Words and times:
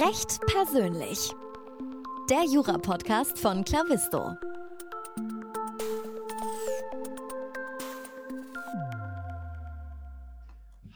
Recht 0.00 0.38
persönlich. 0.46 1.18
Der 2.30 2.44
Jura-Podcast 2.44 3.36
von 3.36 3.64
Clavisto. 3.64 4.36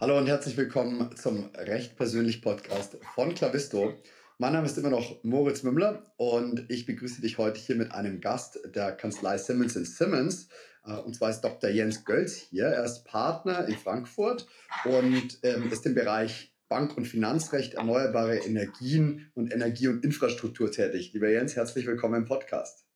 Hallo 0.01 0.19
und 0.19 0.28
herzlich 0.28 0.56
willkommen 0.56 1.17
zum 1.17 1.51
Recht 1.56 1.96
persönlich 1.96 2.42
Podcast 2.42 2.96
von 3.17 3.35
Clavisto. 3.35 3.92
Mein 4.38 4.53
Name 4.53 4.67
ist 4.67 4.78
immer 4.78 4.90
noch 4.90 5.19
Moritz 5.24 5.64
Mümmler 5.64 6.04
und 6.16 6.64
ich 6.69 6.87
begrüße 6.87 7.22
dich 7.22 7.38
heute 7.38 7.58
hier 7.58 7.74
mit 7.74 7.90
einem 7.90 8.21
Gast 8.21 8.60
der 8.72 8.92
Kanzlei 8.92 9.37
Simmons 9.37 9.74
Simmons. 9.74 10.46
Äh, 10.87 10.92
und 10.92 11.16
zwar 11.16 11.30
ist 11.30 11.40
Dr. 11.40 11.71
Jens 11.71 12.04
Gölz 12.04 12.34
hier. 12.34 12.66
Er 12.66 12.84
ist 12.84 13.04
Partner 13.04 13.66
in 13.66 13.76
Frankfurt 13.76 14.46
und 14.84 15.40
ähm, 15.42 15.72
ist 15.72 15.87
im 15.87 15.96
Bereich 15.96 16.52
Bank- 16.73 16.96
und 16.96 17.04
Finanzrecht, 17.04 17.74
erneuerbare 17.74 18.38
Energien 18.38 19.30
und 19.34 19.52
Energie- 19.52 19.88
und 19.88 20.02
Infrastruktur 20.02 20.70
tätig. 20.70 21.12
Lieber 21.12 21.28
Jens, 21.28 21.54
herzlich 21.54 21.86
willkommen 21.86 22.22
im 22.22 22.24
Podcast. 22.24 22.86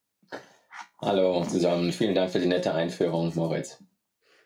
Hallo 0.98 1.44
zusammen. 1.44 1.92
Vielen 1.92 2.14
Dank 2.14 2.30
für 2.30 2.38
die 2.38 2.46
nette 2.46 2.72
Einführung, 2.72 3.32
Moritz. 3.34 3.76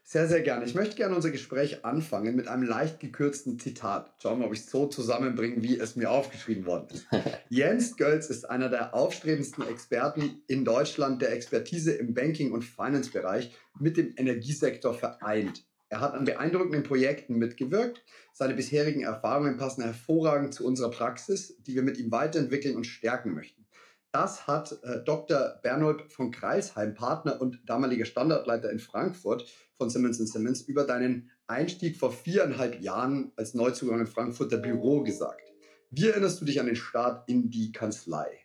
Sehr, 0.02 0.27
sehr 0.27 0.41
gerne. 0.41 0.65
Ich 0.65 0.74
möchte 0.74 0.97
gerne 0.97 1.15
unser 1.15 1.30
Gespräch 1.30 1.85
anfangen 1.85 2.35
mit 2.35 2.48
einem 2.48 2.65
leicht 2.65 2.98
gekürzten 2.98 3.61
Zitat. 3.61 4.12
Schauen 4.21 4.41
wir, 4.41 4.47
ob 4.47 4.52
ich 4.52 4.59
es 4.59 4.71
so 4.71 4.88
zusammenbringe, 4.88 5.62
wie 5.62 5.79
es 5.79 5.95
mir 5.95 6.10
aufgeschrieben 6.10 6.66
worden 6.66 6.88
ist. 6.93 7.07
Jens 7.51 7.97
Gölz 7.97 8.30
ist 8.30 8.51
einer 8.51 8.69
der 8.69 8.97
aufstrebendsten 8.97 9.65
Experten 9.69 10.43
in 10.49 10.65
Deutschland, 10.65 11.23
der 11.23 11.33
Expertise 11.33 11.93
im 11.93 12.15
Banking- 12.15 12.51
und 12.51 12.65
Finance-Bereich 12.65 13.52
mit 13.79 13.97
dem 13.97 14.12
Energiesektor 14.16 14.93
vereint. 14.93 15.62
Er 15.91 16.01
hat 16.01 16.15
an 16.15 16.25
beeindruckenden 16.25 16.85
Projekten 16.85 17.37
mitgewirkt. 17.37 18.05
Seine 18.33 18.55
bisherigen 18.55 19.03
Erfahrungen 19.03 19.57
passen 19.57 19.83
hervorragend 19.83 20.55
zu 20.55 20.65
unserer 20.65 20.91
Praxis, 20.91 21.57
die 21.66 21.75
wir 21.75 21.83
mit 21.83 21.99
ihm 21.99 22.13
weiterentwickeln 22.13 22.77
und 22.77 22.85
stärken 22.85 23.35
möchten. 23.35 23.66
Das 24.13 24.46
hat 24.46 24.79
äh, 24.85 25.02
Dr. 25.05 25.59
Bernold 25.63 26.13
von 26.13 26.30
Kreilsheim, 26.30 26.95
Partner 26.95 27.41
und 27.41 27.61
damaliger 27.66 28.05
Standardleiter 28.05 28.71
in 28.71 28.79
Frankfurt 28.79 29.46
von 29.77 29.91
Simmons 29.91 30.18
Simmons, 30.18 30.63
über 30.63 30.85
deinen 30.85 31.30
Einstieg 31.49 31.96
vor 31.96 32.13
viereinhalb 32.13 32.80
Jahren 32.80 33.33
als 33.37 33.55
Neuzugang 33.55 34.01
in 34.01 34.07
Frankfurter 34.07 34.59
Büro 34.59 35.02
gesagt. 35.02 35.52
Wie 35.91 36.09
erinnerst 36.09 36.41
du 36.41 36.45
dich 36.45 36.61
an 36.61 36.66
den 36.66 36.77
Start 36.77 37.29
in 37.29 37.51
die 37.51 37.73
Kanzlei? 37.73 38.38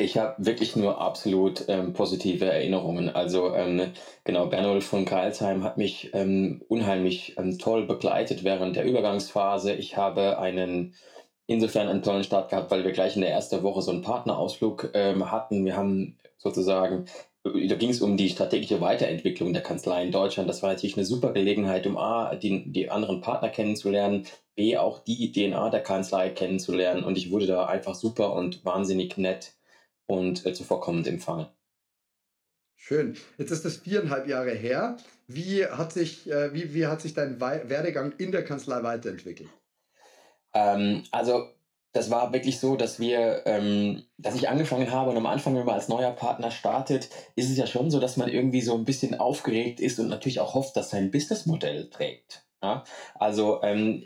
Ich 0.00 0.16
habe 0.16 0.34
wirklich 0.38 0.76
nur 0.76 1.00
absolut 1.00 1.64
ähm, 1.66 1.92
positive 1.92 2.44
Erinnerungen. 2.44 3.08
Also 3.08 3.52
ähm, 3.52 3.92
genau, 4.22 4.46
Bernold 4.46 4.84
von 4.84 5.04
Kreilsheim 5.04 5.64
hat 5.64 5.76
mich 5.76 6.10
ähm, 6.14 6.62
unheimlich 6.68 7.36
ähm, 7.36 7.58
toll 7.58 7.84
begleitet 7.84 8.44
während 8.44 8.76
der 8.76 8.84
Übergangsphase. 8.84 9.74
Ich 9.74 9.96
habe 9.96 10.38
einen 10.38 10.94
insofern 11.48 11.88
einen 11.88 12.02
tollen 12.02 12.22
Start 12.22 12.50
gehabt, 12.50 12.70
weil 12.70 12.84
wir 12.84 12.92
gleich 12.92 13.16
in 13.16 13.22
der 13.22 13.32
ersten 13.32 13.60
Woche 13.64 13.82
so 13.82 13.90
einen 13.90 14.02
Partnerausflug 14.02 14.90
ähm, 14.94 15.32
hatten. 15.32 15.64
Wir 15.64 15.76
haben 15.76 16.16
sozusagen, 16.36 17.06
da 17.42 17.74
ging 17.74 17.90
es 17.90 18.00
um 18.00 18.16
die 18.16 18.28
strategische 18.28 18.80
Weiterentwicklung 18.80 19.52
der 19.52 19.62
Kanzlei 19.62 20.04
in 20.04 20.12
Deutschland. 20.12 20.48
Das 20.48 20.62
war 20.62 20.70
natürlich 20.70 20.96
eine 20.96 21.06
super 21.06 21.32
Gelegenheit, 21.32 21.88
um 21.88 21.96
A, 21.98 22.36
die, 22.36 22.70
die 22.70 22.88
anderen 22.88 23.20
Partner 23.20 23.48
kennenzulernen, 23.48 24.26
B, 24.54 24.76
auch 24.76 25.00
die 25.00 25.32
DNA 25.32 25.70
der 25.70 25.82
Kanzlei 25.82 26.30
kennenzulernen. 26.30 27.02
Und 27.02 27.18
ich 27.18 27.32
wurde 27.32 27.46
da 27.46 27.66
einfach 27.66 27.96
super 27.96 28.34
und 28.34 28.64
wahnsinnig 28.64 29.16
nett 29.18 29.57
und 30.08 30.44
äh, 30.44 30.52
zuvorkommend 30.52 31.06
empfangen. 31.06 31.46
Schön. 32.74 33.16
Jetzt 33.36 33.50
ist 33.50 33.64
das 33.64 33.76
viereinhalb 33.76 34.26
Jahre 34.26 34.52
her. 34.52 34.96
Wie 35.26 35.66
hat 35.66 35.92
sich, 35.92 36.28
äh, 36.30 36.54
wie, 36.54 36.74
wie 36.74 36.86
hat 36.86 37.00
sich 37.00 37.14
dein 37.14 37.40
Werdegang 37.40 38.12
in 38.18 38.32
der 38.32 38.44
Kanzlei 38.44 38.82
weiterentwickelt? 38.82 39.50
Ähm, 40.54 41.04
also 41.10 41.48
das 41.92 42.10
war 42.10 42.32
wirklich 42.32 42.60
so, 42.60 42.76
dass 42.76 43.00
wir, 43.00 43.42
ähm, 43.46 44.04
dass 44.16 44.36
ich 44.36 44.48
angefangen 44.48 44.90
habe 44.90 45.10
und 45.10 45.16
am 45.16 45.26
Anfang, 45.26 45.56
wenn 45.56 45.64
man 45.64 45.74
als 45.74 45.88
neuer 45.88 46.12
Partner 46.12 46.50
startet, 46.50 47.08
ist 47.34 47.50
es 47.50 47.56
ja 47.56 47.66
schon 47.66 47.90
so, 47.90 47.98
dass 48.00 48.16
man 48.16 48.28
irgendwie 48.28 48.60
so 48.60 48.74
ein 48.74 48.84
bisschen 48.84 49.18
aufgeregt 49.18 49.80
ist 49.80 49.98
und 49.98 50.08
natürlich 50.08 50.40
auch 50.40 50.54
hofft, 50.54 50.76
dass 50.76 50.90
sein 50.90 51.10
Businessmodell 51.10 51.90
trägt. 51.90 52.46
Ja? 52.62 52.84
Also 53.14 53.62
ähm, 53.62 54.02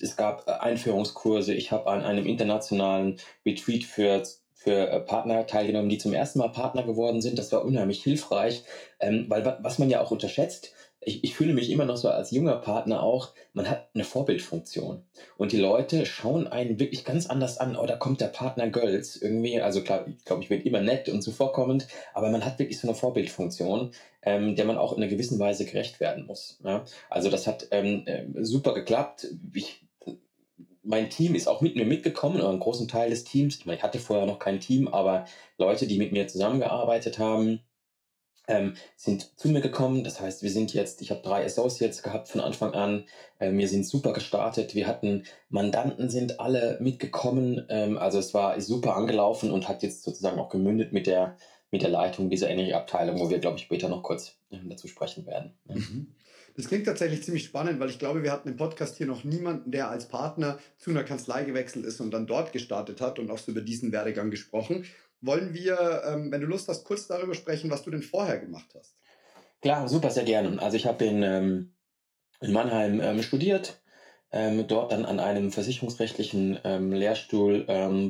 es 0.00 0.16
gab 0.16 0.48
Einführungskurse, 0.48 1.54
ich 1.54 1.70
habe 1.70 1.88
an 1.88 2.02
einem 2.02 2.26
internationalen 2.26 3.18
Retreat 3.46 3.84
für 3.84 4.22
für 4.62 4.88
äh, 4.88 5.00
Partner 5.00 5.46
teilgenommen, 5.46 5.88
die 5.88 5.98
zum 5.98 6.12
ersten 6.12 6.38
Mal 6.38 6.48
Partner 6.48 6.84
geworden 6.84 7.20
sind. 7.20 7.38
Das 7.38 7.50
war 7.52 7.64
unheimlich 7.64 8.02
hilfreich, 8.02 8.62
ähm, 9.00 9.26
weil 9.28 9.58
was 9.60 9.78
man 9.78 9.90
ja 9.90 10.00
auch 10.00 10.10
unterschätzt, 10.10 10.72
ich, 11.04 11.24
ich 11.24 11.34
fühle 11.34 11.52
mich 11.52 11.70
immer 11.70 11.84
noch 11.84 11.96
so 11.96 12.08
als 12.08 12.30
junger 12.30 12.56
Partner 12.56 13.02
auch, 13.02 13.30
man 13.54 13.68
hat 13.68 13.88
eine 13.92 14.04
Vorbildfunktion. 14.04 15.02
Und 15.36 15.52
die 15.52 15.58
Leute 15.58 16.06
schauen 16.06 16.46
einen 16.46 16.78
wirklich 16.78 17.04
ganz 17.04 17.26
anders 17.26 17.58
an. 17.58 17.76
Oh, 17.76 17.86
da 17.86 17.96
kommt 17.96 18.20
der 18.20 18.28
Partner 18.28 18.68
Gölz 18.68 19.16
irgendwie. 19.16 19.60
Also 19.60 19.82
klar, 19.82 20.06
ich 20.06 20.24
glaube, 20.24 20.42
ich 20.42 20.48
bin 20.48 20.62
immer 20.62 20.80
nett 20.80 21.08
und 21.08 21.22
zuvorkommend, 21.22 21.88
aber 22.14 22.30
man 22.30 22.44
hat 22.44 22.60
wirklich 22.60 22.78
so 22.78 22.86
eine 22.86 22.96
Vorbildfunktion, 22.96 23.90
ähm, 24.22 24.54
der 24.54 24.64
man 24.64 24.78
auch 24.78 24.92
in 24.92 25.02
einer 25.02 25.10
gewissen 25.10 25.40
Weise 25.40 25.64
gerecht 25.64 25.98
werden 25.98 26.26
muss. 26.26 26.60
Ja? 26.64 26.84
Also 27.10 27.30
das 27.30 27.48
hat 27.48 27.66
ähm, 27.72 28.04
äh, 28.06 28.24
super 28.44 28.72
geklappt. 28.72 29.26
Ich, 29.54 29.84
mein 30.82 31.10
Team 31.10 31.34
ist 31.34 31.48
auch 31.48 31.60
mit 31.60 31.76
mir 31.76 31.84
mitgekommen, 31.84 32.36
oder 32.36 32.48
einen 32.48 32.60
großen 32.60 32.88
Teil 32.88 33.10
des 33.10 33.24
Teams. 33.24 33.56
Ich 33.56 33.66
meine, 33.66 33.78
ich 33.78 33.82
hatte 33.82 33.98
vorher 33.98 34.26
noch 34.26 34.38
kein 34.38 34.60
Team, 34.60 34.88
aber 34.88 35.26
Leute, 35.58 35.86
die 35.86 35.98
mit 35.98 36.12
mir 36.12 36.26
zusammengearbeitet 36.28 37.18
haben, 37.18 37.60
ähm, 38.48 38.74
sind 38.96 39.38
zu 39.38 39.48
mir 39.48 39.60
gekommen. 39.60 40.04
Das 40.04 40.20
heißt, 40.20 40.42
wir 40.42 40.50
sind 40.50 40.74
jetzt, 40.74 41.00
ich 41.00 41.10
habe 41.10 41.22
drei 41.22 41.44
Associates 41.44 42.02
gehabt 42.02 42.28
von 42.28 42.40
Anfang 42.40 42.74
an. 42.74 43.04
Ähm, 43.38 43.56
wir 43.58 43.68
sind 43.68 43.86
super 43.86 44.12
gestartet. 44.12 44.74
Wir 44.74 44.86
hatten 44.86 45.24
Mandanten, 45.48 46.10
sind 46.10 46.40
alle 46.40 46.78
mitgekommen. 46.80 47.64
Ähm, 47.68 47.98
also 47.98 48.18
es 48.18 48.34
war 48.34 48.60
super 48.60 48.96
angelaufen 48.96 49.50
und 49.50 49.68
hat 49.68 49.82
jetzt 49.82 50.02
sozusagen 50.02 50.40
auch 50.40 50.48
gemündet 50.48 50.92
mit 50.92 51.06
der, 51.06 51.36
mit 51.70 51.82
der 51.82 51.90
Leitung 51.90 52.30
dieser 52.30 52.50
Energieabteilung, 52.50 53.20
wo 53.20 53.30
wir, 53.30 53.38
glaube 53.38 53.58
ich, 53.58 53.62
später 53.62 53.88
noch 53.88 54.02
kurz 54.02 54.36
äh, 54.50 54.56
dazu 54.68 54.88
sprechen 54.88 55.26
werden. 55.26 55.52
Mhm. 55.68 56.14
Das 56.56 56.68
klingt 56.68 56.86
tatsächlich 56.86 57.22
ziemlich 57.22 57.44
spannend, 57.44 57.80
weil 57.80 57.88
ich 57.88 57.98
glaube, 57.98 58.22
wir 58.22 58.32
hatten 58.32 58.48
im 58.48 58.56
Podcast 58.56 58.96
hier 58.96 59.06
noch 59.06 59.24
niemanden, 59.24 59.70
der 59.70 59.88
als 59.88 60.06
Partner 60.08 60.58
zu 60.76 60.90
einer 60.90 61.04
Kanzlei 61.04 61.44
gewechselt 61.44 61.86
ist 61.86 62.00
und 62.00 62.10
dann 62.10 62.26
dort 62.26 62.52
gestartet 62.52 63.00
hat 63.00 63.18
und 63.18 63.30
auch 63.30 63.38
so 63.38 63.52
über 63.52 63.62
diesen 63.62 63.92
Werdegang 63.92 64.30
gesprochen 64.30 64.84
wollen 65.22 65.54
wir, 65.54 66.02
ähm, 66.06 66.30
wenn 66.30 66.40
du 66.40 66.46
Lust 66.46 66.68
hast, 66.68 66.84
kurz 66.84 67.06
darüber 67.06 67.34
sprechen, 67.34 67.70
was 67.70 67.82
du 67.82 67.90
denn 67.90 68.02
vorher 68.02 68.38
gemacht 68.38 68.66
hast. 68.76 68.96
Klar, 69.62 69.88
super, 69.88 70.10
sehr 70.10 70.24
gerne. 70.24 70.60
Also 70.60 70.76
ich 70.76 70.86
habe 70.86 71.04
in, 71.04 71.22
ähm, 71.22 71.72
in 72.40 72.52
Mannheim 72.52 73.00
ähm, 73.00 73.22
studiert, 73.22 73.78
dort 74.66 74.92
dann 74.92 75.04
an 75.04 75.20
einem 75.20 75.52
versicherungsrechtlichen 75.52 76.58
Lehrstuhl 76.90 77.66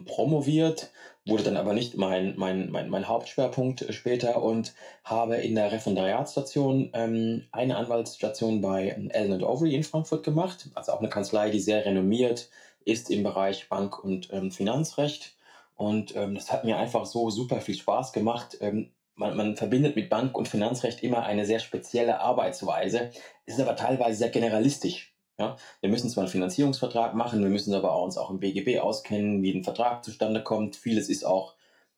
promoviert, 0.06 0.92
wurde 1.24 1.44
dann 1.44 1.56
aber 1.56 1.72
nicht 1.72 1.96
mein, 1.96 2.34
mein, 2.36 2.70
mein, 2.70 2.88
mein 2.88 3.08
Hauptschwerpunkt 3.08 3.86
später 3.90 4.42
und 4.42 4.74
habe 5.04 5.36
in 5.36 5.54
der 5.54 5.70
Referendariatsstation 5.70 6.90
ähm, 6.94 7.44
eine 7.52 7.76
Anwaltsstation 7.76 8.60
bei 8.60 8.96
Allen 9.14 9.44
Overy 9.44 9.74
in 9.74 9.84
Frankfurt 9.84 10.24
gemacht, 10.24 10.68
also 10.74 10.92
auch 10.92 10.98
eine 10.98 11.08
Kanzlei, 11.08 11.50
die 11.50 11.60
sehr 11.60 11.84
renommiert 11.84 12.50
ist 12.84 13.10
im 13.10 13.22
Bereich 13.22 13.68
Bank- 13.68 14.02
und 14.02 14.32
ähm, 14.32 14.50
Finanzrecht 14.50 15.36
und 15.76 16.14
ähm, 16.14 16.34
das 16.34 16.52
hat 16.52 16.64
mir 16.64 16.76
einfach 16.76 17.06
so 17.06 17.30
super 17.30 17.60
viel 17.60 17.74
Spaß 17.74 18.12
gemacht. 18.12 18.56
Ähm, 18.60 18.90
man, 19.14 19.36
man 19.36 19.56
verbindet 19.56 19.96
mit 19.96 20.10
Bank- 20.10 20.36
und 20.36 20.48
Finanzrecht 20.48 21.02
immer 21.02 21.24
eine 21.24 21.44
sehr 21.44 21.58
spezielle 21.58 22.20
Arbeitsweise. 22.20 23.10
Ist 23.46 23.60
aber 23.60 23.76
teilweise 23.76 24.18
sehr 24.18 24.28
generalistisch. 24.30 25.11
Ja? 25.42 25.56
Wir 25.80 25.90
müssen 25.90 26.08
zwar 26.08 26.22
einen 26.22 26.30
Finanzierungsvertrag 26.30 27.14
machen, 27.14 27.42
wir 27.42 27.50
müssen 27.50 27.74
aber 27.74 28.00
uns 28.00 28.16
auch 28.16 28.30
im 28.30 28.38
BGB 28.38 28.80
auskennen, 28.80 29.42
wie 29.42 29.52
ein 29.52 29.64
Vertrag 29.64 30.04
zustande 30.04 30.42
kommt. 30.42 30.76
Vieles 30.76 31.08
ist 31.08 31.24
auch 31.24 31.54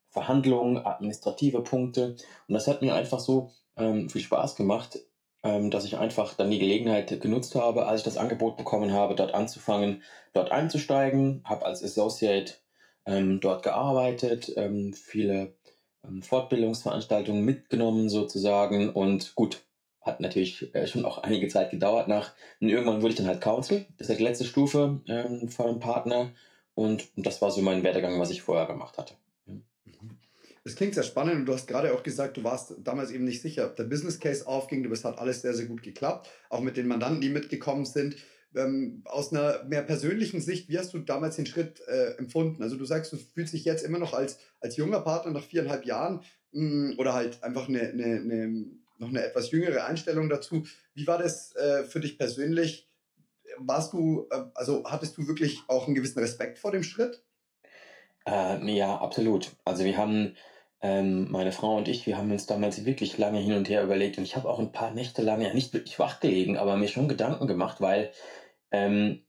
Verhandlungen, 0.09 0.79
administrative 0.79 1.63
Punkte. 1.63 2.17
Und 2.49 2.55
das 2.55 2.67
hat 2.67 2.83
mir 2.83 2.95
einfach 2.95 3.21
so 3.21 3.51
ähm, 3.77 4.09
viel 4.09 4.23
Spaß 4.23 4.57
gemacht, 4.57 5.01
ähm, 5.43 5.71
dass 5.71 5.85
ich 5.85 5.99
einfach 5.99 6.35
dann 6.35 6.51
die 6.51 6.59
Gelegenheit 6.59 7.21
genutzt 7.21 7.55
habe, 7.55 7.87
als 7.87 8.01
ich 8.01 8.05
das 8.05 8.17
Angebot 8.17 8.57
bekommen 8.57 8.93
habe, 8.93 9.15
dort 9.15 9.35
anzufangen, 9.35 10.03
dort 10.33 10.53
einzusteigen, 10.53 11.43
habe 11.45 11.67
als 11.67 11.83
Associate 11.83 12.55
ähm, 13.07 13.41
dort 13.41 13.63
gearbeitet, 13.63 14.53
ähm, 14.57 14.95
viele 14.95 15.55
ähm, 16.05 16.23
Fortbildungsveranstaltungen 16.23 17.45
mitgenommen 17.45 18.09
sozusagen 18.09 18.91
und 18.91 19.35
gut, 19.35 19.65
hat 20.05 20.21
natürlich 20.21 20.75
äh, 20.75 20.87
schon 20.87 21.05
auch 21.05 21.19
einige 21.19 21.49
Zeit 21.49 21.71
gedauert 21.71 22.09
nach 22.09 22.35
und 22.61 22.69
irgendwann 22.69 23.03
wurde 23.03 23.13
ich 23.13 23.17
dann 23.17 23.27
halt 23.27 23.41
Counsel, 23.41 23.87
das 23.99 24.09
ist 24.09 24.19
die 24.19 24.25
letzte 24.25 24.45
Stufe 24.45 25.01
ähm, 25.09 25.49
von 25.49 25.67
einem 25.67 25.81
Partner. 25.81 26.33
Und, 26.75 27.09
und 27.17 27.25
das 27.25 27.41
war 27.41 27.51
so 27.51 27.63
mein 27.63 27.85
Werdegang, 27.85 28.19
was 28.19 28.31
ich 28.31 28.43
vorher 28.43 28.67
gemacht 28.67 28.99
hatte. 28.99 29.15
Das 30.65 30.77
klingt 30.77 30.95
sehr 30.95 31.03
spannend. 31.03 31.37
Und 31.37 31.47
du 31.47 31.53
hast 31.53 31.69
gerade 31.69 31.93
auch 31.93 32.03
gesagt, 32.03 32.37
du 32.37 32.45
warst 32.45 32.75
damals 32.83 33.11
eben 33.11 33.25
nicht 33.25 33.43
sicher, 33.43 33.67
ob 33.67 33.77
der 33.77 33.85
Business 33.85 34.19
Case 34.19 34.47
aufging, 34.47 34.83
du 34.83 34.89
bist 34.89 35.05
hat 35.05 35.19
alles 35.19 35.43
sehr, 35.43 35.55
sehr 35.55 35.67
gut 35.67 35.83
geklappt, 35.83 36.31
auch 36.49 36.61
mit 36.61 36.77
den 36.77 36.89
Mandanten, 36.89 37.21
die 37.21 37.29
mitgekommen 37.29 37.85
sind. 37.85 38.17
Ähm, 38.57 39.03
aus 39.05 39.33
einer 39.33 39.65
mehr 39.65 39.83
persönlichen 39.83 40.41
Sicht, 40.41 40.69
wie 40.69 40.79
hast 40.79 40.95
du 40.95 41.01
damals 41.01 41.37
den 41.37 41.47
Schritt 41.47 41.81
äh, 41.87 42.17
empfunden? 42.19 42.63
Also 42.63 42.77
du 42.77 42.85
sagst, 42.85 43.13
du 43.13 43.17
fühlst 43.17 43.53
dich 43.53 43.65
jetzt 43.65 43.85
immer 43.85 43.99
noch 43.99 44.15
als, 44.15 44.39
als 44.61 44.77
junger 44.77 45.01
Partner 45.01 45.33
nach 45.33 45.43
viereinhalb 45.43 45.85
Jahren 45.85 46.23
mh, 46.53 46.93
mm, 46.95 46.99
oder 46.99 47.15
halt 47.15 47.43
einfach 47.43 47.69
eine, 47.69 47.81
eine, 47.81 48.05
eine, 48.05 48.65
noch 48.99 49.09
eine 49.09 49.25
etwas 49.25 49.51
jüngere 49.51 49.85
Einstellung 49.85 50.29
dazu. 50.29 50.67
Wie 50.95 51.07
war 51.07 51.19
das 51.19 51.55
äh, 51.57 51.85
für 51.85 52.01
dich 52.01 52.19
persönlich? 52.19 52.89
warst 53.59 53.93
du, 53.93 54.27
äh, 54.31 54.45
also 54.55 54.85
hattest 54.85 55.17
du 55.17 55.27
wirklich 55.27 55.61
auch 55.69 55.87
einen 55.87 55.95
gewissen 55.95 56.19
Respekt 56.19 56.59
vor 56.59 56.73
dem 56.73 56.83
Schritt? 56.83 57.23
Äh, 58.27 58.71
ja, 58.73 58.97
absolut. 58.97 59.53
Also 59.65 59.85
wir 59.85 59.97
haben, 59.97 60.37
ähm, 60.81 61.31
meine 61.31 61.53
Frau 61.53 61.77
und 61.77 61.89
ich, 61.89 62.07
wir 62.07 62.17
haben 62.17 62.31
uns 62.31 62.47
damals 62.47 62.85
wirklich 62.85 63.19
lange 63.19 63.39
hin 63.39 63.55
und 63.55 63.69
her 63.69 63.83
überlegt 63.83 64.19
und 64.19 64.25
ich 64.25 64.37
habe 64.37 64.49
auch 64.49 64.59
ein 64.59 64.73
paar 64.73 64.91
Nächte 64.93 65.23
lang 65.23 65.41
ja 65.41 65.53
nicht 65.53 65.73
wirklich 65.73 65.99
wach 65.99 66.21
gelegen, 66.21 66.57
aber 66.57 66.77
mir 66.77 66.89
schon 66.89 67.09
Gedanken 67.09 67.47
gemacht, 67.47 67.81
weil 67.81 68.13
ähm, 68.71 69.25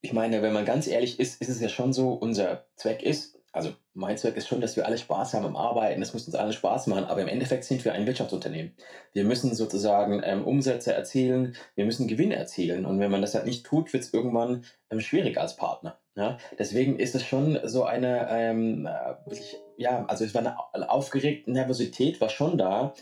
ich 0.00 0.12
meine, 0.12 0.42
wenn 0.42 0.52
man 0.52 0.66
ganz 0.66 0.86
ehrlich 0.86 1.18
ist, 1.18 1.40
ist 1.40 1.48
es 1.48 1.60
ja 1.60 1.68
schon 1.68 1.94
so, 1.94 2.12
unser 2.12 2.66
Zweck 2.76 3.02
ist, 3.02 3.33
also 3.54 3.72
mein 3.94 4.18
Zweck 4.18 4.36
ist 4.36 4.48
schon, 4.48 4.60
dass 4.60 4.76
wir 4.76 4.84
alle 4.84 4.98
Spaß 4.98 5.34
haben 5.34 5.46
am 5.46 5.56
Arbeiten, 5.56 6.02
es 6.02 6.12
muss 6.12 6.26
uns 6.26 6.34
allen 6.34 6.52
Spaß 6.52 6.88
machen, 6.88 7.04
aber 7.04 7.22
im 7.22 7.28
Endeffekt 7.28 7.64
sind 7.64 7.84
wir 7.84 7.92
ein 7.92 8.06
Wirtschaftsunternehmen. 8.06 8.74
Wir 9.12 9.24
müssen 9.24 9.54
sozusagen 9.54 10.20
ähm, 10.24 10.44
Umsätze 10.44 10.92
erzielen, 10.92 11.54
wir 11.76 11.84
müssen 11.84 12.08
Gewinne 12.08 12.34
erzielen 12.34 12.84
und 12.84 12.98
wenn 12.98 13.12
man 13.12 13.22
das 13.22 13.34
halt 13.34 13.46
nicht 13.46 13.64
tut, 13.64 13.92
wird 13.92 14.02
es 14.02 14.12
irgendwann 14.12 14.64
ähm, 14.90 15.00
schwierig 15.00 15.38
als 15.38 15.54
Partner. 15.54 16.00
Ja? 16.16 16.36
Deswegen 16.58 16.98
ist 16.98 17.14
es 17.14 17.24
schon 17.24 17.60
so 17.62 17.84
eine, 17.84 18.28
ähm, 18.28 18.86
äh, 18.86 19.36
ja, 19.76 20.04
also 20.06 20.24
es 20.24 20.34
war 20.34 20.40
eine 20.72 20.90
aufgeregte 20.90 21.52
Nervosität, 21.52 22.20
war 22.20 22.30
schon 22.30 22.58
da, 22.58 22.92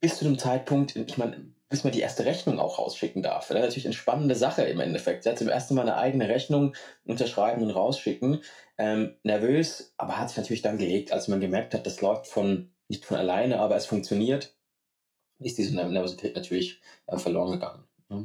bis 0.00 0.18
zu 0.18 0.24
dem 0.24 0.38
Zeitpunkt, 0.38 0.96
ich 0.96 1.18
meine, 1.18 1.52
bis 1.72 1.84
man 1.84 1.92
die 1.92 2.00
erste 2.00 2.26
Rechnung 2.26 2.60
auch 2.60 2.78
rausschicken 2.78 3.22
darf. 3.22 3.48
Das 3.48 3.56
ist 3.56 3.62
natürlich 3.62 3.86
eine 3.86 3.94
spannende 3.94 4.34
Sache 4.34 4.62
im 4.62 4.78
Endeffekt. 4.78 5.24
Ja, 5.24 5.34
zum 5.34 5.48
ersten 5.48 5.74
Mal 5.74 5.82
eine 5.82 5.96
eigene 5.96 6.28
Rechnung 6.28 6.74
unterschreiben 7.06 7.62
und 7.62 7.70
rausschicken. 7.70 8.42
Ähm, 8.84 9.14
nervös, 9.22 9.94
aber 9.96 10.18
hat 10.18 10.28
sich 10.28 10.38
natürlich 10.38 10.62
dann 10.62 10.76
gelegt, 10.76 11.12
als 11.12 11.28
man 11.28 11.40
gemerkt 11.40 11.72
hat, 11.72 11.86
das 11.86 12.00
läuft 12.00 12.26
von 12.26 12.72
nicht 12.88 13.04
von 13.04 13.16
alleine, 13.16 13.60
aber 13.60 13.76
es 13.76 13.86
funktioniert, 13.86 14.56
ist 15.38 15.56
diese 15.56 15.76
Nervosität 15.76 16.34
natürlich 16.34 16.80
äh, 17.06 17.16
verloren 17.16 17.52
gegangen. 17.52 17.84
Ja. 18.10 18.24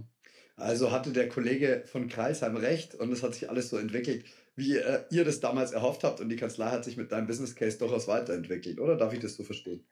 Also 0.56 0.92
hatte 0.92 1.12
der 1.12 1.30
Kollege 1.30 1.84
von 1.86 2.08
Kreisheim 2.08 2.58
recht 2.58 2.96
und 2.96 3.12
es 3.12 3.22
hat 3.22 3.36
sich 3.36 3.52
alles 3.52 3.70
so 3.70 3.78
entwickelt, 3.78 4.26
wie 4.56 4.78
äh, 4.78 5.04
ihr 5.12 5.26
das 5.26 5.42
damals 5.42 5.74
erhofft 5.74 6.04
habt 6.04 6.22
und 6.22 6.30
die 6.30 6.38
Kanzlei 6.38 6.72
hat 6.72 6.86
sich 6.86 6.98
mit 6.98 7.12
deinem 7.12 7.28
Business 7.28 7.54
Case 7.54 7.78
durchaus 7.78 8.08
weiterentwickelt, 8.08 8.80
oder? 8.80 8.96
Darf 8.96 9.14
ich 9.14 9.20
das 9.20 9.36
so 9.36 9.44
verstehen? 9.44 9.86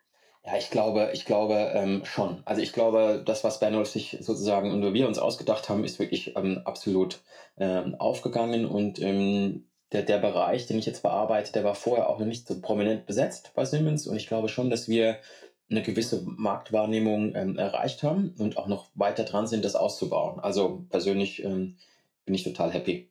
Ja, 0.44 0.58
ich 0.58 0.72
glaube, 0.72 1.12
ich 1.14 1.26
glaube 1.26 1.74
ähm, 1.76 2.02
schon. 2.06 2.42
Also 2.46 2.64
ich 2.64 2.74
glaube, 2.74 3.22
das, 3.24 3.44
was 3.44 3.60
Bernolf 3.60 3.90
sich 3.90 4.18
sozusagen 4.20 4.72
und 4.72 4.96
wir 4.96 5.08
uns 5.08 5.20
ausgedacht 5.20 5.70
haben, 5.70 5.84
ist 5.84 6.00
wirklich 6.00 6.36
ähm, 6.36 6.62
absolut 6.66 7.22
ähm, 7.58 7.94
aufgegangen 8.00 8.66
und 8.66 9.00
ähm, 9.00 9.68
der, 9.92 10.04
der 10.04 10.18
Bereich, 10.18 10.66
den 10.68 10.78
ich 10.78 10.86
jetzt 10.86 11.04
bearbeite, 11.04 11.52
der 11.54 11.64
war 11.64 11.76
vorher 11.76 12.10
auch 12.10 12.20
noch 12.20 12.26
nicht 12.26 12.48
so 12.48 12.60
prominent 12.60 13.06
besetzt 13.06 13.52
bei 13.56 13.66
Siemens 13.66 14.08
und 14.08 14.16
ich 14.16 14.28
glaube 14.28 14.50
schon, 14.50 14.70
dass 14.70 14.88
wir 14.88 15.18
eine 15.70 15.82
gewisse 15.82 16.24
Marktwahrnehmung 16.26 17.34
ähm, 17.36 17.58
erreicht 17.58 18.04
haben 18.04 18.34
und 18.38 18.58
auch 18.58 18.68
noch 18.68 18.92
weiter 18.94 19.24
dran 19.24 19.48
sind, 19.48 19.66
das 19.66 19.76
auszubauen. 19.76 20.40
Also 20.40 20.86
persönlich 20.90 21.44
ähm, 21.44 21.78
bin 22.26 22.36
ich 22.36 22.44
total 22.44 22.72
happy. 22.72 23.10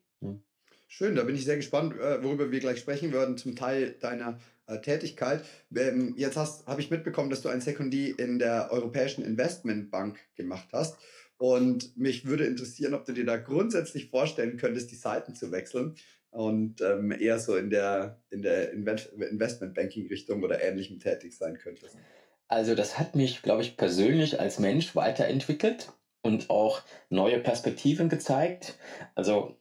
Schön, 0.87 1.15
da 1.15 1.23
bin 1.23 1.35
ich 1.35 1.43
sehr 1.43 1.57
gespannt, 1.57 1.93
äh, 1.99 2.23
worüber 2.23 2.51
wir 2.51 2.59
gleich 2.61 2.79
sprechen 2.79 3.11
werden, 3.11 3.37
zum 3.37 3.55
Teil 3.55 3.95
deiner 3.99 4.39
äh, 4.67 4.79
Tätigkeit. 4.79 5.43
Ähm, 5.75 6.13
jetzt 6.15 6.37
habe 6.37 6.79
ich 6.79 6.89
mitbekommen, 6.89 7.29
dass 7.29 7.41
du 7.41 7.49
ein 7.49 7.59
Sekundie 7.59 8.11
in 8.11 8.39
der 8.39 8.71
Europäischen 8.71 9.25
Investmentbank 9.25 10.17
gemacht 10.35 10.69
hast. 10.71 10.97
Und 11.37 11.97
mich 11.97 12.25
würde 12.25 12.45
interessieren, 12.45 12.93
ob 12.93 13.03
du 13.03 13.11
dir 13.11 13.25
da 13.25 13.35
grundsätzlich 13.35 14.09
vorstellen 14.09 14.55
könntest, 14.55 14.89
die 14.89 14.95
Seiten 14.95 15.35
zu 15.35 15.51
wechseln 15.51 15.95
und 16.35 16.81
ähm, 16.81 17.11
eher 17.11 17.39
so 17.39 17.55
in 17.55 17.69
der, 17.69 18.21
in 18.29 18.41
der 18.41 18.71
Investmentbanking-Richtung 18.73 20.43
oder 20.43 20.61
ähnlichem 20.61 20.99
tätig 20.99 21.37
sein 21.37 21.57
könntest. 21.57 21.97
Also 22.47 22.75
das 22.75 22.99
hat 22.99 23.15
mich, 23.15 23.41
glaube 23.41 23.61
ich, 23.61 23.77
persönlich 23.77 24.39
als 24.39 24.59
Mensch 24.59 24.95
weiterentwickelt 24.95 25.93
und 26.21 26.49
auch 26.49 26.81
neue 27.09 27.39
Perspektiven 27.39 28.09
gezeigt. 28.09 28.77
Also 29.15 29.57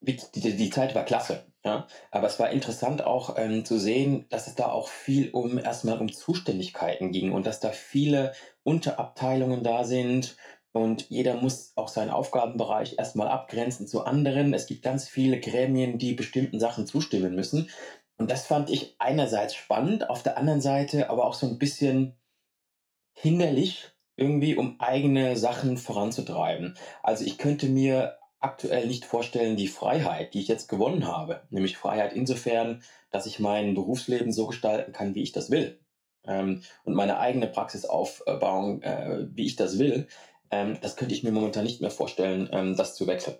die, 0.00 0.18
die, 0.34 0.56
die 0.56 0.70
Zeit 0.70 0.94
war 0.94 1.04
klasse. 1.04 1.46
Ja, 1.64 1.88
aber 2.12 2.28
es 2.28 2.38
war 2.38 2.50
interessant 2.50 3.02
auch 3.02 3.36
ähm, 3.38 3.64
zu 3.64 3.76
sehen, 3.78 4.26
dass 4.28 4.46
es 4.46 4.54
da 4.54 4.66
auch 4.66 4.86
viel 4.86 5.30
um 5.30 5.58
erstmal 5.58 5.98
um 5.98 6.12
Zuständigkeiten 6.12 7.10
ging 7.10 7.32
und 7.32 7.44
dass 7.44 7.58
da 7.58 7.70
viele 7.70 8.32
Unterabteilungen 8.62 9.64
da 9.64 9.82
sind 9.82 10.36
und 10.76 11.08
jeder 11.08 11.34
muss 11.34 11.72
auch 11.74 11.88
seinen 11.88 12.10
Aufgabenbereich 12.10 12.98
erstmal 12.98 13.28
abgrenzen 13.28 13.86
zu 13.86 14.04
anderen. 14.04 14.52
Es 14.52 14.66
gibt 14.66 14.82
ganz 14.82 15.08
viele 15.08 15.40
Gremien, 15.40 15.98
die 15.98 16.12
bestimmten 16.12 16.60
Sachen 16.60 16.86
zustimmen 16.86 17.34
müssen. 17.34 17.70
Und 18.18 18.30
das 18.30 18.46
fand 18.46 18.70
ich 18.70 18.94
einerseits 18.98 19.54
spannend, 19.54 20.10
auf 20.10 20.22
der 20.22 20.36
anderen 20.38 20.60
Seite 20.60 21.10
aber 21.10 21.26
auch 21.26 21.34
so 21.34 21.46
ein 21.46 21.58
bisschen 21.58 22.14
hinderlich, 23.12 23.90
irgendwie, 24.16 24.56
um 24.56 24.80
eigene 24.80 25.36
Sachen 25.36 25.76
voranzutreiben. 25.76 26.76
Also 27.02 27.24
ich 27.24 27.38
könnte 27.38 27.66
mir 27.66 28.18
aktuell 28.40 28.86
nicht 28.86 29.04
vorstellen, 29.04 29.56
die 29.56 29.68
Freiheit, 29.68 30.34
die 30.34 30.40
ich 30.40 30.48
jetzt 30.48 30.68
gewonnen 30.68 31.06
habe. 31.06 31.42
Nämlich 31.50 31.76
Freiheit 31.76 32.12
insofern, 32.12 32.82
dass 33.10 33.26
ich 33.26 33.40
mein 33.40 33.74
Berufsleben 33.74 34.32
so 34.32 34.46
gestalten 34.46 34.92
kann, 34.92 35.14
wie 35.14 35.22
ich 35.22 35.32
das 35.32 35.50
will. 35.50 35.80
Ähm, 36.26 36.62
und 36.84 36.94
meine 36.94 37.18
eigene 37.18 37.46
Praxis 37.46 37.84
aufbauen, 37.84 38.82
äh, 38.82 39.26
wie 39.30 39.46
ich 39.46 39.56
das 39.56 39.78
will. 39.78 40.08
Ähm, 40.50 40.78
das 40.80 40.96
könnte 40.96 41.14
ich 41.14 41.22
mir 41.22 41.32
momentan 41.32 41.64
nicht 41.64 41.80
mehr 41.80 41.90
vorstellen, 41.90 42.48
ähm, 42.52 42.76
das 42.76 42.94
zu 42.94 43.06
wechseln. 43.06 43.36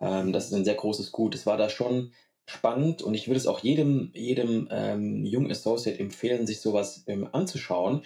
Ähm, 0.00 0.32
das 0.32 0.46
ist 0.46 0.52
ein 0.52 0.64
sehr 0.64 0.74
großes 0.74 1.12
Gut. 1.12 1.34
Es 1.34 1.46
war 1.46 1.56
da 1.56 1.68
schon 1.68 2.12
spannend 2.46 3.02
und 3.02 3.14
ich 3.14 3.26
würde 3.26 3.38
es 3.38 3.46
auch 3.46 3.60
jedem, 3.60 4.10
jedem 4.14 4.68
ähm, 4.70 5.24
jungen 5.24 5.50
Associate 5.50 5.98
empfehlen, 5.98 6.46
sich 6.46 6.60
sowas 6.60 7.04
ähm, 7.06 7.28
anzuschauen. 7.32 8.04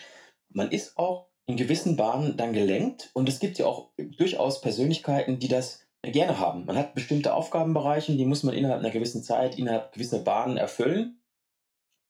Man 0.50 0.70
ist 0.70 0.96
auch 0.96 1.28
in 1.46 1.56
gewissen 1.56 1.96
Bahnen 1.96 2.36
dann 2.36 2.52
gelenkt 2.52 3.10
und 3.14 3.28
es 3.28 3.40
gibt 3.40 3.58
ja 3.58 3.66
auch 3.66 3.90
durchaus 3.96 4.60
Persönlichkeiten, 4.60 5.38
die 5.38 5.48
das 5.48 5.86
gerne 6.02 6.38
haben. 6.38 6.66
Man 6.66 6.76
hat 6.76 6.94
bestimmte 6.94 7.34
Aufgabenbereiche, 7.34 8.16
die 8.16 8.26
muss 8.26 8.42
man 8.42 8.54
innerhalb 8.54 8.80
einer 8.80 8.90
gewissen 8.90 9.22
Zeit, 9.22 9.58
innerhalb 9.58 9.92
gewisser 9.92 10.20
Bahnen 10.20 10.56
erfüllen. 10.56 11.20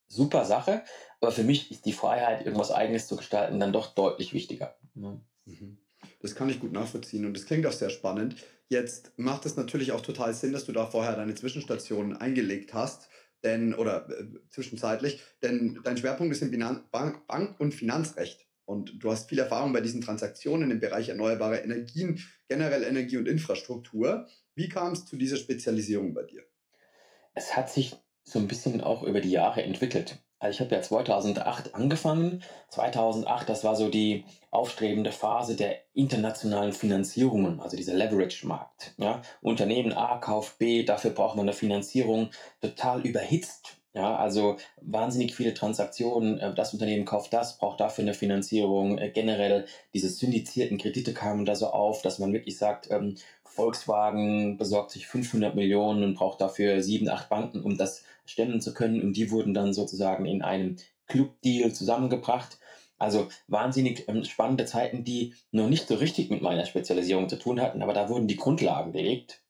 Super 0.09 0.45
Sache, 0.45 0.83
aber 1.21 1.33
für 1.33 1.45
mich 1.45 1.71
ist 1.71 1.85
die 1.85 1.93
Freiheit, 1.93 2.45
irgendwas 2.45 2.73
Eigenes 2.73 3.07
zu 3.07 3.17
gestalten, 3.17 3.61
dann 3.61 3.73
doch 3.73 3.95
deutlich 3.95 4.33
wichtiger. 4.33 4.77
Mhm. 4.95 5.79
Das 6.21 6.35
kann 6.35 6.49
ich 6.49 6.61
gut 6.61 6.73
nachvollziehen 6.73 7.25
und 7.25 7.37
das 7.37 7.47
klingt 7.47 7.67
auch 7.67 7.73
sehr 7.73 7.91
spannend. 7.91 8.37
Jetzt 8.69 9.13
macht 9.17 9.47
es 9.47 9.57
natürlich 9.57 9.93
auch 9.93 10.01
total 10.01 10.35
Sinn, 10.35 10.53
dass 10.53 10.67
du 10.67 10.73
da 10.73 10.87
vorher 10.87 11.17
deine 11.17 11.35
Zwischenstationen 11.35 12.17
eingelegt 12.17 12.75
hast, 12.75 13.09
denn 13.43 13.73
oder 13.75 14.09
äh, 14.11 14.27
zwischenzeitlich, 14.51 15.23
denn 15.43 15.81
dein 15.85 15.97
Schwerpunkt 15.97 16.35
ist 16.35 16.43
im 16.43 16.51
Bank, 16.91 17.27
Bank 17.27 17.59
und 17.61 17.73
Finanzrecht. 17.73 18.47
Und 18.65 19.03
du 19.03 19.11
hast 19.11 19.31
viel 19.31 19.39
Erfahrung 19.39 19.73
bei 19.73 19.81
diesen 19.81 20.03
Transaktionen 20.03 20.71
im 20.71 20.81
Bereich 20.81 21.09
erneuerbare 21.09 21.61
Energien, 21.61 22.23
generell 22.49 22.83
Energie 22.83 23.17
und 23.17 23.27
Infrastruktur. 23.27 24.29
Wie 24.55 24.69
kam 24.69 24.93
es 24.93 25.07
zu 25.07 25.17
dieser 25.17 25.39
Spezialisierung 25.39 26.13
bei 26.13 26.25
dir? 26.25 26.43
Es 27.33 27.57
hat 27.57 27.71
sich 27.71 27.97
so 28.25 28.39
ein 28.39 28.49
bisschen 28.49 28.83
auch 28.83 29.05
über 29.05 29.23
die 29.23 29.31
Jahre 29.31 29.63
entwickelt. 29.63 30.19
Also 30.39 30.55
ich 30.55 30.61
habe 30.61 30.75
ja 30.75 30.83
2008 30.83 31.75
angefangen. 31.75 32.43
2008, 32.71 33.49
das 33.49 33.65
war 33.65 33.75
so 33.77 33.89
die 33.89 34.25
aufstrebende 34.51 35.13
Phase 35.13 35.57
der 35.57 35.77
internationalen 35.95 36.73
Finanzierungen, 36.73 37.61
also 37.61 37.77
dieser 37.77 37.95
Leverage-Markt. 37.95 38.95
Ja? 38.99 39.23
Unternehmen 39.43 39.93
A 39.93 40.19
kauft 40.19 40.59
B, 40.59 40.85
dafür 40.85 41.11
braucht 41.11 41.37
man 41.37 41.47
eine 41.47 41.53
Finanzierung, 41.53 42.31
total 42.61 43.01
überhitzt 43.01 43.79
ja, 43.99 44.15
also 44.17 44.59
wahnsinnig 44.81 45.35
viele 45.35 45.55
Transaktionen. 45.55 46.39
Äh, 46.39 46.55
das 46.55 46.73
Unternehmen 46.73 47.05
kauft 47.05 47.33
das, 47.33 47.59
braucht 47.59 47.81
dafür 47.81 48.05
eine 48.05 48.15
Finanzierung. 48.15 48.99
Äh, 48.99 49.11
generell 49.11 49.65
diese 49.95 50.09
syndizierten 50.09 50.79
Kredite 50.79 51.15
kamen 51.15 51.45
da 51.45 51.57
so 51.57 51.69
auf, 51.69 52.03
dass 52.03 52.19
man 52.21 52.33
wirklich 52.33 52.59
sagt, 52.59 52.91
ähm, 52.91 53.17
Volkswagen 53.45 54.57
besorgt 54.57 54.93
sich 54.93 55.09
500 55.09 55.55
Millionen 55.57 56.05
und 56.05 56.15
braucht 56.15 56.41
dafür 56.41 56.83
sieben, 56.83 57.09
acht 57.09 57.29
Banken, 57.29 57.63
um 57.63 57.77
das 57.77 58.05
stemmen 58.29 58.61
zu 58.61 58.75
können. 58.75 59.03
Und 59.03 59.17
die 59.17 59.31
wurden 59.31 59.55
dann 59.55 59.73
sozusagen 59.73 60.27
in 60.27 60.43
einem 60.43 60.77
Clubdeal 61.07 61.73
zusammengebracht. 61.73 62.59
Also 62.99 63.29
wahnsinnig 63.47 64.09
ähm, 64.09 64.25
spannende 64.25 64.65
Zeiten, 64.65 65.05
die 65.05 65.35
noch 65.53 65.69
nicht 65.69 65.87
so 65.87 65.95
richtig 65.95 66.31
mit 66.31 66.43
meiner 66.43 66.67
Spezialisierung 66.67 67.29
zu 67.29 67.39
tun 67.39 67.61
hatten, 67.61 67.83
aber 67.83 67.93
da 67.93 68.09
wurden 68.09 68.27
die 68.27 68.37
Grundlagen 68.37 68.93
gelegt. 68.93 69.43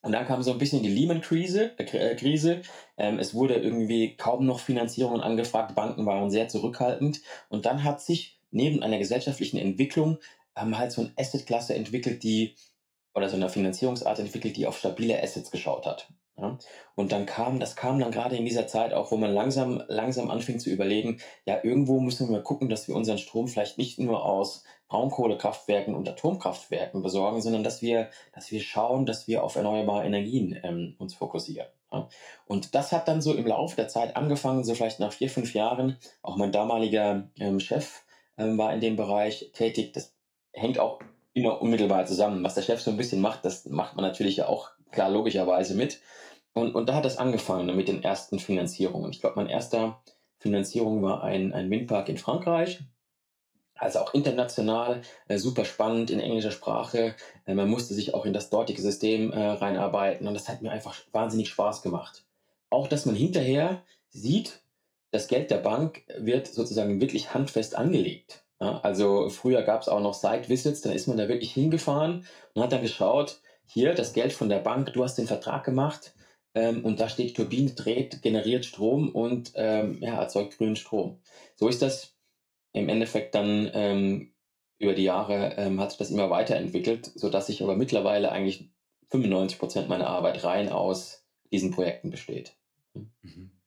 Und 0.00 0.12
dann 0.12 0.26
kam 0.26 0.42
so 0.42 0.52
ein 0.52 0.58
bisschen 0.58 0.82
die 0.84 0.88
Lehman-Krise. 0.88 1.76
Äh, 1.78 2.14
Krise. 2.14 2.62
Ähm, 2.96 3.18
es 3.18 3.34
wurde 3.34 3.54
irgendwie 3.54 4.16
kaum 4.16 4.46
noch 4.46 4.60
Finanzierungen 4.60 5.20
angefragt, 5.20 5.74
Banken 5.74 6.06
waren 6.06 6.30
sehr 6.30 6.48
zurückhaltend. 6.48 7.20
Und 7.48 7.66
dann 7.66 7.82
hat 7.82 8.00
sich 8.00 8.38
neben 8.50 8.82
einer 8.82 8.98
gesellschaftlichen 8.98 9.58
Entwicklung 9.58 10.18
ähm, 10.56 10.78
halt 10.78 10.92
so 10.92 11.02
eine 11.02 11.12
Asset-Klasse 11.16 11.74
entwickelt, 11.74 12.22
die, 12.22 12.54
oder 13.14 13.28
so 13.28 13.36
eine 13.36 13.48
Finanzierungsart 13.48 14.18
entwickelt, 14.18 14.56
die 14.56 14.66
auf 14.66 14.78
stabile 14.78 15.22
Assets 15.22 15.50
geschaut 15.50 15.86
hat. 15.86 16.08
Ja? 16.36 16.58
Und 16.94 17.12
dann 17.12 17.26
kam, 17.26 17.60
das 17.60 17.76
kam 17.76 17.98
dann 17.98 18.10
gerade 18.10 18.36
in 18.36 18.44
dieser 18.44 18.66
Zeit 18.66 18.92
auch, 18.92 19.10
wo 19.10 19.16
man 19.16 19.32
langsam, 19.32 19.82
langsam 19.88 20.30
anfing 20.30 20.58
zu 20.58 20.70
überlegen, 20.70 21.20
ja, 21.44 21.62
irgendwo 21.62 22.00
müssen 22.00 22.30
wir 22.30 22.40
gucken, 22.40 22.68
dass 22.68 22.88
wir 22.88 22.94
unseren 22.94 23.18
Strom 23.18 23.48
vielleicht 23.48 23.78
nicht 23.78 23.98
nur 23.98 24.24
aus 24.24 24.64
Braunkohlekraftwerken 24.88 25.94
und 25.94 26.08
Atomkraftwerken 26.08 27.02
besorgen, 27.02 27.42
sondern 27.42 27.62
dass 27.62 27.82
wir, 27.82 28.08
dass 28.32 28.50
wir 28.50 28.60
schauen, 28.60 29.04
dass 29.04 29.28
wir 29.28 29.44
auf 29.44 29.56
erneuerbare 29.56 30.06
Energien 30.06 30.58
ähm, 30.62 30.94
uns 30.98 31.14
fokussieren. 31.14 31.68
Ja. 31.92 32.08
Und 32.46 32.74
das 32.74 32.92
hat 32.92 33.08
dann 33.08 33.20
so 33.20 33.34
im 33.34 33.46
Laufe 33.46 33.76
der 33.76 33.88
Zeit 33.88 34.16
angefangen, 34.16 34.64
so 34.64 34.74
vielleicht 34.74 35.00
nach 35.00 35.12
vier, 35.12 35.30
fünf 35.30 35.54
Jahren. 35.54 35.98
Auch 36.22 36.36
mein 36.36 36.52
damaliger 36.52 37.28
ähm, 37.38 37.60
Chef 37.60 38.02
ähm, 38.38 38.56
war 38.56 38.72
in 38.72 38.80
dem 38.80 38.96
Bereich 38.96 39.50
tätig. 39.52 39.92
Das 39.92 40.14
hängt 40.52 40.78
auch 40.78 41.00
immer 41.38 41.62
unmittelbar 41.62 42.06
zusammen. 42.06 42.44
Was 42.44 42.54
der 42.54 42.62
Chef 42.62 42.80
so 42.80 42.90
ein 42.90 42.96
bisschen 42.96 43.20
macht, 43.20 43.44
das 43.44 43.66
macht 43.66 43.96
man 43.96 44.04
natürlich 44.04 44.42
auch 44.42 44.70
klar 44.90 45.10
logischerweise 45.10 45.74
mit. 45.74 46.00
Und, 46.52 46.74
und 46.74 46.88
da 46.88 46.94
hat 46.94 47.04
das 47.04 47.18
angefangen 47.18 47.74
mit 47.76 47.88
den 47.88 48.02
ersten 48.02 48.38
Finanzierungen. 48.38 49.10
Ich 49.10 49.20
glaube, 49.20 49.36
mein 49.36 49.48
erster 49.48 50.00
Finanzierung 50.38 51.02
war 51.02 51.22
ein, 51.22 51.52
ein 51.52 51.70
Windpark 51.70 52.08
in 52.08 52.18
Frankreich. 52.18 52.80
Also 53.74 54.00
auch 54.00 54.12
international, 54.12 55.02
äh, 55.28 55.38
super 55.38 55.64
spannend 55.64 56.10
in 56.10 56.18
englischer 56.18 56.50
Sprache. 56.50 57.14
Äh, 57.46 57.54
man 57.54 57.68
musste 57.68 57.94
sich 57.94 58.12
auch 58.12 58.26
in 58.26 58.32
das 58.32 58.50
dortige 58.50 58.82
System 58.82 59.32
äh, 59.32 59.40
reinarbeiten 59.40 60.26
und 60.26 60.34
das 60.34 60.48
hat 60.48 60.62
mir 60.62 60.72
einfach 60.72 60.96
wahnsinnig 61.12 61.48
Spaß 61.48 61.82
gemacht. 61.82 62.24
Auch, 62.70 62.88
dass 62.88 63.06
man 63.06 63.14
hinterher 63.14 63.82
sieht, 64.08 64.62
das 65.12 65.28
Geld 65.28 65.50
der 65.52 65.58
Bank 65.58 66.02
wird 66.18 66.48
sozusagen 66.48 67.00
wirklich 67.00 67.34
handfest 67.34 67.76
angelegt. 67.76 68.44
Ja, 68.60 68.80
also 68.80 69.28
früher 69.28 69.62
gab 69.62 69.82
es 69.82 69.88
auch 69.88 70.00
noch 70.00 70.14
Site-Visits, 70.14 70.80
da 70.80 70.90
ist 70.90 71.06
man 71.06 71.16
da 71.16 71.28
wirklich 71.28 71.52
hingefahren 71.52 72.26
und 72.54 72.62
hat 72.62 72.72
dann 72.72 72.82
geschaut, 72.82 73.40
hier 73.66 73.94
das 73.94 74.12
Geld 74.12 74.32
von 74.32 74.48
der 74.48 74.58
Bank, 74.58 74.92
du 74.92 75.04
hast 75.04 75.16
den 75.16 75.26
Vertrag 75.26 75.64
gemacht 75.64 76.14
ähm, 76.54 76.84
und 76.84 76.98
da 76.98 77.08
steht, 77.08 77.36
Turbine 77.36 77.70
dreht, 77.70 78.22
generiert 78.22 78.64
Strom 78.64 79.10
und 79.10 79.52
ähm, 79.54 79.98
ja, 80.00 80.20
erzeugt 80.20 80.58
grünen 80.58 80.76
Strom. 80.76 81.20
So 81.54 81.68
ist 81.68 81.82
das 81.82 82.16
im 82.72 82.88
Endeffekt 82.88 83.34
dann 83.34 83.70
ähm, 83.74 84.32
über 84.78 84.94
die 84.94 85.04
Jahre 85.04 85.54
ähm, 85.56 85.80
hat 85.80 85.90
sich 85.90 85.98
das 85.98 86.10
immer 86.10 86.30
weiterentwickelt, 86.30 87.06
sodass 87.14 87.48
ich 87.48 87.62
aber 87.62 87.76
mittlerweile 87.76 88.32
eigentlich 88.32 88.70
95 89.10 89.58
Prozent 89.58 89.88
meiner 89.88 90.08
Arbeit 90.08 90.44
rein 90.44 90.68
aus 90.68 91.24
diesen 91.50 91.70
Projekten 91.70 92.10
besteht. 92.10 92.56
Mhm. 93.22 93.57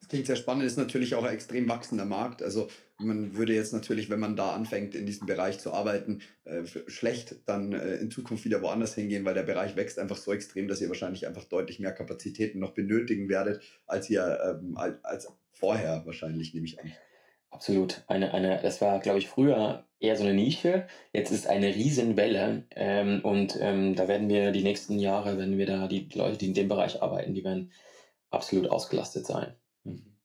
Das 0.00 0.08
klingt 0.08 0.26
sehr 0.26 0.36
spannend, 0.36 0.64
ist 0.64 0.76
natürlich 0.76 1.14
auch 1.14 1.24
ein 1.24 1.34
extrem 1.34 1.68
wachsender 1.68 2.04
Markt. 2.04 2.42
Also 2.42 2.68
man 2.98 3.34
würde 3.34 3.54
jetzt 3.54 3.72
natürlich, 3.72 4.08
wenn 4.08 4.20
man 4.20 4.36
da 4.36 4.52
anfängt, 4.52 4.94
in 4.94 5.04
diesem 5.04 5.26
Bereich 5.26 5.58
zu 5.58 5.72
arbeiten, 5.72 6.22
äh, 6.44 6.62
schlecht 6.86 7.36
dann 7.46 7.72
äh, 7.72 7.96
in 7.96 8.10
Zukunft 8.10 8.44
wieder 8.44 8.62
woanders 8.62 8.94
hingehen, 8.94 9.24
weil 9.24 9.34
der 9.34 9.42
Bereich 9.42 9.76
wächst 9.76 9.98
einfach 9.98 10.16
so 10.16 10.32
extrem, 10.32 10.68
dass 10.68 10.80
ihr 10.80 10.88
wahrscheinlich 10.88 11.26
einfach 11.26 11.44
deutlich 11.44 11.80
mehr 11.80 11.92
Kapazitäten 11.92 12.58
noch 12.58 12.72
benötigen 12.72 13.28
werdet, 13.28 13.62
als 13.86 14.08
ihr 14.08 14.60
ähm, 14.62 14.76
als, 14.76 15.28
vorher 15.52 16.02
wahrscheinlich, 16.04 16.54
nehme 16.54 16.66
ich 16.66 16.78
an. 16.80 16.92
Absolut. 17.50 18.04
Eine, 18.06 18.34
eine, 18.34 18.60
das 18.62 18.80
war, 18.80 19.00
glaube 19.00 19.18
ich, 19.18 19.28
früher 19.28 19.86
eher 19.98 20.16
so 20.16 20.24
eine 20.24 20.34
Nische. 20.34 20.86
Jetzt 21.12 21.30
ist 21.30 21.46
eine 21.46 21.74
Riesenwelle. 21.74 22.64
Ähm, 22.70 23.20
und 23.24 23.56
ähm, 23.60 23.94
da 23.94 24.08
werden 24.08 24.28
wir 24.28 24.52
die 24.52 24.62
nächsten 24.62 24.98
Jahre, 24.98 25.38
wenn 25.38 25.56
wir 25.56 25.66
da 25.66 25.88
die 25.88 26.08
Leute, 26.14 26.38
die 26.38 26.46
in 26.46 26.54
dem 26.54 26.68
Bereich 26.68 27.02
arbeiten, 27.02 27.34
die 27.34 27.44
werden 27.44 27.72
absolut 28.30 28.68
ausgelastet 28.68 29.26
sein. 29.26 29.54
Mhm. 29.86 30.16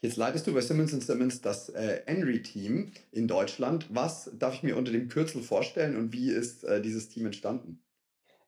Jetzt 0.00 0.16
leitest 0.16 0.46
du 0.46 0.52
bei 0.52 0.60
Simmons 0.60 0.92
Simmons 0.92 1.40
das 1.40 1.70
äh, 1.70 2.02
Henry-Team 2.06 2.92
in 3.12 3.28
Deutschland. 3.28 3.86
Was 3.90 4.30
darf 4.38 4.54
ich 4.54 4.62
mir 4.62 4.76
unter 4.76 4.92
dem 4.92 5.08
Kürzel 5.08 5.42
vorstellen 5.42 5.96
und 5.96 6.12
wie 6.12 6.30
ist 6.30 6.64
äh, 6.64 6.82
dieses 6.82 7.08
Team 7.08 7.26
entstanden? 7.26 7.82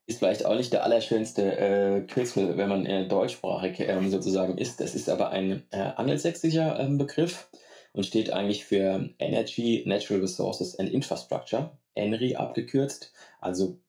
Ist 0.06 0.18
vielleicht 0.18 0.44
auch 0.46 0.56
nicht 0.56 0.72
der 0.72 0.84
allerschönste 0.84 1.58
äh, 1.58 2.00
Kürzel, 2.02 2.56
wenn 2.56 2.68
man 2.68 2.86
äh, 2.86 3.08
deutschsprachig 3.08 3.80
ähm, 3.80 4.10
sozusagen 4.10 4.56
ist. 4.56 4.80
Das 4.80 4.94
ist 4.94 5.08
aber 5.08 5.30
ein 5.30 5.64
äh, 5.70 5.78
angelsächsischer 5.78 6.78
ähm, 6.78 6.98
Begriff 6.98 7.50
und 7.92 8.06
steht 8.06 8.32
eigentlich 8.32 8.64
für 8.64 9.10
Energy, 9.18 9.82
Natural 9.86 10.20
Resources 10.20 10.78
and 10.78 10.90
Infrastructure, 10.90 11.76
ENRI 11.94 12.36
abgekürzt. 12.36 13.12
Also 13.40 13.80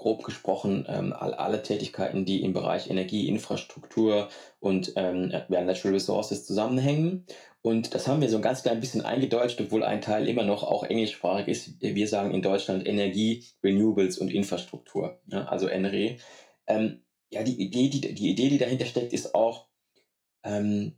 grob 0.00 0.24
gesprochen 0.24 0.86
ähm, 0.88 1.12
alle 1.12 1.62
Tätigkeiten, 1.62 2.24
die 2.24 2.42
im 2.42 2.54
Bereich 2.54 2.88
Energie, 2.88 3.28
Infrastruktur 3.28 4.30
und 4.58 4.94
ähm, 4.96 5.28
Natural 5.48 5.92
Resources 5.92 6.46
zusammenhängen. 6.46 7.26
Und 7.60 7.94
das 7.94 8.08
haben 8.08 8.22
wir 8.22 8.30
so 8.30 8.36
ein 8.36 8.42
ganz 8.42 8.62
klein 8.62 8.80
bisschen 8.80 9.02
eingedeutscht, 9.02 9.60
obwohl 9.60 9.84
ein 9.84 10.00
Teil 10.00 10.26
immer 10.26 10.44
noch 10.44 10.62
auch 10.62 10.84
englischsprachig 10.84 11.48
ist. 11.48 11.82
Wir 11.82 12.08
sagen 12.08 12.32
in 12.32 12.40
Deutschland 12.40 12.86
Energie, 12.86 13.44
Renewables 13.62 14.16
und 14.16 14.32
Infrastruktur, 14.32 15.20
ja, 15.26 15.44
also 15.44 15.68
NRE. 15.68 16.16
Ähm, 16.66 17.02
ja, 17.30 17.42
die 17.42 17.60
Idee, 17.60 17.90
die, 17.90 18.00
die 18.00 18.30
Idee, 18.30 18.48
die 18.48 18.58
dahinter 18.58 18.86
steckt, 18.86 19.12
ist 19.12 19.34
auch, 19.34 19.68
ähm, 20.44 20.96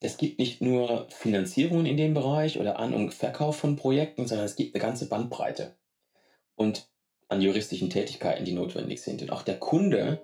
es 0.00 0.16
gibt 0.16 0.38
nicht 0.38 0.62
nur 0.62 1.08
Finanzierungen 1.10 1.84
in 1.84 1.98
dem 1.98 2.14
Bereich 2.14 2.58
oder 2.58 2.78
An- 2.78 2.94
und 2.94 3.12
Verkauf 3.12 3.58
von 3.58 3.76
Projekten, 3.76 4.26
sondern 4.26 4.46
es 4.46 4.56
gibt 4.56 4.74
eine 4.74 4.82
ganze 4.82 5.10
Bandbreite. 5.10 5.76
Und 6.56 6.88
an 7.28 7.40
juristischen 7.40 7.90
Tätigkeiten, 7.90 8.44
die 8.44 8.52
notwendig 8.52 9.02
sind. 9.02 9.22
Und 9.22 9.30
auch 9.30 9.42
der 9.42 9.58
Kunde 9.58 10.20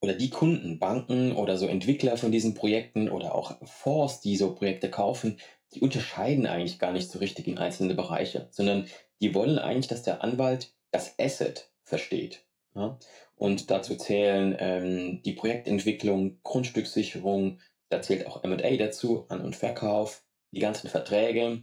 oder 0.00 0.14
die 0.14 0.30
Kunden, 0.30 0.78
Banken 0.78 1.32
oder 1.32 1.56
so 1.56 1.66
Entwickler 1.66 2.16
von 2.16 2.32
diesen 2.32 2.54
Projekten 2.54 3.08
oder 3.08 3.34
auch 3.34 3.56
Fonds, 3.66 4.20
die 4.20 4.36
so 4.36 4.54
Projekte 4.54 4.90
kaufen, 4.90 5.38
die 5.74 5.80
unterscheiden 5.80 6.46
eigentlich 6.46 6.78
gar 6.78 6.92
nicht 6.92 7.10
so 7.10 7.18
richtig 7.18 7.46
in 7.46 7.58
einzelne 7.58 7.94
Bereiche, 7.94 8.48
sondern 8.50 8.86
die 9.20 9.34
wollen 9.34 9.58
eigentlich, 9.58 9.88
dass 9.88 10.02
der 10.02 10.22
Anwalt 10.22 10.72
das 10.90 11.18
Asset 11.18 11.70
versteht. 11.82 12.44
Ja? 12.74 12.98
Und 13.36 13.70
dazu 13.70 13.96
zählen 13.96 14.56
ähm, 14.58 15.22
die 15.22 15.32
Projektentwicklung, 15.32 16.40
Grundstückssicherung, 16.42 17.60
da 17.88 18.00
zählt 18.00 18.26
auch 18.26 18.42
MA 18.44 18.76
dazu, 18.76 19.26
An- 19.28 19.40
und 19.40 19.56
Verkauf, 19.56 20.22
die 20.52 20.60
ganzen 20.60 20.88
Verträge 20.88 21.62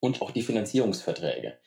und 0.00 0.22
auch 0.22 0.30
die 0.30 0.42
Finanzierungsverträge 0.42 1.58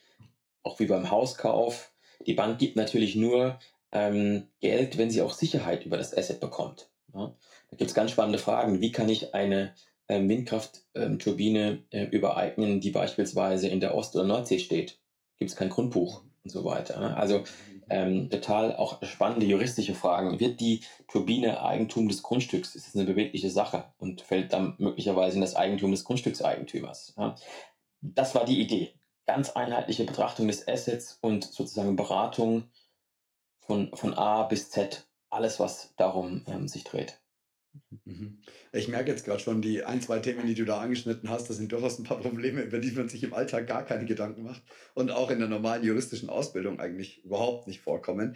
auch 0.63 0.79
wie 0.79 0.85
beim 0.85 1.09
Hauskauf, 1.09 1.91
die 2.25 2.33
Bank 2.33 2.59
gibt 2.59 2.75
natürlich 2.75 3.15
nur 3.15 3.59
ähm, 3.91 4.47
Geld, 4.59 4.97
wenn 4.97 5.09
sie 5.09 5.21
auch 5.21 5.33
Sicherheit 5.33 5.85
über 5.85 5.97
das 5.97 6.15
Asset 6.15 6.39
bekommt. 6.39 6.89
Ja? 7.13 7.35
Da 7.69 7.77
gibt 7.77 7.89
es 7.89 7.95
ganz 7.95 8.11
spannende 8.11 8.39
Fragen. 8.39 8.81
Wie 8.81 8.91
kann 8.91 9.09
ich 9.09 9.33
eine 9.33 9.73
ähm, 10.07 10.29
Windkraftturbine 10.29 11.83
äh, 11.89 12.05
übereignen, 12.05 12.79
die 12.79 12.91
beispielsweise 12.91 13.67
in 13.67 13.79
der 13.79 13.95
Ost- 13.95 14.15
oder 14.15 14.25
Nordsee 14.25 14.59
steht? 14.59 14.99
Gibt 15.37 15.51
es 15.51 15.57
kein 15.57 15.69
Grundbuch 15.69 16.23
und 16.43 16.49
so 16.49 16.63
weiter. 16.63 16.99
Ne? 16.99 17.15
Also 17.17 17.43
ähm, 17.89 18.29
total 18.29 18.75
auch 18.75 19.03
spannende 19.03 19.45
juristische 19.45 19.95
Fragen. 19.95 20.39
Wird 20.39 20.59
die 20.59 20.81
Turbine 21.07 21.61
Eigentum 21.61 22.07
des 22.07 22.23
Grundstücks? 22.23 22.75
Ist 22.75 22.87
das 22.87 22.95
eine 22.95 23.05
bewegliche 23.05 23.49
Sache 23.49 23.85
und 23.97 24.21
fällt 24.21 24.53
dann 24.53 24.75
möglicherweise 24.77 25.35
in 25.35 25.41
das 25.41 25.55
Eigentum 25.55 25.91
des 25.91 26.03
Grundstückseigentümers? 26.03 27.13
Ja? 27.17 27.35
Das 28.01 28.33
war 28.33 28.45
die 28.45 28.59
Idee 28.59 28.93
ganz 29.31 29.51
einheitliche 29.51 30.03
Betrachtung 30.03 30.47
des 30.47 30.67
Assets 30.67 31.17
und 31.21 31.45
sozusagen 31.45 31.95
Beratung 31.95 32.65
von, 33.59 33.95
von 33.95 34.13
A 34.13 34.43
bis 34.43 34.69
Z, 34.69 35.07
alles, 35.29 35.59
was 35.59 35.93
darum 35.95 36.43
ähm, 36.47 36.67
sich 36.67 36.83
dreht. 36.83 37.21
Mhm. 38.03 38.39
Ich 38.73 38.89
merke 38.89 39.11
jetzt 39.11 39.23
gerade 39.23 39.39
schon, 39.39 39.61
die 39.61 39.85
ein, 39.85 40.01
zwei 40.01 40.19
Themen, 40.19 40.45
die 40.45 40.55
du 40.55 40.65
da 40.65 40.81
angeschnitten 40.81 41.29
hast, 41.29 41.49
das 41.49 41.55
sind 41.55 41.71
durchaus 41.71 41.97
ein 41.97 42.03
paar 42.03 42.19
Probleme, 42.19 42.61
über 42.61 42.79
die 42.79 42.91
man 42.91 43.07
sich 43.07 43.23
im 43.23 43.33
Alltag 43.33 43.67
gar 43.67 43.85
keine 43.85 44.05
Gedanken 44.05 44.43
macht 44.43 44.61
und 44.93 45.11
auch 45.11 45.31
in 45.31 45.39
der 45.39 45.47
normalen 45.47 45.83
juristischen 45.83 46.29
Ausbildung 46.29 46.81
eigentlich 46.81 47.23
überhaupt 47.23 47.67
nicht 47.67 47.79
vorkommen. 47.79 48.35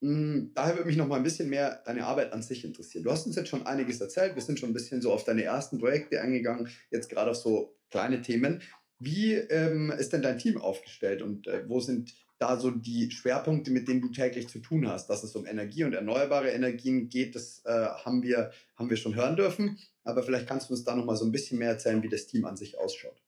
Hm, 0.00 0.52
daher 0.54 0.76
würde 0.76 0.86
mich 0.86 0.96
noch 0.96 1.06
mal 1.06 1.16
ein 1.16 1.22
bisschen 1.22 1.50
mehr 1.50 1.82
deine 1.84 2.06
Arbeit 2.06 2.32
an 2.32 2.42
sich 2.42 2.64
interessieren. 2.64 3.04
Du 3.04 3.10
hast 3.10 3.26
uns 3.26 3.36
jetzt 3.36 3.50
schon 3.50 3.66
einiges 3.66 4.00
erzählt, 4.00 4.34
wir 4.34 4.42
sind 4.42 4.58
schon 4.58 4.70
ein 4.70 4.74
bisschen 4.74 5.02
so 5.02 5.12
auf 5.12 5.24
deine 5.24 5.42
ersten 5.42 5.78
Projekte 5.78 6.22
eingegangen, 6.22 6.70
jetzt 6.90 7.10
gerade 7.10 7.32
auf 7.32 7.36
so 7.36 7.76
kleine 7.90 8.22
Themen. 8.22 8.62
Wie 9.00 9.32
ähm, 9.32 9.90
ist 9.90 10.12
denn 10.12 10.20
dein 10.20 10.38
Team 10.38 10.60
aufgestellt 10.60 11.22
und 11.22 11.46
äh, 11.46 11.66
wo 11.66 11.80
sind 11.80 12.12
da 12.38 12.58
so 12.58 12.70
die 12.70 13.10
Schwerpunkte, 13.10 13.70
mit 13.70 13.88
denen 13.88 14.02
du 14.02 14.08
täglich 14.08 14.48
zu 14.48 14.58
tun 14.58 14.86
hast? 14.86 15.08
Dass 15.08 15.24
es 15.24 15.34
um 15.34 15.46
Energie 15.46 15.84
und 15.84 15.94
erneuerbare 15.94 16.50
Energien 16.50 17.08
geht, 17.08 17.34
das 17.34 17.62
äh, 17.64 17.70
haben, 17.70 18.22
wir, 18.22 18.50
haben 18.76 18.90
wir 18.90 18.98
schon 18.98 19.14
hören 19.14 19.36
dürfen. 19.36 19.78
Aber 20.04 20.22
vielleicht 20.22 20.46
kannst 20.46 20.68
du 20.68 20.74
uns 20.74 20.84
da 20.84 20.94
noch 20.94 21.06
mal 21.06 21.16
so 21.16 21.24
ein 21.24 21.32
bisschen 21.32 21.58
mehr 21.58 21.70
erzählen, 21.70 22.02
wie 22.02 22.10
das 22.10 22.26
Team 22.26 22.44
an 22.44 22.58
sich 22.58 22.78
ausschaut. 22.78 23.22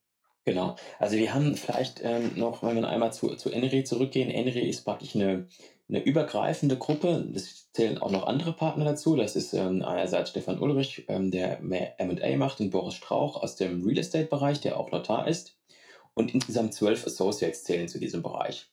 Genau. 0.45 0.76
Also 0.99 1.17
wir 1.17 1.33
haben 1.33 1.55
vielleicht 1.57 2.00
ähm, 2.02 2.33
noch, 2.37 2.62
wenn 2.62 2.76
wir 2.76 2.88
einmal 2.88 3.14
zu, 3.14 3.35
zu 3.37 3.50
Enri 3.50 3.85
zurückgehen. 3.85 4.31
Enri 4.31 4.69
ist 4.69 4.85
praktisch 4.85 5.14
eine, 5.14 5.47
eine 5.88 6.02
übergreifende 6.02 6.76
Gruppe. 6.76 7.31
Es 7.35 7.73
zählen 7.73 7.97
auch 7.97 8.11
noch 8.11 8.26
andere 8.26 8.52
Partner 8.52 8.85
dazu. 8.85 9.17
Das 9.17 9.37
ist 9.37 9.55
ähm, 9.55 9.83
einerseits 9.83 10.31
Stefan 10.31 10.59
Ulrich, 10.59 11.07
ähm, 11.09 11.31
der 11.31 11.61
mehr 11.61 11.99
M&A 11.99 12.37
macht, 12.37 12.61
und 12.61 12.71
Boris 12.71 12.95
Strauch 12.95 13.43
aus 13.43 13.57
dem 13.57 13.83
Real 13.85 13.99
Estate-Bereich, 13.99 14.61
der 14.61 14.79
auch 14.79 14.91
Notar 14.91 15.29
ist 15.29 15.57
und 16.14 16.35
insgesamt 16.35 16.75
zwölf 16.75 17.07
Associates 17.07 17.64
zählen 17.64 17.88
zu 17.88 17.99
diesem 17.99 18.23
Bereich. 18.23 18.71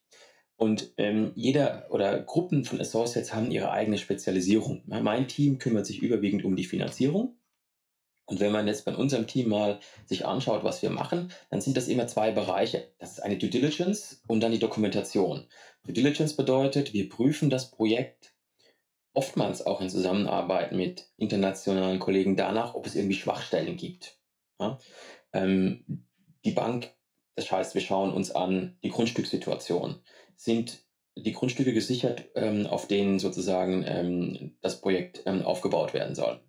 Und 0.55 0.93
ähm, 0.97 1.31
jeder 1.35 1.87
oder 1.89 2.19
Gruppen 2.19 2.65
von 2.65 2.81
Associates 2.81 3.33
haben 3.33 3.49
ihre 3.49 3.71
eigene 3.71 3.97
Spezialisierung. 3.97 4.83
Mein 4.87 5.27
Team 5.29 5.57
kümmert 5.57 5.85
sich 5.85 6.01
überwiegend 6.01 6.43
um 6.43 6.57
die 6.57 6.65
Finanzierung. 6.65 7.37
Und 8.25 8.41
wenn 8.41 8.51
man 8.51 8.67
jetzt 8.67 8.85
bei 8.85 8.93
unserem 8.93 9.25
Team 9.25 9.49
mal 9.49 9.79
sich 10.05 10.25
anschaut, 10.25 10.63
was 10.63 10.81
wir 10.81 10.91
machen, 10.91 11.31
dann 11.49 11.61
sind 11.61 11.77
das 11.77 11.87
immer 11.87 12.07
zwei 12.07 12.31
Bereiche. 12.31 12.91
Das 12.99 13.13
ist 13.13 13.23
eine 13.23 13.37
Due 13.37 13.49
Diligence 13.49 14.21
und 14.27 14.41
dann 14.41 14.51
die 14.51 14.59
Dokumentation. 14.59 15.47
Due 15.83 15.93
Diligence 15.93 16.35
bedeutet, 16.35 16.93
wir 16.93 17.09
prüfen 17.09 17.49
das 17.49 17.71
Projekt 17.71 18.35
oftmals 19.13 19.65
auch 19.65 19.81
in 19.81 19.89
Zusammenarbeit 19.89 20.73
mit 20.73 21.09
internationalen 21.17 21.99
Kollegen 21.99 22.35
danach, 22.35 22.75
ob 22.75 22.85
es 22.85 22.95
irgendwie 22.95 23.15
Schwachstellen 23.15 23.77
gibt. 23.77 24.19
Ja? 24.59 24.77
Ähm, 25.33 26.05
die 26.45 26.51
Bank 26.51 26.93
das 27.35 27.51
heißt, 27.51 27.73
wir 27.73 27.81
schauen 27.81 28.13
uns 28.13 28.31
an 28.31 28.77
die 28.83 28.89
Grundstückssituation. 28.89 30.01
Sind 30.35 30.79
die 31.15 31.33
Grundstücke 31.33 31.73
gesichert, 31.73 32.25
ähm, 32.35 32.67
auf 32.67 32.87
denen 32.87 33.19
sozusagen 33.19 33.83
ähm, 33.87 34.57
das 34.61 34.81
Projekt 34.81 35.23
ähm, 35.25 35.43
aufgebaut 35.43 35.93
werden 35.93 36.15
soll? 36.15 36.41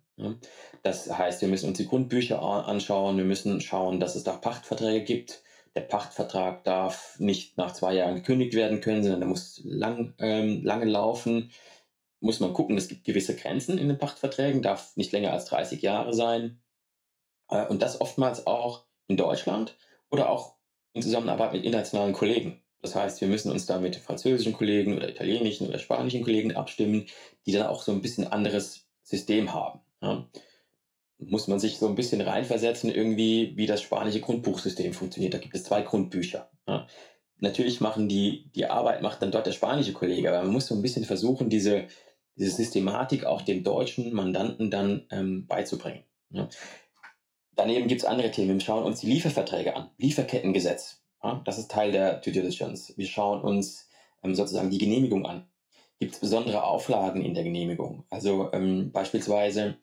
Das 0.83 1.17
heißt, 1.17 1.41
wir 1.41 1.47
müssen 1.47 1.69
uns 1.69 1.77
die 1.77 1.87
Grundbücher 1.87 2.41
anschauen, 2.41 3.17
wir 3.17 3.25
müssen 3.25 3.61
schauen, 3.61 3.99
dass 3.99 4.15
es 4.15 4.23
da 4.23 4.33
Pachtverträge 4.33 5.03
gibt, 5.03 5.43
Der 5.73 5.81
Pachtvertrag 5.81 6.65
darf 6.65 7.17
nicht 7.17 7.57
nach 7.57 7.71
zwei 7.71 7.93
Jahren 7.93 8.15
gekündigt 8.15 8.53
werden 8.55 8.81
können, 8.81 9.03
sondern 9.03 9.21
der 9.21 9.29
muss 9.29 9.61
lang, 9.63 10.13
ähm, 10.19 10.63
lange 10.65 10.83
laufen. 10.85 11.51
Muss 12.19 12.41
man 12.41 12.51
gucken, 12.51 12.77
es 12.77 12.89
gibt 12.89 13.05
gewisse 13.05 13.37
Grenzen 13.37 13.77
in 13.77 13.87
den 13.87 13.97
Pachtverträgen, 13.97 14.61
darf 14.61 14.97
nicht 14.97 15.13
länger 15.13 15.31
als 15.31 15.45
30 15.45 15.81
Jahre 15.81 16.13
sein. 16.13 16.61
Äh, 17.49 17.65
und 17.67 17.81
das 17.81 18.01
oftmals 18.01 18.47
auch 18.47 18.85
in 19.07 19.15
Deutschland 19.15 19.77
oder 20.09 20.29
auch 20.29 20.57
in 20.93 21.01
Zusammenarbeit 21.01 21.53
mit 21.53 21.63
internationalen 21.63 22.13
Kollegen. 22.13 22.61
Das 22.81 22.95
heißt, 22.95 23.21
wir 23.21 23.27
müssen 23.27 23.51
uns 23.51 23.65
da 23.65 23.79
mit 23.79 23.95
französischen 23.95 24.53
Kollegen 24.53 24.97
oder 24.97 25.09
italienischen 25.09 25.67
oder 25.67 25.77
spanischen 25.77 26.23
Kollegen 26.23 26.55
abstimmen, 26.55 27.05
die 27.45 27.51
dann 27.51 27.67
auch 27.67 27.83
so 27.83 27.91
ein 27.91 28.01
bisschen 28.01 28.27
anderes 28.27 28.87
System 29.03 29.53
haben. 29.53 29.81
Ja. 30.01 30.27
Muss 31.19 31.47
man 31.47 31.59
sich 31.59 31.77
so 31.77 31.87
ein 31.87 31.95
bisschen 31.95 32.21
reinversetzen, 32.21 32.89
irgendwie, 32.89 33.55
wie 33.55 33.67
das 33.67 33.81
spanische 33.81 34.21
Grundbuchsystem 34.21 34.93
funktioniert. 34.93 35.35
Da 35.35 35.37
gibt 35.37 35.53
es 35.53 35.63
zwei 35.63 35.83
Grundbücher. 35.83 36.49
Ja. 36.67 36.87
Natürlich 37.37 37.81
machen 37.81 38.09
die, 38.09 38.49
die 38.55 38.65
Arbeit 38.65 39.01
macht 39.03 39.21
dann 39.21 39.31
dort 39.31 39.45
der 39.45 39.51
spanische 39.51 39.93
Kollege, 39.93 40.29
aber 40.29 40.43
man 40.43 40.53
muss 40.53 40.67
so 40.67 40.75
ein 40.75 40.81
bisschen 40.81 41.05
versuchen, 41.05 41.49
diese, 41.49 41.87
diese 42.35 42.51
Systematik 42.51 43.25
auch 43.25 43.41
dem 43.41 43.63
deutschen 43.63 44.11
Mandanten 44.13 44.71
dann 44.71 45.05
ähm, 45.11 45.45
beizubringen. 45.45 46.03
Ja. 46.31 46.49
Daneben 47.61 47.87
gibt 47.87 48.01
es 48.01 48.07
andere 48.07 48.31
Themen. 48.31 48.55
Wir 48.55 48.59
schauen 48.59 48.85
uns 48.85 49.01
die 49.01 49.07
Lieferverträge 49.07 49.75
an. 49.75 49.91
Lieferkettengesetz. 49.99 51.03
Ja, 51.23 51.43
das 51.45 51.59
ist 51.59 51.69
Teil 51.69 51.91
der 51.91 52.15
Due 52.15 52.33
Diligence. 52.33 52.91
Wir 52.97 53.05
schauen 53.05 53.39
uns 53.39 53.87
ähm, 54.23 54.33
sozusagen 54.33 54.71
die 54.71 54.79
Genehmigung 54.79 55.27
an. 55.27 55.45
Gibt 55.99 56.15
es 56.15 56.19
besondere 56.19 56.63
Auflagen 56.63 57.23
in 57.23 57.35
der 57.35 57.43
Genehmigung? 57.43 58.03
Also 58.09 58.51
ähm, 58.51 58.91
beispielsweise 58.91 59.77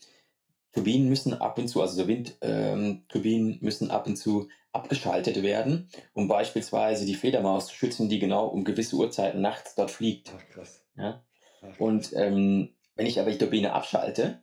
Turbinen 0.73 1.09
müssen 1.09 1.35
ab 1.35 1.57
und 1.57 1.69
zu, 1.69 1.81
also 1.81 2.03
so 2.03 2.09
Windturbinen 2.09 3.53
ähm, 3.53 3.59
müssen 3.61 3.93
ab 3.93 4.09
und 4.09 4.17
zu 4.17 4.49
abgeschaltet 4.73 5.41
werden, 5.45 5.89
um 6.15 6.27
beispielsweise 6.27 7.07
die 7.07 7.15
Fledermaus 7.15 7.69
zu 7.69 7.77
schützen, 7.77 8.09
die 8.09 8.19
genau 8.19 8.49
um 8.49 8.65
gewisse 8.65 8.97
Uhrzeiten 8.97 9.41
nachts 9.41 9.77
dort 9.77 9.93
fliegt. 9.93 10.33
Ach, 10.37 10.49
krass. 10.53 10.85
Ja? 10.97 11.23
Ach, 11.59 11.61
krass. 11.61 11.75
Und 11.79 12.13
ähm, 12.17 12.71
wenn 12.97 13.07
ich 13.07 13.21
aber 13.21 13.31
die 13.31 13.39
Turbine 13.39 13.73
abschalte, 13.73 14.43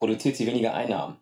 produziert 0.00 0.34
sie 0.34 0.48
weniger 0.48 0.74
Einnahmen. 0.74 1.18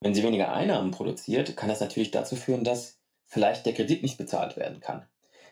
Wenn 0.00 0.14
sie 0.14 0.22
weniger 0.22 0.52
Einnahmen 0.52 0.90
produziert, 0.90 1.56
kann 1.56 1.68
das 1.68 1.80
natürlich 1.80 2.10
dazu 2.10 2.36
führen, 2.36 2.64
dass 2.64 2.98
vielleicht 3.26 3.66
der 3.66 3.74
Kredit 3.74 4.02
nicht 4.02 4.18
bezahlt 4.18 4.56
werden 4.56 4.80
kann. 4.80 5.06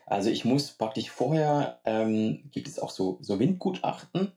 Also 0.05 0.29
ich 0.29 0.45
muss 0.45 0.71
praktisch 0.71 1.09
vorher, 1.09 1.81
ähm, 1.83 2.49
gibt 2.51 2.67
es 2.67 2.79
auch 2.79 2.91
so, 2.91 3.17
so 3.21 3.39
Windgutachten, 3.39 4.31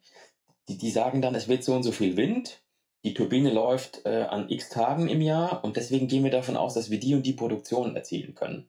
die, 0.68 0.78
die 0.78 0.90
sagen 0.90 1.22
dann, 1.22 1.34
es 1.34 1.48
wird 1.48 1.62
so 1.62 1.74
und 1.74 1.84
so 1.84 1.92
viel 1.92 2.16
Wind, 2.16 2.62
die 3.04 3.14
Turbine 3.14 3.50
läuft 3.50 4.04
äh, 4.04 4.26
an 4.28 4.50
x 4.50 4.68
Tagen 4.68 5.08
im 5.08 5.22
Jahr 5.22 5.64
und 5.64 5.76
deswegen 5.76 6.08
gehen 6.08 6.24
wir 6.24 6.30
davon 6.30 6.56
aus, 6.56 6.74
dass 6.74 6.90
wir 6.90 7.00
die 7.00 7.14
und 7.14 7.24
die 7.24 7.32
Produktion 7.32 7.96
erzielen 7.96 8.34
können. 8.34 8.68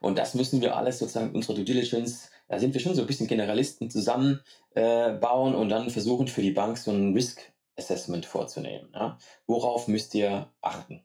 Und 0.00 0.18
das 0.18 0.34
müssen 0.34 0.60
wir 0.60 0.76
alles 0.76 0.98
sozusagen 0.98 1.34
unsere 1.34 1.54
Due 1.54 1.64
Diligence, 1.64 2.30
da 2.48 2.58
sind 2.58 2.74
wir 2.74 2.80
schon 2.80 2.94
so 2.94 3.02
ein 3.02 3.06
bisschen 3.06 3.28
Generalisten 3.28 3.90
zusammenbauen 3.90 5.54
äh, 5.54 5.56
und 5.56 5.68
dann 5.68 5.90
versuchen 5.90 6.28
für 6.28 6.42
die 6.42 6.50
Bank 6.50 6.78
so 6.78 6.90
ein 6.90 7.12
Risk 7.12 7.51
Assessment 7.76 8.26
vorzunehmen. 8.26 8.90
Ja? 8.94 9.18
Worauf 9.46 9.88
müsst 9.88 10.14
ihr 10.14 10.52
achten? 10.60 11.04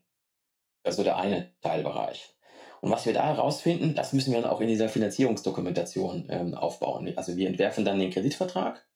Das 0.82 0.94
ist 0.94 0.96
so 0.98 1.04
der 1.04 1.16
eine 1.16 1.52
Teilbereich. 1.60 2.34
Und 2.80 2.90
was 2.90 3.06
wir 3.06 3.12
da 3.12 3.26
herausfinden, 3.26 3.94
das 3.94 4.12
müssen 4.12 4.32
wir 4.32 4.40
dann 4.40 4.50
auch 4.50 4.60
in 4.60 4.68
dieser 4.68 4.88
Finanzierungsdokumentation 4.88 6.26
ähm, 6.28 6.54
aufbauen. 6.54 7.12
Also 7.16 7.36
wir 7.36 7.48
entwerfen 7.48 7.84
dann 7.84 7.98
den 7.98 8.10
Kreditvertrag, 8.10 8.86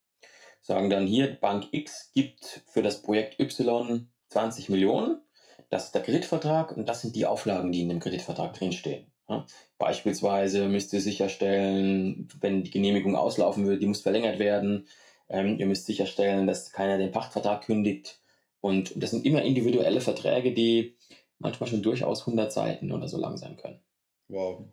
sagen 0.61 0.89
dann 0.89 1.05
hier, 1.05 1.35
Bank 1.39 1.67
X 1.71 2.11
gibt 2.13 2.61
für 2.67 2.81
das 2.81 3.01
Projekt 3.01 3.39
Y 3.39 4.07
20 4.29 4.69
Millionen. 4.69 5.21
Das 5.69 5.85
ist 5.85 5.95
der 5.95 6.03
Kreditvertrag 6.03 6.75
und 6.75 6.87
das 6.87 7.01
sind 7.01 7.15
die 7.15 7.25
Auflagen, 7.25 7.71
die 7.71 7.81
in 7.81 7.89
dem 7.89 7.99
Kreditvertrag 7.99 8.53
drinstehen. 8.53 9.11
Ja? 9.27 9.45
Beispielsweise 9.77 10.67
müsst 10.67 10.93
ihr 10.93 11.01
sicherstellen, 11.01 12.29
wenn 12.39 12.63
die 12.63 12.71
Genehmigung 12.71 13.15
auslaufen 13.15 13.65
würde, 13.65 13.79
die 13.79 13.87
muss 13.87 14.01
verlängert 14.01 14.39
werden. 14.39 14.87
Ähm, 15.29 15.57
ihr 15.57 15.65
müsst 15.65 15.85
sicherstellen, 15.85 16.47
dass 16.47 16.71
keiner 16.71 16.97
den 16.97 17.11
Pachtvertrag 17.11 17.65
kündigt. 17.65 18.21
Und 18.61 19.01
das 19.01 19.11
sind 19.11 19.25
immer 19.25 19.41
individuelle 19.41 20.01
Verträge, 20.01 20.53
die 20.53 20.95
manchmal 21.39 21.69
schon 21.69 21.81
durchaus 21.81 22.21
100 22.21 22.51
Seiten 22.51 22.91
oder 22.91 23.07
so 23.07 23.17
lang 23.17 23.37
sein 23.37 23.57
können. 23.57 23.81
Wow. 24.29 24.65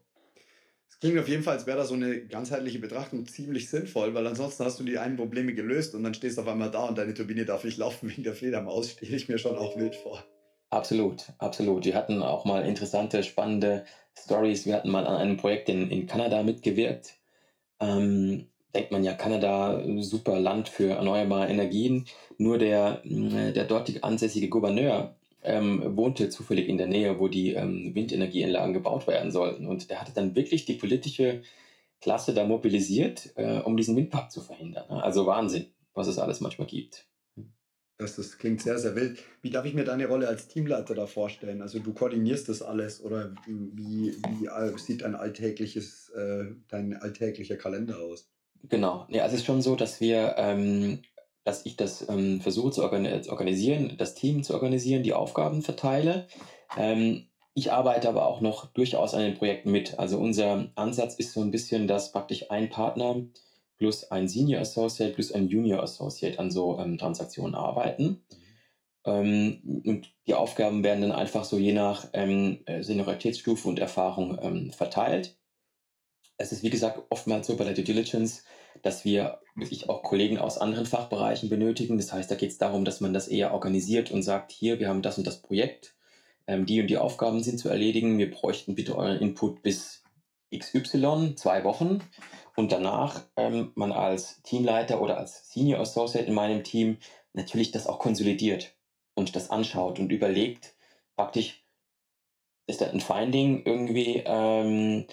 Es 0.89 0.99
klingt 1.01 1.19
auf 1.19 1.29
jeden 1.29 1.43
Fall, 1.43 1.57
als 1.57 1.67
wäre 1.67 1.79
da 1.79 1.85
so 1.85 1.95
eine 1.95 2.27
ganzheitliche 2.27 2.79
Betrachtung 2.79 3.27
ziemlich 3.27 3.69
sinnvoll, 3.69 4.15
weil 4.15 4.27
ansonsten 4.27 4.65
hast 4.65 4.79
du 4.79 4.85
die 4.85 4.99
einen 4.99 5.17
Probleme 5.17 5.55
gelöst 5.55 5.95
und 5.95 6.03
dann 6.03 6.15
stehst 6.15 6.37
du 6.37 6.43
auf 6.43 6.49
einmal 6.49 6.71
da 6.71 6.87
und 6.87 6.99
deine 6.99 7.15
Turbine 7.15 7.45
darf 7.45 7.65
nicht 7.65 7.79
laufen 7.79 8.11
wegen 8.11 8.23
der 8.23 8.35
Fledermaus, 8.35 8.91
stelle 8.93 9.17
ich 9.17 9.29
mir 9.29 9.39
schon 9.39 9.57
auch 9.57 9.77
wild 9.77 9.97
vor. 9.97 10.25
Absolut, 10.71 11.33
absolut. 11.39 11.85
Wir 11.85 11.97
hatten 11.97 12.23
auch 12.23 12.45
mal 12.45 12.65
interessante, 12.65 13.25
spannende 13.25 13.85
Stories. 14.17 14.67
Wir 14.67 14.75
hatten 14.75 14.91
mal 14.91 15.07
an 15.07 15.17
einem 15.17 15.37
Projekt 15.37 15.69
in, 15.69 15.91
in 15.91 16.07
Kanada 16.07 16.45
mitgewirkt. 16.45 17.19
Ähm, 17.81 18.50
denkt 18.75 18.93
man 18.93 19.05
ja, 19.05 19.15
Kanada, 19.15 19.83
super 20.01 20.39
Land 20.39 20.69
für 20.69 20.91
erneuerbare 20.91 21.49
Energien. 21.49 22.07
Nur 22.39 22.59
der, 22.59 23.03
äh, 23.05 23.53
der 23.53 23.65
dortig 23.65 24.05
ansässige 24.05 24.49
Gouverneur 24.49 25.15
ähm, 25.43 25.97
wohnte 25.97 26.29
zufällig 26.29 26.69
in 26.69 26.79
der 26.79 26.87
Nähe, 26.87 27.19
wo 27.19 27.29
die 27.29 27.55
ähm, 27.55 27.95
Windenergieanlagen 27.95 28.75
gebaut 28.75 29.07
werden 29.07 29.31
sollten. 29.31 29.67
Und 29.67 29.91
der 29.91 30.01
hatte 30.01 30.13
dann 30.13 30.35
wirklich 30.35 30.65
die 30.65 30.75
politische 30.75 31.43
Klasse 32.01 32.35
da 32.35 32.45
mobilisiert, 32.45 33.31
äh, 33.37 33.59
um 33.61 33.77
diesen 33.77 33.97
Windpark 33.97 34.31
zu 34.31 34.41
verhindern. 34.41 34.89
Also 34.89 35.27
Wahnsinn, 35.27 35.67
was 35.95 36.09
es 36.09 36.19
alles 36.19 36.41
manchmal 36.41 36.67
gibt. 36.67 37.07
Das, 37.99 38.17
das 38.17 38.39
klingt 38.39 38.63
sehr, 38.63 38.79
sehr 38.79 38.97
wild. 38.97 39.23
Wie 39.43 39.51
darf 39.51 39.67
ich 39.67 39.75
mir 39.75 39.85
deine 39.85 40.07
Rolle 40.07 40.27
als 40.27 40.49
Teamleiter 40.49 40.95
da 40.95 41.07
vorstellen? 41.07 41.61
Also 41.61 41.81
du 41.81 41.93
koordinierst 41.93 42.49
das 42.49 42.63
alles 42.63 43.03
oder 43.03 43.35
wie, 43.47 44.17
wie 44.39 44.47
äh, 44.47 44.79
sieht 44.79 45.03
dein 45.03 45.15
alltägliches, 45.15 46.09
äh, 46.11 46.47
dein 46.69 46.97
alltäglicher 46.97 47.57
Kalender 47.57 47.99
aus? 47.99 48.31
Genau. 48.69 49.07
Ja, 49.09 49.27
es 49.27 49.33
ist 49.33 49.45
schon 49.45 49.63
so, 49.63 49.77
dass 49.77 50.01
wir, 50.01 50.35
ähm, 50.37 51.03
dass 51.45 51.65
ich 51.65 51.77
das 51.77 52.09
ähm, 52.09 52.41
versuche 52.41 52.71
zu 52.71 52.83
organisieren, 52.83 53.95
das 53.97 54.15
Team 54.15 54.43
zu 54.43 54.55
organisieren, 54.55 55.03
die 55.03 55.15
Aufgaben 55.15 55.63
verteile. 55.63 56.27
Ähm, 56.77 57.27
ich 57.55 57.73
arbeite 57.73 58.09
aber 58.09 58.27
auch 58.27 58.41
noch 58.41 58.67
durchaus 58.67 59.15
an 59.15 59.23
den 59.23 59.35
Projekten 59.35 59.73
mit. 59.73 59.99
Also 59.99 60.19
unser 60.19 60.71
Ansatz 60.77 61.15
ist 61.15 61.33
so 61.33 61.41
ein 61.41 61.51
bisschen, 61.51 61.89
dass 61.89 62.13
praktisch 62.13 62.51
ein 62.51 62.69
Partner 62.71 63.17
plus 63.79 64.11
ein 64.11 64.29
Senior 64.29 64.61
Associate 64.61 65.13
plus 65.13 65.33
ein 65.33 65.49
Junior 65.49 65.83
Associate 65.83 66.39
an 66.39 66.51
so 66.51 66.79
ähm, 66.79 66.99
Transaktionen 66.99 67.55
arbeiten. 67.55 68.23
Ähm, 69.05 69.83
und 69.87 70.13
die 70.27 70.35
Aufgaben 70.35 70.85
werden 70.85 71.01
dann 71.01 71.13
einfach 71.13 71.45
so 71.45 71.57
je 71.57 71.73
nach 71.73 72.09
ähm, 72.13 72.63
Senioritätsstufe 72.81 73.67
und 73.67 73.79
Erfahrung 73.79 74.71
verteilt 74.73 75.40
es 76.41 76.53
ist 76.53 76.63
wie 76.63 76.71
gesagt 76.71 77.03
oftmals 77.11 77.47
so 77.47 77.57
bei 77.57 77.65
der 77.65 77.75
Due 77.75 77.85
Diligence, 77.85 78.45
dass 78.83 79.05
wir 79.05 79.41
wirklich 79.55 79.89
auch 79.89 80.03
Kollegen 80.03 80.39
aus 80.39 80.59
anderen 80.59 80.87
Fachbereichen 80.87 81.51
benötigen. 81.51 81.99
Das 81.99 82.13
heißt, 82.13 82.31
da 82.31 82.35
geht 82.35 82.51
es 82.51 82.59
darum, 82.59 82.85
dass 82.85 83.01
man 83.01 83.13
das 83.13 83.29
eher 83.29 83.53
organisiert 83.53 84.11
und 84.11 84.23
sagt, 84.23 84.53
hier, 84.53 84.81
wir 84.81 84.89
haben 84.89 85.03
das 85.03 85.19
und 85.19 85.27
das 85.27 85.43
Projekt, 85.43 85.95
ähm, 86.47 86.65
die 86.65 86.81
und 86.81 86.87
die 86.87 86.97
Aufgaben 86.97 87.43
sind 87.43 87.59
zu 87.59 87.69
erledigen. 87.69 88.19
Wir 88.19 88.31
bräuchten 88.31 88.75
bitte 88.75 88.97
euren 88.97 89.19
Input 89.19 89.63
bis 89.63 90.03
XY, 90.57 91.35
zwei 91.37 91.63
Wochen. 91.65 92.01
Und 92.57 92.73
danach 92.73 93.23
ähm, 93.37 93.73
man 93.75 93.93
als 93.93 94.43
Teamleiter 94.43 95.01
oder 95.01 95.19
als 95.19 95.51
Senior 95.51 95.81
Associate 95.81 96.27
in 96.27 96.35
meinem 96.35 96.65
Team 96.65 96.99
natürlich 97.35 97.71
das 97.71 97.87
auch 97.87 97.99
konsolidiert 97.99 98.75
und 99.15 99.37
das 99.37 99.51
anschaut 99.51 99.99
und 99.99 100.11
überlegt, 100.11 100.75
praktisch, 101.17 101.65
ist 102.67 102.81
da 102.81 102.87
ein 102.87 103.01
Finding 103.01 103.65
irgendwie, 103.65 104.23
ähm, 104.25 105.07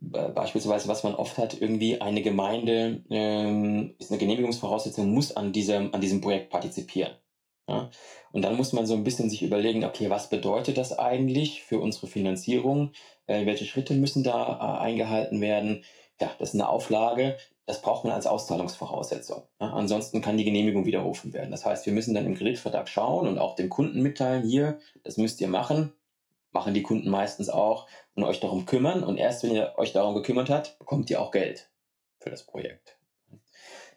beispielsweise, 0.00 0.88
was 0.88 1.02
man 1.02 1.14
oft 1.14 1.38
hat, 1.38 1.60
irgendwie 1.60 2.00
eine 2.00 2.22
Gemeinde 2.22 3.02
ähm, 3.10 3.94
ist 3.98 4.10
eine 4.10 4.18
Genehmigungsvoraussetzung, 4.18 5.12
muss 5.12 5.36
an 5.36 5.52
diesem, 5.52 5.94
an 5.94 6.00
diesem 6.00 6.20
Projekt 6.20 6.50
partizipieren. 6.50 7.12
Ja? 7.68 7.90
Und 8.32 8.42
dann 8.42 8.56
muss 8.56 8.72
man 8.72 8.86
so 8.86 8.94
ein 8.94 9.04
bisschen 9.04 9.28
sich 9.28 9.42
überlegen, 9.42 9.84
okay, 9.84 10.10
was 10.10 10.30
bedeutet 10.30 10.78
das 10.78 10.98
eigentlich 10.98 11.62
für 11.62 11.78
unsere 11.78 12.06
Finanzierung? 12.06 12.92
Äh, 13.26 13.46
welche 13.46 13.66
Schritte 13.66 13.94
müssen 13.94 14.22
da 14.22 14.78
äh, 14.80 14.84
eingehalten 14.84 15.40
werden? 15.40 15.84
Ja, 16.20 16.30
das 16.38 16.50
ist 16.50 16.54
eine 16.54 16.68
Auflage, 16.68 17.36
das 17.66 17.82
braucht 17.82 18.04
man 18.04 18.12
als 18.12 18.26
Auszahlungsvoraussetzung. 18.26 19.42
Ja? 19.60 19.72
Ansonsten 19.72 20.22
kann 20.22 20.36
die 20.36 20.44
Genehmigung 20.44 20.86
widerrufen 20.86 21.32
werden. 21.32 21.50
Das 21.50 21.64
heißt, 21.64 21.86
wir 21.86 21.92
müssen 21.92 22.14
dann 22.14 22.26
im 22.26 22.34
Kreditvertrag 22.34 22.88
schauen 22.88 23.28
und 23.28 23.38
auch 23.38 23.54
dem 23.54 23.68
Kunden 23.68 24.02
mitteilen, 24.02 24.42
hier, 24.42 24.78
das 25.04 25.16
müsst 25.18 25.40
ihr 25.40 25.48
machen, 25.48 25.92
machen 26.52 26.74
die 26.74 26.82
Kunden 26.82 27.10
meistens 27.10 27.48
auch 27.48 27.86
und 28.14 28.24
euch 28.24 28.40
darum 28.40 28.66
kümmern. 28.66 29.02
Und 29.02 29.18
erst 29.18 29.42
wenn 29.42 29.54
ihr 29.54 29.74
euch 29.76 29.92
darum 29.92 30.14
gekümmert 30.14 30.50
habt, 30.50 30.78
bekommt 30.78 31.10
ihr 31.10 31.20
auch 31.20 31.30
Geld 31.30 31.70
für 32.18 32.30
das 32.30 32.44
Projekt. 32.44 32.96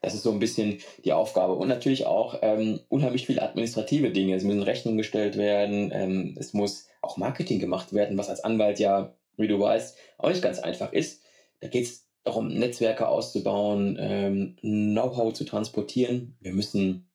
Das 0.02 0.14
ist 0.14 0.24
so 0.24 0.32
ein 0.32 0.40
bisschen 0.40 0.80
die 1.06 1.14
Aufgabe. 1.14 1.54
Und 1.54 1.70
natürlich 1.70 2.06
auch 2.06 2.40
ähm, 2.42 2.82
unheimlich 2.90 3.26
viele 3.26 3.42
administrative 3.42 4.12
Dinge. 4.12 4.36
Es 4.36 4.44
müssen 4.44 4.62
Rechnungen 4.62 4.98
gestellt 4.98 5.38
werden. 5.38 5.92
Ähm, 5.94 6.36
es 6.38 6.54
muss 6.54 6.90
auch 7.02 7.18
Marketing 7.18 7.60
gemacht 7.60 7.94
werden, 7.94 8.18
was 8.18 8.30
als 8.30 8.44
Anwalt 8.44 8.80
ja, 8.80 9.16
wie 9.38 9.48
du 9.48 9.60
weißt, 9.60 9.98
auch 10.18 10.30
nicht 10.30 10.42
ganz 10.42 10.60
einfach 10.60 10.92
ist. 10.92 11.24
Da 11.62 11.70
geht 11.70 11.86
es 11.86 12.08
darum, 12.24 12.50
Netzwerke 12.50 13.08
auszubauen, 13.08 13.98
ähm, 14.00 14.58
Know-how 14.62 15.34
zu 15.34 15.46
transportieren. 15.46 16.36
Wir 16.42 16.54
müssen 16.54 17.10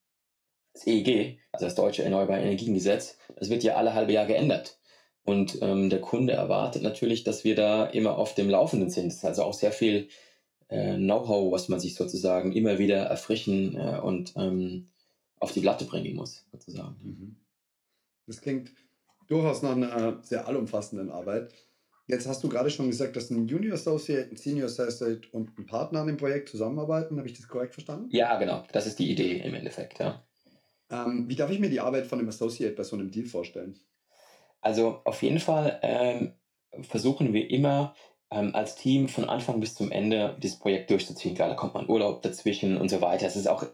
das 0.72 0.86
EEG, 0.86 1.38
also 1.52 1.66
das 1.66 1.74
Deutsche 1.74 2.04
Erneuerbare 2.04 2.40
Energiengesetz, 2.40 3.18
das 3.36 3.50
wird 3.50 3.64
ja 3.64 3.76
alle 3.76 3.94
halbe 3.94 4.12
Jahr 4.12 4.26
geändert. 4.26 4.77
Und 5.28 5.58
ähm, 5.60 5.90
der 5.90 6.00
Kunde 6.00 6.32
erwartet 6.32 6.82
natürlich, 6.82 7.22
dass 7.22 7.44
wir 7.44 7.54
da 7.54 7.84
immer 7.84 8.16
auf 8.16 8.34
dem 8.34 8.48
Laufenden 8.48 8.88
sind. 8.88 9.08
Das 9.08 9.16
ist 9.16 9.24
also 9.26 9.42
auch 9.42 9.52
sehr 9.52 9.72
viel 9.72 10.08
äh, 10.68 10.96
Know-how, 10.96 11.52
was 11.52 11.68
man 11.68 11.80
sich 11.80 11.96
sozusagen 11.96 12.52
immer 12.52 12.78
wieder 12.78 12.96
erfrischen 12.96 13.76
äh, 13.76 14.00
und 14.02 14.32
ähm, 14.36 14.88
auf 15.38 15.52
die 15.52 15.60
Platte 15.60 15.84
bringen 15.84 16.16
muss, 16.16 16.46
sozusagen. 16.50 16.96
Mhm. 17.02 17.36
Das 18.26 18.40
klingt 18.40 18.72
durchaus 19.26 19.60
nach 19.60 19.76
einer 19.76 20.22
sehr 20.22 20.48
allumfassenden 20.48 21.10
Arbeit. 21.10 21.52
Jetzt 22.06 22.26
hast 22.26 22.42
du 22.42 22.48
gerade 22.48 22.70
schon 22.70 22.86
gesagt, 22.86 23.14
dass 23.14 23.28
ein 23.28 23.48
Junior 23.48 23.74
Associate, 23.74 24.30
ein 24.30 24.36
Senior 24.36 24.68
Associate 24.68 25.28
und 25.32 25.58
ein 25.58 25.66
Partner 25.66 26.00
an 26.00 26.06
dem 26.06 26.16
Projekt 26.16 26.48
zusammenarbeiten. 26.48 27.18
Habe 27.18 27.28
ich 27.28 27.36
das 27.36 27.48
korrekt 27.48 27.74
verstanden? 27.74 28.08
Ja, 28.12 28.38
genau. 28.38 28.64
Das 28.72 28.86
ist 28.86 28.98
die 28.98 29.10
Idee 29.10 29.42
im 29.44 29.52
Endeffekt, 29.52 29.98
ja. 29.98 30.24
Ähm, 30.90 31.28
wie 31.28 31.36
darf 31.36 31.50
ich 31.50 31.58
mir 31.58 31.68
die 31.68 31.80
Arbeit 31.80 32.06
von 32.06 32.18
einem 32.18 32.30
Associate 32.30 32.74
bei 32.74 32.82
so 32.82 32.96
einem 32.96 33.10
Deal 33.10 33.26
vorstellen? 33.26 33.78
Also 34.60 35.00
auf 35.04 35.22
jeden 35.22 35.40
Fall 35.40 35.78
ähm, 35.82 36.34
versuchen 36.82 37.32
wir 37.32 37.50
immer 37.50 37.94
ähm, 38.30 38.54
als 38.54 38.76
Team 38.76 39.08
von 39.08 39.28
Anfang 39.28 39.60
bis 39.60 39.74
zum 39.74 39.90
Ende 39.90 40.36
dieses 40.42 40.58
Projekt 40.58 40.90
durchzuziehen. 40.90 41.34
Klar, 41.34 41.48
da 41.48 41.54
kommt 41.54 41.74
man 41.74 41.88
Urlaub 41.88 42.22
dazwischen 42.22 42.76
und 42.76 42.88
so 42.88 43.00
weiter. 43.00 43.26
Es 43.26 43.36
ist 43.36 43.48
auch 43.48 43.64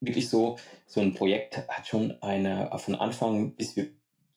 wirklich 0.00 0.28
so, 0.28 0.56
so 0.86 1.00
ein 1.00 1.14
Projekt 1.14 1.58
hat 1.68 1.86
schon 1.86 2.20
eine, 2.22 2.70
von 2.76 2.94
Anfang 2.94 3.54
bis 3.54 3.76
wir, 3.76 3.88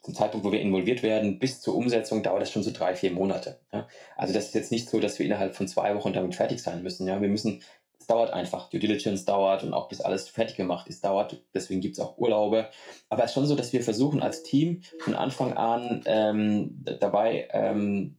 zum 0.01 0.13
Zeitpunkt, 0.13 0.45
wo 0.45 0.51
wir 0.51 0.62
involviert 0.62 1.03
werden, 1.03 1.39
bis 1.39 1.60
zur 1.62 1.75
Umsetzung 1.75 2.23
dauert 2.23 2.41
das 2.41 2.51
schon 2.51 2.63
so 2.63 2.71
drei, 2.71 2.95
vier 2.95 3.12
Monate. 3.12 3.60
Ja? 3.73 3.88
Also 4.15 4.33
das 4.33 4.45
ist 4.45 4.55
jetzt 4.55 4.71
nicht 4.71 4.89
so, 4.89 4.99
dass 4.99 5.19
wir 5.19 5.25
innerhalb 5.25 5.55
von 5.55 5.67
zwei 5.67 5.95
Wochen 5.95 6.13
damit 6.13 6.36
fertig 6.36 6.62
sein 6.62 6.83
müssen. 6.83 7.07
Ja? 7.07 7.19
Wir 7.19 7.27
müssen, 7.27 7.62
dauert 8.08 8.32
einfach, 8.32 8.70
Due 8.70 8.80
Diligence 8.80 9.26
dauert 9.26 9.63
und 9.63 9.74
auch 9.74 9.89
bis 9.89 10.02
alles 10.02 10.30
fertig 10.30 10.56
gemacht 10.56 10.88
ist, 10.88 11.04
dauert. 11.04 11.41
Deswegen 11.54 11.82
gibt 11.82 11.98
es 11.98 12.04
auch 12.04 12.17
Urlaube. 12.17 12.70
Aber 13.10 13.24
es 13.24 13.32
ist 13.32 13.36
schon 13.36 13.46
so, 13.46 13.56
dass 13.56 13.74
wir 13.74 13.84
versuchen 13.84 14.22
als 14.22 14.43
Team 14.43 14.82
von 15.00 15.13
Anfang 15.13 15.54
an 15.54 16.04
ähm, 16.06 16.84
dabei 17.00 17.48
ähm, 17.52 18.17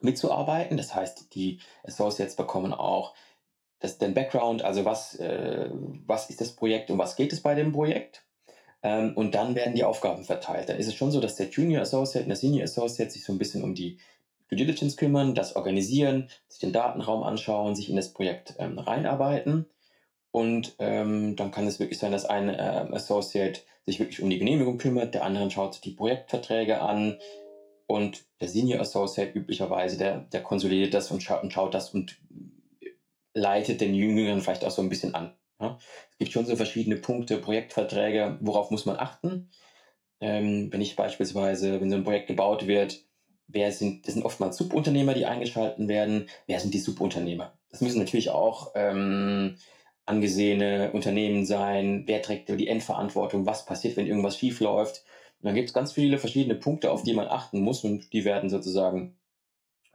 mitzuarbeiten. 0.00 0.76
Das 0.76 0.94
heißt, 0.94 1.34
die 1.34 1.60
Associates 1.82 2.36
bekommen 2.36 2.72
auch 2.72 3.14
das, 3.80 3.98
den 3.98 4.14
Background, 4.14 4.62
also 4.62 4.84
was, 4.84 5.14
äh, 5.16 5.70
was 6.06 6.28
ist 6.30 6.40
das 6.40 6.52
Projekt 6.52 6.90
und 6.90 6.98
was 6.98 7.16
geht 7.16 7.32
es 7.32 7.40
bei 7.40 7.54
dem 7.54 7.72
Projekt. 7.72 8.24
Ähm, 8.82 9.12
und 9.16 9.34
dann 9.34 9.54
werden 9.54 9.74
die 9.74 9.84
Aufgaben 9.84 10.24
verteilt. 10.24 10.68
Dann 10.68 10.76
ist 10.76 10.86
es 10.86 10.94
schon 10.94 11.10
so, 11.10 11.20
dass 11.20 11.36
der 11.36 11.48
Junior 11.48 11.82
Associate 11.82 12.24
und 12.24 12.28
der 12.28 12.36
Senior 12.36 12.64
Associate 12.64 13.10
sich 13.10 13.24
so 13.24 13.32
ein 13.32 13.38
bisschen 13.38 13.62
um 13.62 13.74
die 13.74 13.98
Due 14.50 14.58
Diligence 14.58 14.96
kümmern, 14.96 15.34
das 15.34 15.56
organisieren, 15.56 16.28
sich 16.48 16.60
den 16.60 16.72
Datenraum 16.72 17.22
anschauen, 17.22 17.74
sich 17.74 17.88
in 17.88 17.96
das 17.96 18.12
Projekt 18.12 18.54
ähm, 18.58 18.78
reinarbeiten. 18.78 19.66
Und 20.32 20.74
ähm, 20.78 21.36
dann 21.36 21.50
kann 21.50 21.66
es 21.66 21.80
wirklich 21.80 21.98
sein, 21.98 22.12
dass 22.12 22.24
ein 22.24 22.48
äh, 22.48 22.86
Associate 22.92 23.60
sich 23.86 23.98
wirklich 23.98 24.22
um 24.22 24.30
die 24.30 24.38
Genehmigung 24.38 24.78
kümmert, 24.78 25.14
der 25.14 25.24
andere 25.24 25.50
schaut 25.50 25.84
die 25.84 25.92
Projektverträge 25.92 26.80
an, 26.80 27.18
und 27.90 28.24
der 28.40 28.46
Senior 28.46 28.80
Associate 28.80 29.36
üblicherweise, 29.36 29.98
der, 29.98 30.20
der 30.20 30.44
konsolidiert 30.44 30.94
das 30.94 31.10
und 31.10 31.24
schaut, 31.24 31.42
und 31.42 31.52
schaut 31.52 31.74
das 31.74 31.90
und 31.92 32.20
leitet 33.34 33.80
den 33.80 33.94
Jüngeren 33.94 34.40
vielleicht 34.40 34.64
auch 34.64 34.70
so 34.70 34.80
ein 34.80 34.88
bisschen 34.88 35.14
an. 35.16 35.34
Ja? 35.60 35.76
Es 36.12 36.18
gibt 36.18 36.30
schon 36.30 36.46
so 36.46 36.54
verschiedene 36.54 36.96
Punkte, 36.96 37.38
Projektverträge, 37.38 38.38
worauf 38.42 38.70
muss 38.70 38.86
man 38.86 38.96
achten. 38.96 39.50
Ähm, 40.20 40.72
wenn 40.72 40.80
ich 40.80 40.94
beispielsweise, 40.94 41.80
wenn 41.80 41.90
so 41.90 41.96
ein 41.96 42.04
Projekt 42.04 42.28
gebaut 42.28 42.68
wird, 42.68 43.04
wer 43.52 43.72
sind, 43.72 44.06
das 44.06 44.14
sind 44.14 44.24
oftmals 44.24 44.56
Subunternehmer, 44.56 45.14
die 45.14 45.26
eingeschalten 45.26 45.88
werden. 45.88 46.28
Wer 46.46 46.60
sind 46.60 46.74
die 46.74 46.78
Subunternehmer? 46.78 47.52
Das 47.70 47.80
müssen 47.80 47.98
natürlich 47.98 48.30
auch 48.30 48.72
ähm, 48.74 49.56
angesehene 50.06 50.92
Unternehmen 50.92 51.46
sein. 51.46 52.04
Wer 52.06 52.22
trägt 52.22 52.48
die 52.48 52.68
Endverantwortung? 52.68 53.46
Was 53.46 53.64
passiert, 53.64 53.96
wenn 53.96 54.06
irgendwas 54.06 54.38
schief 54.38 54.60
läuft? 54.60 55.04
Und 55.40 55.46
dann 55.46 55.54
gibt 55.54 55.68
es 55.68 55.74
ganz 55.74 55.92
viele 55.92 56.18
verschiedene 56.18 56.54
Punkte, 56.54 56.90
auf 56.90 57.02
die 57.02 57.14
man 57.14 57.28
achten 57.28 57.60
muss 57.60 57.84
und 57.84 58.12
die 58.12 58.24
werden 58.24 58.50
sozusagen 58.50 59.16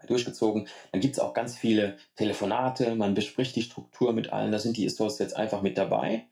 durchgezogen. 0.08 0.68
Dann 0.91 1.02
gibt 1.02 1.15
es 1.15 1.20
auch 1.20 1.34
ganz 1.34 1.58
viele 1.58 1.98
Telefonate, 2.15 2.96
man 2.96 3.13
bespricht 3.13 3.56
die 3.56 3.62
Struktur 3.62 4.13
mit 4.13 4.32
allen, 4.32 4.52
da 4.52 4.60
sind 4.60 4.78
die 4.78 4.86
Associates 4.86 5.34
einfach 5.34 5.62
mit 5.62 5.78
dabei. 5.78 6.28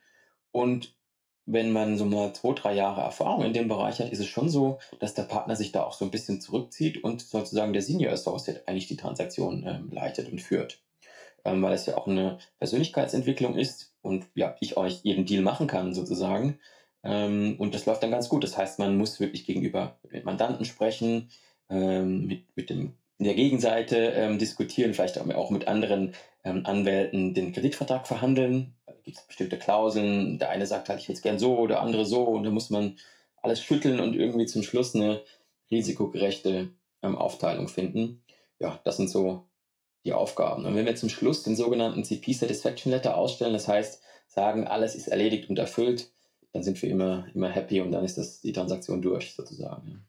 Und 0.51 0.95
wenn 1.45 1.71
man 1.71 1.97
so 1.97 2.05
mal 2.05 2.33
zwei, 2.33 2.53
drei 2.53 2.73
Jahre 2.73 3.01
Erfahrung 3.01 3.43
in 3.43 3.53
dem 3.53 3.67
Bereich 3.67 3.99
hat, 3.99 4.11
ist 4.11 4.19
es 4.19 4.27
schon 4.27 4.49
so, 4.49 4.79
dass 4.99 5.13
der 5.13 5.23
Partner 5.23 5.55
sich 5.55 5.71
da 5.71 5.83
auch 5.83 5.93
so 5.93 6.05
ein 6.05 6.11
bisschen 6.11 6.39
zurückzieht 6.39 7.03
und 7.03 7.21
sozusagen 7.21 7.73
der 7.73 7.81
Senior 7.81 8.13
Associate 8.13 8.63
eigentlich 8.65 8.87
die 8.87 8.97
Transaktion 8.97 9.63
ähm, 9.67 9.89
leitet 9.91 10.31
und 10.31 10.41
führt. 10.41 10.79
Ähm, 11.45 11.61
weil 11.61 11.73
es 11.73 11.85
ja 11.85 11.97
auch 11.97 12.07
eine 12.07 12.37
Persönlichkeitsentwicklung 12.59 13.57
ist 13.57 13.93
und 14.01 14.25
ja, 14.33 14.55
ich 14.61 14.77
euch 14.77 15.01
jeden 15.03 15.25
Deal 15.25 15.41
machen 15.41 15.67
kann 15.67 15.93
sozusagen. 15.93 16.59
Ähm, 17.03 17.55
und 17.57 17.75
das 17.75 17.85
läuft 17.85 18.03
dann 18.03 18.11
ganz 18.11 18.29
gut. 18.29 18.43
Das 18.43 18.57
heißt, 18.57 18.79
man 18.79 18.97
muss 18.97 19.19
wirklich 19.19 19.45
gegenüber 19.45 19.97
mit 20.09 20.23
Mandanten 20.23 20.63
sprechen, 20.63 21.29
ähm, 21.69 22.25
mit, 22.27 22.45
mit 22.55 22.69
dem, 22.69 22.93
der 23.19 23.33
Gegenseite 23.33 23.97
ähm, 23.97 24.39
diskutieren, 24.39 24.93
vielleicht 24.93 25.19
auch 25.19 25.49
mit 25.49 25.67
anderen 25.67 26.13
ähm, 26.43 26.65
Anwälten 26.65 27.33
den 27.33 27.53
Kreditvertrag 27.53 28.07
verhandeln. 28.07 28.75
Da 28.85 28.93
gibt 29.03 29.17
es 29.17 29.27
bestimmte 29.27 29.57
Klauseln. 29.57 30.39
Der 30.39 30.49
eine 30.49 30.65
sagt 30.65 30.89
halt, 30.89 30.99
ich 30.99 31.07
will 31.07 31.15
es 31.15 31.21
gern 31.21 31.39
so, 31.39 31.67
der 31.67 31.81
andere 31.81 32.05
so. 32.05 32.23
Und 32.23 32.43
da 32.43 32.51
muss 32.51 32.69
man 32.69 32.97
alles 33.41 33.61
schütteln 33.61 33.99
und 33.99 34.15
irgendwie 34.15 34.45
zum 34.45 34.63
Schluss 34.63 34.95
eine 34.95 35.21
risikogerechte 35.71 36.69
ähm, 37.01 37.17
Aufteilung 37.17 37.67
finden. 37.67 38.23
Ja, 38.59 38.79
das 38.83 38.97
sind 38.97 39.09
so 39.09 39.47
die 40.05 40.13
Aufgaben. 40.13 40.65
Und 40.65 40.75
wenn 40.75 40.85
wir 40.85 40.95
zum 40.95 41.09
Schluss 41.09 41.43
den 41.43 41.55
sogenannten 41.55 42.03
CP 42.03 42.33
Satisfaction 42.33 42.91
Letter 42.91 43.17
ausstellen, 43.17 43.53
das 43.53 43.67
heißt, 43.67 44.01
sagen, 44.27 44.67
alles 44.67 44.95
ist 44.95 45.07
erledigt 45.07 45.49
und 45.49 45.59
erfüllt, 45.59 46.11
dann 46.51 46.63
sind 46.63 46.81
wir 46.81 46.89
immer, 46.89 47.27
immer 47.33 47.49
happy 47.49 47.81
und 47.81 47.91
dann 47.91 48.03
ist 48.03 48.17
das 48.17 48.41
die 48.41 48.53
Transaktion 48.53 49.01
durch 49.01 49.33
sozusagen. 49.33 50.05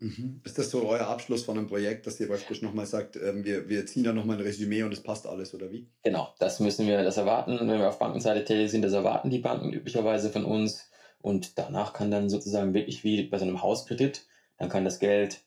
Mhm. 0.00 0.40
Ist 0.44 0.58
das 0.58 0.70
so 0.70 0.86
euer 0.86 1.06
Abschluss 1.06 1.44
von 1.44 1.58
einem 1.58 1.66
Projekt, 1.66 2.06
dass 2.06 2.20
ihr 2.20 2.28
praktisch 2.28 2.62
nochmal 2.62 2.86
sagt, 2.86 3.16
ähm, 3.16 3.44
wir, 3.44 3.68
wir 3.68 3.84
ziehen 3.86 4.04
da 4.04 4.12
nochmal 4.12 4.36
ein 4.36 4.42
Resümee 4.42 4.84
und 4.84 4.92
es 4.92 5.02
passt 5.02 5.26
alles 5.26 5.54
oder 5.54 5.72
wie? 5.72 5.88
Genau, 6.04 6.34
das 6.38 6.60
müssen 6.60 6.86
wir, 6.86 7.02
das 7.02 7.16
erwarten, 7.16 7.58
wenn 7.58 7.80
wir 7.80 7.88
auf 7.88 7.98
Bankenseite 7.98 8.44
tätig 8.44 8.70
sind, 8.70 8.82
das 8.82 8.92
erwarten 8.92 9.30
die 9.30 9.40
Banken 9.40 9.72
üblicherweise 9.72 10.30
von 10.30 10.44
uns 10.44 10.88
und 11.20 11.58
danach 11.58 11.92
kann 11.92 12.10
dann 12.10 12.30
sozusagen 12.30 12.74
wirklich 12.74 13.02
wie 13.02 13.24
bei 13.24 13.38
so 13.38 13.44
einem 13.44 13.60
Hauskredit, 13.60 14.26
dann 14.56 14.68
kann 14.68 14.84
das 14.84 15.00
Geld 15.00 15.42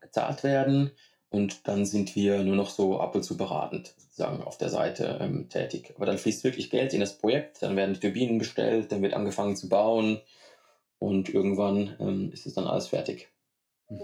gezahlt 0.00 0.44
werden 0.44 0.92
und 1.28 1.68
dann 1.68 1.84
sind 1.84 2.16
wir 2.16 2.42
nur 2.42 2.56
noch 2.56 2.70
so 2.70 3.00
ab 3.00 3.14
und 3.14 3.22
zu 3.22 3.36
beratend 3.36 3.94
sozusagen 3.98 4.42
auf 4.42 4.56
der 4.56 4.70
Seite 4.70 5.18
ähm, 5.20 5.50
tätig. 5.50 5.92
Aber 5.96 6.06
dann 6.06 6.16
fließt 6.16 6.42
wirklich 6.42 6.70
Geld 6.70 6.94
in 6.94 7.00
das 7.00 7.18
Projekt, 7.18 7.62
dann 7.62 7.76
werden 7.76 7.92
die 7.94 8.00
Turbinen 8.00 8.38
bestellt, 8.38 8.92
dann 8.92 9.02
wird 9.02 9.12
angefangen 9.12 9.56
zu 9.56 9.68
bauen 9.68 10.22
und 10.98 11.28
irgendwann 11.28 11.96
ähm, 12.00 12.32
ist 12.32 12.46
es 12.46 12.54
dann 12.54 12.66
alles 12.66 12.88
fertig. 12.88 13.28
Mhm. 13.88 14.00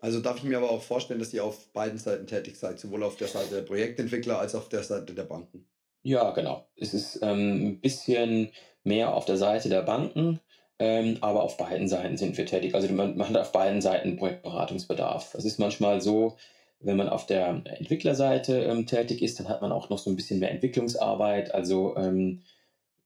Also 0.00 0.20
darf 0.20 0.38
ich 0.38 0.44
mir 0.44 0.56
aber 0.56 0.70
auch 0.70 0.82
vorstellen, 0.82 1.20
dass 1.20 1.34
ihr 1.34 1.44
auf 1.44 1.72
beiden 1.72 1.98
Seiten 1.98 2.26
tätig 2.26 2.56
seid, 2.58 2.78
sowohl 2.80 3.02
auf 3.02 3.16
der 3.16 3.28
Seite 3.28 3.54
der 3.56 3.62
Projektentwickler 3.62 4.38
als 4.38 4.54
auch 4.54 4.60
auf 4.60 4.68
der 4.68 4.82
Seite 4.82 5.12
der 5.12 5.24
Banken. 5.24 5.66
Ja, 6.02 6.30
genau. 6.30 6.66
Es 6.76 6.94
ist 6.94 7.20
ähm, 7.22 7.66
ein 7.66 7.80
bisschen 7.80 8.50
mehr 8.82 9.14
auf 9.14 9.26
der 9.26 9.36
Seite 9.36 9.68
der 9.68 9.82
Banken, 9.82 10.40
ähm, 10.78 11.18
aber 11.20 11.42
auf 11.42 11.58
beiden 11.58 11.88
Seiten 11.88 12.16
sind 12.16 12.38
wir 12.38 12.46
tätig. 12.46 12.74
Also 12.74 12.90
man, 12.92 13.16
man 13.18 13.28
hat 13.28 13.36
auf 13.36 13.52
beiden 13.52 13.82
Seiten 13.82 14.16
Projektberatungsbedarf. 14.16 15.34
Es 15.34 15.44
ist 15.44 15.58
manchmal 15.58 16.00
so, 16.00 16.38
wenn 16.78 16.96
man 16.96 17.10
auf 17.10 17.26
der 17.26 17.62
Entwicklerseite 17.64 18.62
ähm, 18.64 18.86
tätig 18.86 19.20
ist, 19.20 19.38
dann 19.38 19.50
hat 19.50 19.60
man 19.60 19.72
auch 19.72 19.90
noch 19.90 19.98
so 19.98 20.08
ein 20.08 20.16
bisschen 20.16 20.38
mehr 20.38 20.50
Entwicklungsarbeit. 20.50 21.54
Also 21.54 21.94
ähm, 21.96 22.40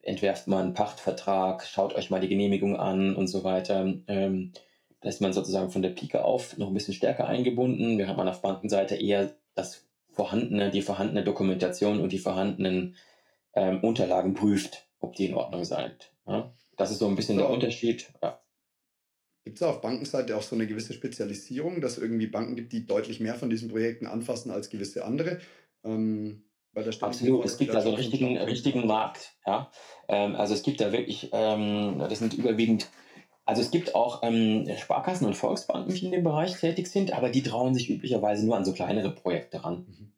entwerft 0.02 0.46
man 0.46 0.66
einen 0.66 0.74
Pachtvertrag, 0.74 1.64
schaut 1.64 1.94
euch 1.94 2.10
mal 2.10 2.20
die 2.20 2.28
Genehmigung 2.28 2.76
an 2.76 3.16
und 3.16 3.26
so 3.26 3.42
weiter. 3.42 3.92
Ähm, 4.06 4.52
da 5.04 5.10
ist 5.10 5.20
man 5.20 5.34
sozusagen 5.34 5.70
von 5.70 5.82
der 5.82 5.90
Pike 5.90 6.24
auf 6.24 6.56
noch 6.56 6.68
ein 6.68 6.72
bisschen 6.74 6.94
stärker 6.94 7.28
eingebunden. 7.28 7.98
Wir 7.98 8.08
haben 8.08 8.26
auf 8.26 8.40
Bankenseite 8.40 8.96
eher 8.96 9.36
das 9.54 9.84
vorhandene, 10.10 10.70
die 10.70 10.80
vorhandene 10.80 11.22
Dokumentation 11.22 12.00
und 12.00 12.10
die 12.10 12.18
vorhandenen 12.18 12.96
ähm, 13.52 13.84
Unterlagen 13.84 14.32
prüft, 14.32 14.88
ob 15.00 15.14
die 15.14 15.26
in 15.26 15.34
Ordnung 15.34 15.62
sind. 15.64 16.10
Ja? 16.26 16.54
Das 16.78 16.90
ist 16.90 17.00
so 17.00 17.06
ein 17.06 17.16
bisschen 17.16 17.36
so. 17.36 17.42
der 17.42 17.50
Unterschied. 17.50 18.10
Ja. 18.22 18.40
Gibt 19.44 19.58
es 19.58 19.62
auf 19.62 19.82
Bankenseite 19.82 20.34
auch 20.38 20.42
so 20.42 20.56
eine 20.56 20.66
gewisse 20.66 20.94
Spezialisierung, 20.94 21.82
dass 21.82 21.98
es 21.98 22.02
irgendwie 22.02 22.28
Banken 22.28 22.56
gibt, 22.56 22.72
die 22.72 22.86
deutlich 22.86 23.20
mehr 23.20 23.34
von 23.34 23.50
diesen 23.50 23.68
Projekten 23.68 24.06
anfassen 24.06 24.50
als 24.50 24.70
gewisse 24.70 25.04
andere? 25.04 25.38
Ähm, 25.84 26.44
Absolut, 26.74 27.44
es 27.44 27.58
gibt 27.58 27.74
da 27.74 27.82
so 27.82 27.90
einen 27.90 27.98
richtigen, 27.98 28.38
richtigen 28.38 28.86
Markt. 28.86 29.36
Ja? 29.46 29.70
Ähm, 30.08 30.34
also 30.34 30.54
es 30.54 30.62
gibt 30.62 30.80
da 30.80 30.92
wirklich, 30.92 31.28
ähm, 31.34 31.98
das 31.98 32.20
sind 32.20 32.32
überwiegend, 32.32 32.88
also 33.44 33.60
es 33.60 33.70
gibt 33.70 33.94
auch 33.94 34.22
ähm, 34.22 34.66
Sparkassen 34.78 35.26
und 35.26 35.36
Volksbanken, 35.36 35.94
die 35.94 36.06
in 36.06 36.12
dem 36.12 36.24
Bereich 36.24 36.58
tätig 36.58 36.86
sind, 36.88 37.12
aber 37.12 37.30
die 37.30 37.42
trauen 37.42 37.74
sich 37.74 37.90
üblicherweise 37.90 38.46
nur 38.46 38.56
an 38.56 38.64
so 38.64 38.72
kleinere 38.72 39.10
Projekte 39.10 39.64
ran. 39.64 39.86
Mhm. 39.86 40.12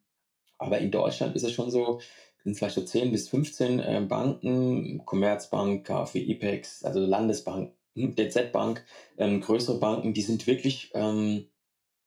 Aber 0.57 0.79
in 0.79 0.91
Deutschland 0.91 1.35
ist 1.35 1.43
es 1.43 1.51
schon 1.51 1.69
so, 1.69 1.99
sind 2.43 2.55
vielleicht 2.55 2.75
so 2.75 2.81
10 2.81 3.11
bis 3.11 3.29
15 3.29 3.79
äh, 3.79 4.05
Banken, 4.07 5.05
Commerzbank, 5.05 5.85
KfW, 5.85 6.19
IPEX, 6.19 6.83
also 6.85 6.99
Landesbank, 6.99 7.73
hm, 7.95 8.15
DZ 8.15 8.51
Bank, 8.51 8.85
ähm, 9.17 9.41
größere 9.41 9.79
Banken, 9.79 10.13
die 10.13 10.21
sind 10.21 10.47
wirklich, 10.47 10.91
ähm, 10.93 11.47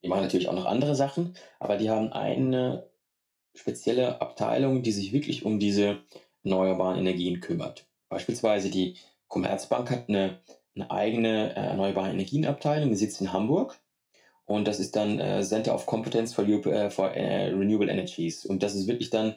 die 0.02 0.09
machen 0.09 0.22
natürlich 0.22 0.48
auch 0.48 0.54
noch 0.54 0.64
andere 0.64 0.94
Sachen, 0.94 1.35
aber 1.59 1.76
die 1.76 1.90
haben 1.90 2.12
eine 2.12 2.88
spezielle 3.54 4.20
Abteilung, 4.20 4.83
die 4.83 4.92
sich 4.92 5.12
wirklich 5.12 5.44
um 5.44 5.59
diese 5.59 5.98
erneuerbaren 6.44 6.98
Energien 6.98 7.40
kümmert. 7.40 7.87
Beispielsweise 8.09 8.70
die 8.70 8.96
Commerzbank 9.28 9.90
hat 9.90 10.09
eine, 10.09 10.40
eine 10.83 10.90
eigene 10.90 11.57
äh, 11.57 11.61
erneuerbare 11.61 12.11
Energienabteilung, 12.11 12.90
die 12.90 12.97
sitzt 12.97 13.21
in 13.21 13.33
Hamburg 13.33 13.81
und 14.51 14.66
das 14.66 14.81
ist 14.81 14.97
dann 14.97 15.21
äh, 15.21 15.43
Center 15.45 15.75
of 15.75 15.87
Competence 15.87 16.35
for, 16.35 16.45
uh, 16.45 16.90
for 16.90 17.11
uh, 17.11 17.57
Renewable 17.57 17.88
Energies. 17.88 18.45
Und 18.45 18.64
das 18.64 18.75
ist 18.75 18.88
wirklich 18.88 19.11
dann 19.11 19.37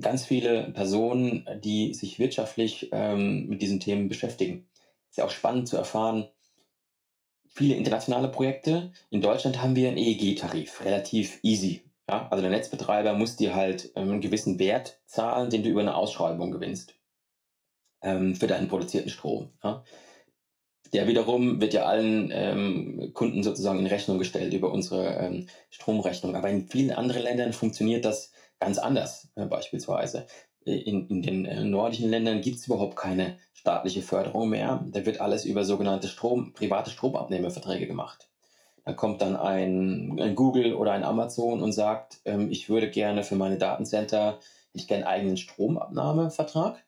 ganz 0.00 0.24
viele 0.24 0.70
Personen, 0.70 1.44
die 1.64 1.94
sich 1.94 2.20
wirtschaftlich 2.20 2.90
ähm, 2.92 3.48
mit 3.48 3.60
diesen 3.60 3.80
Themen 3.80 4.08
beschäftigen. 4.08 4.68
Ist 5.10 5.18
ja 5.18 5.24
auch 5.24 5.30
spannend 5.30 5.66
zu 5.66 5.76
erfahren, 5.76 6.28
viele 7.48 7.74
internationale 7.74 8.28
Projekte. 8.28 8.92
In 9.10 9.20
Deutschland 9.20 9.60
haben 9.60 9.74
wir 9.74 9.88
einen 9.88 9.98
EEG-Tarif, 9.98 10.84
relativ 10.84 11.40
easy. 11.42 11.82
Ja? 12.08 12.28
Also 12.28 12.40
der 12.40 12.52
Netzbetreiber 12.52 13.14
muss 13.14 13.34
dir 13.34 13.56
halt 13.56 13.90
ähm, 13.96 14.12
einen 14.12 14.20
gewissen 14.20 14.60
Wert 14.60 15.00
zahlen, 15.06 15.50
den 15.50 15.64
du 15.64 15.70
über 15.70 15.80
eine 15.80 15.96
Ausschreibung 15.96 16.52
gewinnst 16.52 16.94
ähm, 18.00 18.36
für 18.36 18.46
deinen 18.46 18.68
produzierten 18.68 19.10
Strom. 19.10 19.50
Ja? 19.64 19.82
Der 20.92 21.08
wiederum 21.08 21.60
wird 21.60 21.74
ja 21.74 21.86
allen 21.86 22.30
ähm, 22.32 23.10
Kunden 23.14 23.42
sozusagen 23.42 23.80
in 23.80 23.86
Rechnung 23.86 24.18
gestellt 24.18 24.52
über 24.52 24.72
unsere 24.72 25.16
ähm, 25.16 25.46
Stromrechnung. 25.70 26.36
Aber 26.36 26.48
in 26.50 26.68
vielen 26.68 26.92
anderen 26.92 27.22
Ländern 27.22 27.52
funktioniert 27.52 28.04
das 28.04 28.32
ganz 28.60 28.78
anders, 28.78 29.28
äh, 29.34 29.46
beispielsweise. 29.46 30.26
In, 30.64 31.08
in 31.08 31.22
den 31.22 31.44
äh, 31.44 31.64
nordischen 31.64 32.10
Ländern 32.10 32.40
gibt 32.40 32.58
es 32.58 32.66
überhaupt 32.66 32.96
keine 32.96 33.36
staatliche 33.52 34.02
Förderung 34.02 34.50
mehr. 34.50 34.84
Da 34.90 35.04
wird 35.04 35.20
alles 35.20 35.44
über 35.44 35.64
sogenannte 35.64 36.08
Strom, 36.08 36.52
private 36.52 36.90
Stromabnehmerverträge 36.90 37.86
gemacht. 37.86 38.28
Da 38.84 38.92
kommt 38.92 39.22
dann 39.22 39.36
ein, 39.36 40.18
ein 40.20 40.34
Google 40.34 40.74
oder 40.74 40.92
ein 40.92 41.04
Amazon 41.04 41.62
und 41.62 41.72
sagt, 41.72 42.20
ähm, 42.24 42.50
ich 42.50 42.68
würde 42.68 42.90
gerne 42.90 43.24
für 43.24 43.36
meine 43.36 43.58
Datencenter, 43.58 44.38
ich 44.74 44.86
gerne 44.86 45.06
einen 45.06 45.14
eigenen 45.14 45.36
Stromabnahmevertrag 45.36 46.84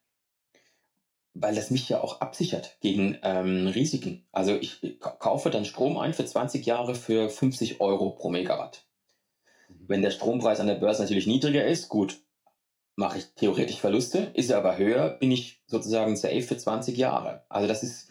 weil 1.41 1.55
das 1.55 1.71
mich 1.71 1.89
ja 1.89 2.01
auch 2.01 2.21
absichert 2.21 2.79
gegen 2.81 3.19
ähm, 3.23 3.67
Risiken. 3.67 4.27
Also 4.33 4.55
ich 4.55 4.99
kaufe 5.01 5.51
dann 5.51 5.65
Strom 5.65 5.99
ein 5.99 6.15
für 6.15 6.25
20 6.25 6.65
Jahre 6.65 6.95
für 6.95 7.29
50 7.29 7.81
Euro 7.81 8.11
pro 8.11 8.31
Megawatt. 8.31 8.87
Mhm. 9.69 9.85
Wenn 9.89 10.03
der 10.03 10.11
Strompreis 10.11 10.61
an 10.61 10.67
der 10.67 10.77
Börse 10.77 11.03
natürlich 11.03 11.27
niedriger 11.27 11.65
ist, 11.65 11.89
gut, 11.89 12.21
mache 12.97 13.19
ich 13.19 13.27
theoretisch 13.35 13.79
Verluste. 13.79 14.31
Ist 14.35 14.51
er 14.51 14.59
aber 14.59 14.79
höher, 14.79 15.11
bin 15.11 15.31
ich 15.31 15.63
sozusagen 15.67 16.17
safe 16.17 16.43
für 16.43 16.57
20 16.57 16.97
Jahre. 16.97 17.45
Also 17.49 17.69
das 17.69 17.83
ist 17.83 18.09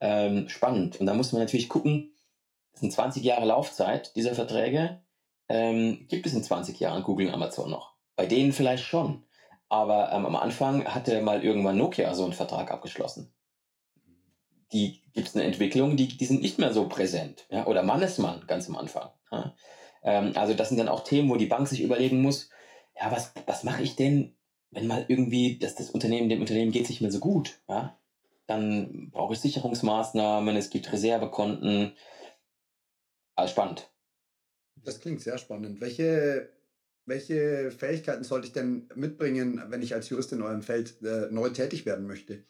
ähm, 0.00 0.48
spannend. 0.48 1.00
Und 1.00 1.06
da 1.06 1.14
muss 1.14 1.32
man 1.32 1.40
natürlich 1.40 1.68
gucken, 1.68 2.12
das 2.72 2.82
sind 2.82 2.92
20 2.92 3.24
Jahre 3.24 3.46
Laufzeit 3.46 4.14
dieser 4.16 4.34
Verträge. 4.34 5.00
Ähm, 5.48 6.06
gibt 6.08 6.26
es 6.26 6.34
in 6.34 6.42
20 6.42 6.78
Jahren 6.78 7.02
Google 7.04 7.28
und 7.28 7.34
Amazon 7.34 7.70
noch? 7.70 7.94
Bei 8.16 8.26
denen 8.26 8.52
vielleicht 8.52 8.84
schon. 8.84 9.22
Aber 9.68 10.12
ähm, 10.12 10.26
am 10.26 10.36
Anfang 10.36 10.84
hatte 10.86 11.20
mal 11.22 11.44
irgendwann 11.44 11.76
Nokia 11.76 12.14
so 12.14 12.24
einen 12.24 12.32
Vertrag 12.32 12.70
abgeschlossen. 12.70 13.32
Die 14.72 15.02
gibt 15.12 15.28
es 15.28 15.36
eine 15.36 15.44
Entwicklung, 15.44 15.96
die, 15.96 16.08
die 16.08 16.24
sind 16.24 16.42
nicht 16.42 16.58
mehr 16.58 16.72
so 16.72 16.88
präsent. 16.88 17.46
Ja? 17.50 17.66
Oder 17.66 17.82
Mannesmann 17.82 18.44
ganz 18.46 18.68
am 18.68 18.76
Anfang. 18.76 19.10
Ja? 19.30 19.54
Ähm, 20.02 20.32
also 20.36 20.54
das 20.54 20.68
sind 20.68 20.78
dann 20.78 20.88
auch 20.88 21.04
Themen, 21.04 21.28
wo 21.28 21.36
die 21.36 21.46
Bank 21.46 21.66
sich 21.68 21.82
überlegen 21.82 22.22
muss, 22.22 22.50
ja, 22.98 23.10
was, 23.10 23.32
was 23.46 23.64
mache 23.64 23.82
ich 23.82 23.96
denn, 23.96 24.36
wenn 24.70 24.86
mal 24.86 25.04
irgendwie 25.08 25.58
dass 25.58 25.74
das 25.74 25.90
Unternehmen, 25.90 26.28
dem 26.28 26.40
Unternehmen 26.40 26.72
geht 26.72 26.84
es 26.84 26.88
nicht 26.88 27.00
mehr 27.00 27.12
so 27.12 27.20
gut. 27.20 27.60
Ja? 27.68 27.98
Dann 28.46 29.10
brauche 29.10 29.34
ich 29.34 29.40
Sicherungsmaßnahmen, 29.40 30.56
es 30.56 30.70
gibt 30.70 30.92
Reservekonten. 30.92 31.92
Alles 33.34 33.50
spannend. 33.50 33.90
Das 34.76 35.00
klingt 35.00 35.20
sehr 35.20 35.38
spannend. 35.38 35.80
Welche 35.80 36.55
welche 37.06 37.70
Fähigkeiten 37.70 38.24
sollte 38.24 38.48
ich 38.48 38.52
denn 38.52 38.88
mitbringen, 38.94 39.62
wenn 39.68 39.82
ich 39.82 39.94
als 39.94 40.08
Jurist 40.10 40.32
in 40.32 40.42
eurem 40.42 40.62
Feld 40.62 41.00
äh, 41.02 41.28
neu 41.30 41.50
tätig 41.50 41.86
werden 41.86 42.06
möchte? 42.06 42.44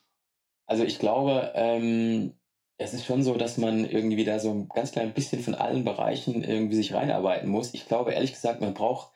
Also 0.66 0.82
ich 0.82 0.98
glaube, 0.98 1.52
ähm, 1.54 2.32
es 2.78 2.92
ist 2.92 3.04
schon 3.04 3.22
so, 3.22 3.34
dass 3.36 3.58
man 3.58 3.84
irgendwie 3.84 4.24
da 4.24 4.38
so 4.38 4.50
ein 4.50 4.68
ganz 4.68 4.92
klein 4.92 5.14
bisschen 5.14 5.42
von 5.42 5.54
allen 5.54 5.84
Bereichen 5.84 6.42
irgendwie 6.42 6.76
sich 6.76 6.94
reinarbeiten 6.94 7.48
muss. 7.48 7.74
Ich 7.74 7.86
glaube 7.86 8.12
ehrlich 8.12 8.32
gesagt, 8.32 8.60
man 8.60 8.74
braucht 8.74 9.12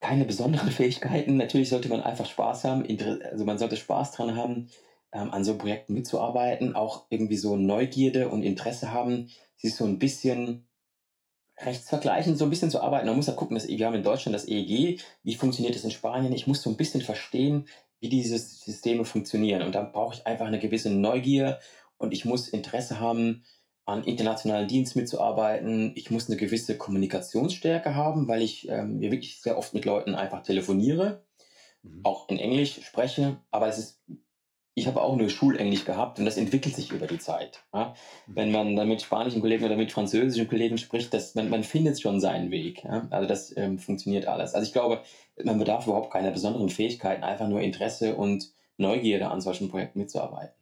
keine 0.00 0.24
besonderen 0.24 0.70
Fähigkeiten. 0.70 1.36
Natürlich 1.36 1.68
sollte 1.68 1.88
man 1.88 2.00
einfach 2.00 2.26
Spaß 2.26 2.64
haben, 2.64 2.86
also 3.30 3.44
man 3.44 3.58
sollte 3.58 3.76
Spaß 3.76 4.12
dran 4.12 4.36
haben, 4.36 4.68
ähm, 5.12 5.30
an 5.30 5.44
so 5.44 5.58
Projekten 5.58 5.94
mitzuarbeiten, 5.94 6.74
auch 6.74 7.06
irgendwie 7.10 7.36
so 7.36 7.56
Neugierde 7.56 8.28
und 8.28 8.42
Interesse 8.42 8.92
haben, 8.92 9.28
sich 9.56 9.74
so 9.74 9.84
ein 9.84 9.98
bisschen 9.98 10.66
rechtsvergleichend 11.64 12.38
so 12.38 12.44
ein 12.44 12.50
bisschen 12.50 12.70
zu 12.70 12.80
arbeiten. 12.80 13.06
Man 13.06 13.16
muss 13.16 13.26
ja 13.26 13.32
gucken, 13.32 13.54
dass, 13.54 13.68
wir 13.68 13.86
haben 13.86 13.94
in 13.94 14.02
Deutschland 14.02 14.34
das 14.34 14.48
EEG, 14.48 15.00
wie 15.22 15.34
funktioniert 15.34 15.76
es 15.76 15.84
in 15.84 15.90
Spanien? 15.90 16.32
Ich 16.32 16.46
muss 16.46 16.62
so 16.62 16.70
ein 16.70 16.76
bisschen 16.76 17.00
verstehen, 17.00 17.66
wie 18.00 18.08
diese 18.08 18.38
Systeme 18.38 19.04
funktionieren. 19.04 19.62
Und 19.62 19.74
da 19.74 19.82
brauche 19.82 20.14
ich 20.14 20.26
einfach 20.26 20.46
eine 20.46 20.58
gewisse 20.58 20.90
Neugier 20.90 21.58
und 21.98 22.12
ich 22.12 22.24
muss 22.24 22.48
Interesse 22.48 23.00
haben, 23.00 23.44
an 23.84 24.04
internationalen 24.04 24.68
Dienst 24.68 24.96
mitzuarbeiten. 24.96 25.92
Ich 25.96 26.10
muss 26.10 26.28
eine 26.28 26.36
gewisse 26.36 26.76
Kommunikationsstärke 26.76 27.94
haben, 27.94 28.28
weil 28.28 28.42
ich 28.42 28.68
ähm, 28.68 29.00
wirklich 29.00 29.40
sehr 29.40 29.58
oft 29.58 29.74
mit 29.74 29.84
Leuten 29.84 30.14
einfach 30.14 30.42
telefoniere, 30.42 31.24
mhm. 31.82 32.00
auch 32.04 32.28
in 32.28 32.38
Englisch 32.38 32.80
spreche. 32.84 33.38
Aber 33.50 33.68
es 33.68 33.78
ist 33.78 34.00
ich 34.74 34.86
habe 34.86 35.02
auch 35.02 35.16
nur 35.16 35.28
Schulenglisch 35.28 35.84
gehabt 35.84 36.18
und 36.18 36.24
das 36.24 36.38
entwickelt 36.38 36.74
sich 36.74 36.92
über 36.92 37.06
die 37.06 37.18
Zeit. 37.18 37.62
Ja? 37.74 37.94
Wenn 38.26 38.50
man 38.50 38.74
dann 38.74 38.88
mit 38.88 39.02
spanischen 39.02 39.40
Kollegen 39.40 39.64
oder 39.64 39.76
mit 39.76 39.92
französischen 39.92 40.48
Kollegen 40.48 40.78
spricht, 40.78 41.12
das, 41.12 41.34
man, 41.34 41.50
man 41.50 41.62
findet 41.62 42.00
schon 42.00 42.20
seinen 42.20 42.50
Weg. 42.50 42.84
Ja? 42.84 43.06
Also 43.10 43.28
das 43.28 43.54
ähm, 43.56 43.78
funktioniert 43.78 44.26
alles. 44.26 44.54
Also 44.54 44.66
ich 44.66 44.72
glaube, 44.72 45.02
man 45.42 45.58
bedarf 45.58 45.86
überhaupt 45.86 46.12
keiner 46.12 46.30
besonderen 46.30 46.70
Fähigkeiten, 46.70 47.22
einfach 47.22 47.48
nur 47.48 47.60
Interesse 47.60 48.16
und 48.16 48.50
Neugierde 48.78 49.28
an 49.28 49.40
solchen 49.40 49.68
Projekten 49.68 49.98
mitzuarbeiten. 49.98 50.54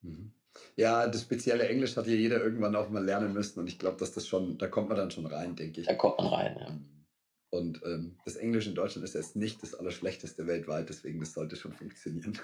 Mhm. 0.00 0.32
Ja, 0.76 1.06
das 1.06 1.22
spezielle 1.22 1.68
Englisch 1.68 1.96
hat 1.96 2.06
ja 2.06 2.14
jeder 2.14 2.42
irgendwann 2.42 2.74
auch 2.76 2.88
mal 2.88 3.04
lernen 3.04 3.34
müssen 3.34 3.60
und 3.60 3.66
ich 3.66 3.78
glaube, 3.78 3.98
dass 3.98 4.12
das 4.12 4.26
schon, 4.26 4.56
da 4.56 4.68
kommt 4.68 4.88
man 4.88 4.96
dann 4.96 5.10
schon 5.10 5.26
rein, 5.26 5.54
denke 5.56 5.82
ich. 5.82 5.86
Da 5.86 5.94
kommt 5.94 6.18
man 6.18 6.28
rein, 6.28 6.56
ja. 6.58 6.78
Und 7.50 7.82
ähm, 7.84 8.16
das 8.24 8.36
Englisch 8.36 8.66
in 8.66 8.74
Deutschland 8.74 9.04
ist 9.04 9.14
jetzt 9.14 9.36
nicht 9.36 9.62
das 9.62 9.74
Allerschlechteste 9.74 10.46
weltweit, 10.46 10.88
deswegen 10.88 11.20
das 11.20 11.34
sollte 11.34 11.56
schon 11.56 11.74
funktionieren. 11.74 12.38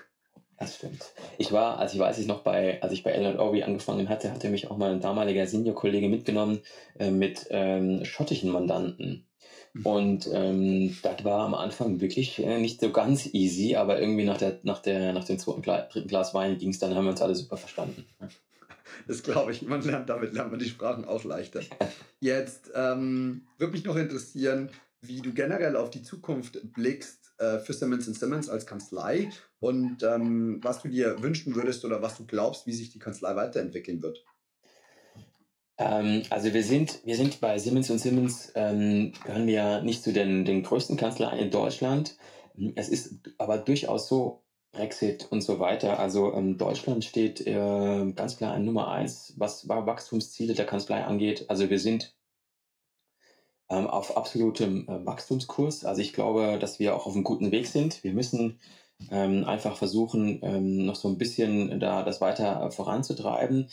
Das 0.59 0.75
stimmt. 0.75 1.13
Ich 1.39 1.53
war, 1.53 1.79
als 1.79 1.95
ich 1.95 2.01
weiß 2.01 2.19
ich 2.19 2.27
noch 2.27 2.41
bei, 2.41 2.83
als 2.83 2.93
ich 2.93 3.05
bei 3.05 3.13
L&Orby 3.13 3.63
angefangen 3.63 4.09
hatte, 4.09 4.33
hatte 4.33 4.49
mich 4.49 4.69
auch 4.69 4.77
mal 4.77 4.91
ein 4.91 5.01
damaliger 5.01 5.47
Senior-Kollege 5.47 6.09
mitgenommen 6.09 6.61
äh, 6.99 7.13
mit 7.13 7.47
ähm, 7.51 8.05
schottischen 8.05 8.51
Mandanten. 8.51 9.25
Mhm. 9.73 9.87
Und 9.87 10.29
ähm, 10.33 10.97
das 11.03 11.25
war 11.25 11.45
am 11.45 11.55
Anfang 11.55 12.01
wirklich 12.01 12.43
äh, 12.43 12.59
nicht 12.59 12.81
so 12.81 12.91
ganz 12.91 13.27
easy, 13.33 13.77
aber 13.77 14.01
irgendwie 14.01 14.25
nach, 14.25 14.39
der, 14.39 14.59
nach, 14.65 14.81
der, 14.81 15.13
nach 15.13 15.25
dem 15.25 15.39
zweiten, 15.39 15.63
dritten 15.63 16.09
Glas 16.09 16.35
Wein 16.35 16.59
ging 16.59 16.71
es 16.71 16.81
dann, 16.81 16.95
haben 16.97 17.05
wir 17.05 17.13
uns 17.13 17.23
alle 17.23 17.35
super 17.35 17.57
verstanden. 17.57 18.05
Das 19.07 19.23
glaube 19.23 19.53
ich. 19.53 19.63
Man 19.63 19.83
lernt 19.83 20.09
damit 20.09 20.33
lernt 20.33 20.51
man 20.51 20.59
die 20.59 20.69
Sprachen 20.69 21.05
auch 21.05 21.23
leichter. 21.23 21.61
Jetzt 22.21 22.71
ähm, 22.75 23.47
würde 23.59 23.75
mich 23.75 23.85
noch 23.85 23.97
interessieren, 23.97 24.71
wie 25.03 25.21
du 25.21 25.33
generell 25.33 25.77
auf 25.77 25.91
die 25.91 26.03
Zukunft 26.03 26.59
blickst 26.73 27.28
äh, 27.39 27.59
für 27.59 27.73
Simmons 27.73 28.07
Simmons 28.07 28.49
als 28.49 28.67
Kanzlei 28.67 29.31
und 29.61 30.03
ähm, 30.03 30.61
was 30.63 30.83
du 30.83 30.89
dir 30.89 31.23
wünschen 31.23 31.55
würdest 31.55 31.85
oder 31.85 32.03
was 32.03 32.17
du 32.17 32.27
glaubst, 32.27 32.67
wie 32.67 32.73
sich 32.73 32.91
die 32.91 32.99
Kanzlei 32.99 33.35
weiterentwickeln 33.37 34.03
wird. 34.03 34.25
Ähm, 35.79 36.23
also 36.31 36.53
wir 36.53 36.65
sind, 36.65 37.01
wir 37.05 37.17
sind 37.17 37.41
bei 37.41 37.59
Simmons 37.59 37.89
Simmons, 37.89 38.53
ähm, 38.55 39.13
gehören 39.25 39.47
wir 39.47 39.83
nicht 39.83 40.03
zu 40.03 40.13
den, 40.13 40.45
den 40.45 40.63
größten 40.63 40.97
Kanzleien 40.97 41.39
in 41.39 41.51
Deutschland. 41.51 42.17
Es 42.75 42.89
ist 42.89 43.21
aber 43.39 43.59
durchaus 43.59 44.09
so, 44.09 44.43
Brexit 44.73 45.27
und 45.31 45.41
so 45.41 45.59
weiter. 45.59 45.99
Also 45.99 46.33
ähm, 46.35 46.59
Deutschland 46.59 47.05
steht 47.05 47.47
äh, 47.47 48.13
ganz 48.15 48.37
klar 48.37 48.55
an 48.55 48.65
Nummer 48.65 48.89
eins, 48.89 49.35
was 49.37 49.69
Wachstumsziele 49.69 50.55
der 50.55 50.67
Kanzlei 50.67 51.05
angeht. 51.05 51.47
Also 51.49 51.71
wir 51.71 51.79
sind 51.79 52.15
ähm, 53.71 53.87
auf 53.87 54.17
absolutem 54.17 54.89
äh, 54.89 55.05
Wachstumskurs. 55.05 55.85
Also 55.85 56.01
ich 56.01 56.13
glaube, 56.13 56.59
dass 56.59 56.79
wir 56.79 56.97
auch 56.97 57.07
auf 57.07 57.15
einem 57.15 57.25
guten 57.25 57.51
Weg 57.53 57.67
sind. 57.67 58.03
Wir 58.03 58.13
müssen 58.13 58.59
ähm, 59.11 59.45
einfach 59.45 59.77
versuchen, 59.77 60.41
ähm, 60.43 60.87
noch 60.87 60.97
so 60.97 61.09
ein 61.09 61.19
bisschen 61.19 61.79
da 61.81 62.03
das 62.03 62.21
weiter 62.21 62.65
äh, 62.65 62.71
voranzutreiben. 62.71 63.69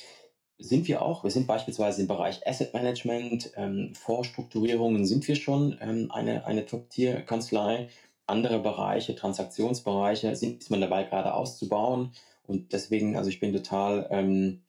Sind 0.58 0.88
wir 0.88 1.02
auch. 1.02 1.24
Wir 1.24 1.32
sind 1.32 1.48
beispielsweise 1.48 2.02
im 2.02 2.08
Bereich 2.08 2.48
Asset 2.48 2.74
Management, 2.74 3.52
ähm, 3.58 3.94
Vorstrukturierungen 3.94 5.06
sind 5.06 5.28
wir 5.28 5.36
schon 5.36 5.78
ähm, 5.82 6.12
eine, 6.12 6.46
eine 6.46 6.66
Top-Tier-Kanzlei. 6.66 7.90
Andere 8.28 8.60
Bereiche, 8.60 9.16
Transaktionsbereiche, 9.16 10.36
sind, 10.36 10.70
man 10.72 10.82
dabei 10.82 11.04
gerade 11.04 11.34
auszubauen. 11.34 12.12
Und 12.48 12.74
deswegen, 12.74 13.18
also 13.18 13.30
ich 13.30 13.40
bin 13.40 13.54
total 13.54 14.08
ähm, 14.12 14.62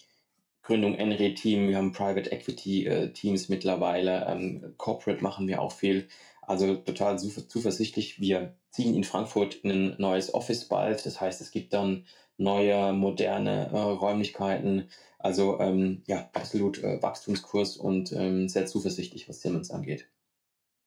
Gründung 0.66 0.94
NRE-Team, 0.96 1.68
wir 1.68 1.76
haben 1.76 1.92
Private 1.92 2.32
Equity-Teams 2.32 3.48
äh, 3.48 3.52
mittlerweile, 3.52 4.26
ähm, 4.26 4.74
Corporate 4.78 5.22
machen 5.22 5.46
wir 5.46 5.62
auch 5.62 5.70
viel. 5.70 6.08
Also 6.42 6.74
total 6.74 7.20
zuversichtlich. 7.20 8.20
Wir 8.20 8.56
ziehen 8.70 8.96
in 8.96 9.04
Frankfurt 9.04 9.54
in 9.62 9.70
ein 9.70 9.94
neues 9.98 10.34
Office 10.34 10.66
bald. 10.66 11.06
Das 11.06 11.20
heißt, 11.20 11.40
es 11.40 11.52
gibt 11.52 11.72
dann 11.72 12.04
neue, 12.36 12.92
moderne 12.92 13.70
äh, 13.72 13.78
Räumlichkeiten. 13.78 14.88
Also 15.20 15.60
ähm, 15.60 16.02
ja, 16.08 16.30
absolut 16.32 16.82
äh, 16.82 17.00
Wachstumskurs 17.00 17.76
und 17.76 18.10
ähm, 18.10 18.48
sehr 18.48 18.66
zuversichtlich, 18.66 19.28
was 19.28 19.42
Siemens 19.42 19.70
angeht. 19.70 20.08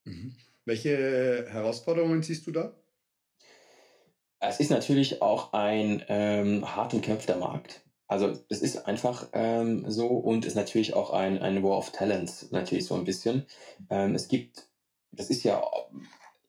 Mhm. 0.04 0.36
Welche 0.66 1.46
Herausforderungen 1.50 2.22
siehst 2.22 2.46
du 2.48 2.52
da? 2.52 2.74
Es 4.42 4.60
ist 4.60 4.72
natürlich 4.72 5.22
auch 5.22 5.54
ein 5.54 6.04
ähm, 6.10 6.76
hart 6.76 6.94
umkämpfter 6.94 7.38
Markt. 7.38 7.82
Also 8.10 8.34
es 8.50 8.62
ist 8.62 8.88
einfach 8.88 9.28
ähm, 9.34 9.86
so 9.88 10.08
und 10.08 10.44
ist 10.44 10.56
natürlich 10.56 10.96
auch 10.96 11.14
ein, 11.14 11.38
ein 11.38 11.64
War 11.64 11.78
of 11.78 11.92
Talents, 11.92 12.50
natürlich 12.52 12.88
so 12.88 12.96
ein 12.96 13.04
bisschen. 13.04 13.46
Ähm, 13.92 14.16
es 14.16 14.28
gibt, 14.28 14.68
das 15.12 15.30
ist 15.30 15.44
ja, 15.44 15.62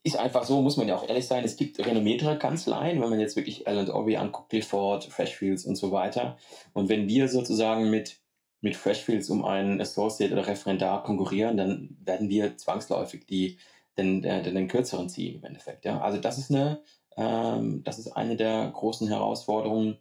ist 0.02 0.16
einfach 0.16 0.44
so, 0.44 0.62
muss 0.62 0.78
man 0.78 0.88
ja 0.88 0.96
auch 0.96 1.06
ehrlich 1.06 1.26
sein, 1.26 1.44
es 1.44 1.56
gibt 1.56 1.78
renommiertere 1.78 2.38
Kanzleien, 2.38 3.02
wenn 3.02 3.10
man 3.10 3.20
jetzt 3.20 3.36
wirklich 3.36 3.66
L&O 3.66 4.06
anguckt, 4.16 4.48
Clifford, 4.48 5.04
Freshfields 5.04 5.66
und 5.66 5.76
so 5.76 5.92
weiter. 5.92 6.38
Und 6.72 6.88
wenn 6.88 7.06
wir 7.08 7.28
sozusagen 7.28 7.90
mit, 7.90 8.20
mit 8.62 8.74
Freshfields 8.74 9.28
um 9.28 9.44
einen 9.44 9.82
Associate 9.82 10.32
oder 10.32 10.46
Referendar 10.46 11.02
konkurrieren, 11.02 11.58
dann 11.58 11.94
werden 12.02 12.30
wir 12.30 12.56
zwangsläufig 12.56 13.26
die, 13.26 13.58
den, 13.98 14.22
den, 14.22 14.54
den 14.54 14.68
kürzeren 14.68 15.10
ziehen 15.10 15.36
im 15.36 15.44
Endeffekt. 15.44 15.84
Ja? 15.84 16.00
Also 16.00 16.18
das 16.18 16.38
ist 16.38 16.50
eine, 16.50 16.80
ähm, 17.18 17.82
das 17.84 17.98
ist 17.98 18.16
eine 18.16 18.36
der 18.36 18.70
großen 18.70 19.08
Herausforderungen, 19.08 19.98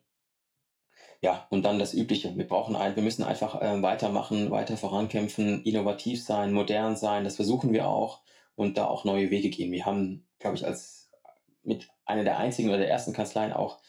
ja, 1.22 1.48
und 1.50 1.64
dann 1.64 1.80
das 1.80 1.94
Übliche. 1.94 2.36
Wir 2.38 2.48
brauchen 2.48 2.76
ein, 2.76 2.96
wir 2.96 3.04
müssen 3.04 3.24
einfach 3.24 3.62
äh, 3.62 3.82
weitermachen, 3.82 4.52
weiter 4.52 4.78
vorankämpfen, 4.78 5.64
innovativ 5.64 6.24
sein, 6.24 6.54
modern 6.54 6.96
sein. 6.96 7.26
Das 7.26 7.36
versuchen 7.36 7.74
wir 7.74 7.88
auch 7.88 8.22
und 8.56 8.78
da 8.78 8.86
auch 8.86 9.04
neue 9.04 9.30
Wege 9.30 9.50
gehen. 9.50 9.72
Wir 9.72 9.86
haben, 9.86 10.26
glaube 10.40 10.56
ich, 10.56 10.66
als 10.66 11.10
mit 11.64 11.90
einer 12.06 12.24
der 12.24 12.38
einzigen 12.38 12.70
oder 12.70 12.78
der 12.78 12.90
ersten 12.90 13.14
Kanzleien 13.14 13.54
auch 13.54 13.80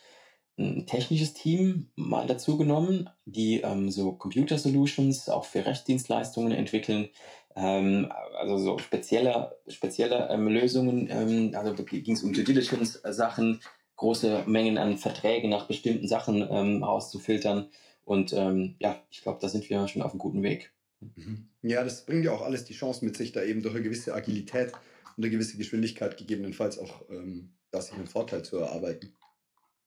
ein 0.58 0.86
technisches 0.86 1.32
Team 1.32 1.90
mal 1.94 2.26
dazu 2.26 2.58
genommen, 2.58 3.08
die 3.24 3.60
ähm, 3.60 3.90
so 3.90 4.12
Computer 4.12 4.58
Solutions 4.58 5.28
auch 5.28 5.44
für 5.44 5.64
Rechtsdienstleistungen 5.64 6.52
entwickeln. 6.52 7.08
Ähm, 7.56 8.12
also 8.38 8.58
so 8.58 8.78
spezielle, 8.78 9.56
spezielle 9.68 10.28
ähm, 10.30 10.48
Lösungen, 10.48 11.08
ähm, 11.10 11.52
also 11.54 11.74
ging 11.84 12.14
es 12.14 12.22
um 12.22 12.32
Due 12.32 12.44
Diligence 12.44 13.00
Sachen, 13.04 13.60
große 14.00 14.44
Mengen 14.46 14.78
an 14.78 14.96
Verträgen 14.96 15.50
nach 15.50 15.66
bestimmten 15.66 16.08
Sachen 16.08 16.46
ähm, 16.50 16.82
auszufiltern. 16.82 17.68
Und 18.06 18.32
ähm, 18.32 18.76
ja, 18.78 18.98
ich 19.10 19.20
glaube, 19.20 19.38
da 19.42 19.48
sind 19.48 19.68
wir 19.68 19.86
schon 19.88 20.00
auf 20.00 20.12
einem 20.12 20.18
guten 20.18 20.42
Weg. 20.42 20.72
Mhm. 21.00 21.48
Ja, 21.60 21.84
das 21.84 22.06
bringt 22.06 22.24
ja 22.24 22.32
auch 22.32 22.40
alles 22.40 22.64
die 22.64 22.72
Chance 22.72 23.04
mit 23.04 23.14
sich, 23.14 23.32
da 23.32 23.42
eben 23.42 23.62
durch 23.62 23.74
eine 23.74 23.84
gewisse 23.84 24.14
Agilität 24.14 24.72
und 25.16 25.24
eine 25.24 25.30
gewisse 25.30 25.58
Geschwindigkeit 25.58 26.16
gegebenenfalls 26.16 26.78
auch 26.78 27.10
ähm, 27.10 27.52
da 27.70 27.82
sich 27.82 27.92
einen 27.92 28.06
Vorteil 28.06 28.42
zu 28.42 28.56
erarbeiten. 28.56 29.12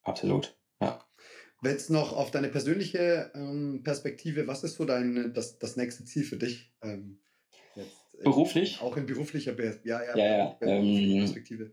Absolut, 0.04 0.56
ja. 0.80 1.04
Jetzt 1.63 1.89
noch 1.89 2.13
auf 2.15 2.30
deine 2.30 2.49
persönliche 2.49 3.32
ähm, 3.34 3.82
Perspektive, 3.84 4.45
was 4.45 4.63
ist 4.63 4.76
so 4.76 4.86
dein, 4.86 5.34
das, 5.34 5.58
das 5.58 5.76
nächste 5.76 6.06
Ziel 6.06 6.23
für 6.23 6.38
dich? 6.38 6.71
Ähm, 6.84 7.17
jetzt, 7.76 8.23
Beruflich? 8.23 8.80
Auch 8.80 8.95
in 8.95 9.08
beruflicher 9.08 9.60
ja, 9.60 10.04
ja, 10.04 10.15
ja, 10.15 10.38
ja. 10.38 10.58
Ähm, 10.62 11.17
Perspektive 11.19 11.71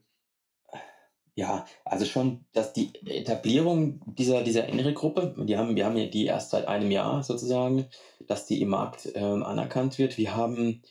ja, 1.40 1.64
also 1.86 2.04
schon, 2.04 2.44
dass 2.52 2.74
die 2.74 2.92
Etablierung 3.06 4.02
dieser, 4.04 4.42
dieser 4.42 4.66
innere 4.66 4.92
Gruppe, 4.92 5.34
die 5.38 5.56
haben, 5.56 5.74
wir 5.74 5.86
haben 5.86 5.96
ja 5.96 6.04
die 6.04 6.26
erst 6.26 6.50
seit 6.50 6.68
einem 6.68 6.90
Jahr 6.90 7.22
sozusagen, 7.22 7.86
dass 8.28 8.44
die 8.44 8.60
im 8.60 8.68
Markt 8.68 9.10
ähm, 9.14 9.42
anerkannt 9.42 9.98
wird. 9.98 10.18
Wir 10.18 10.36
haben, 10.36 10.82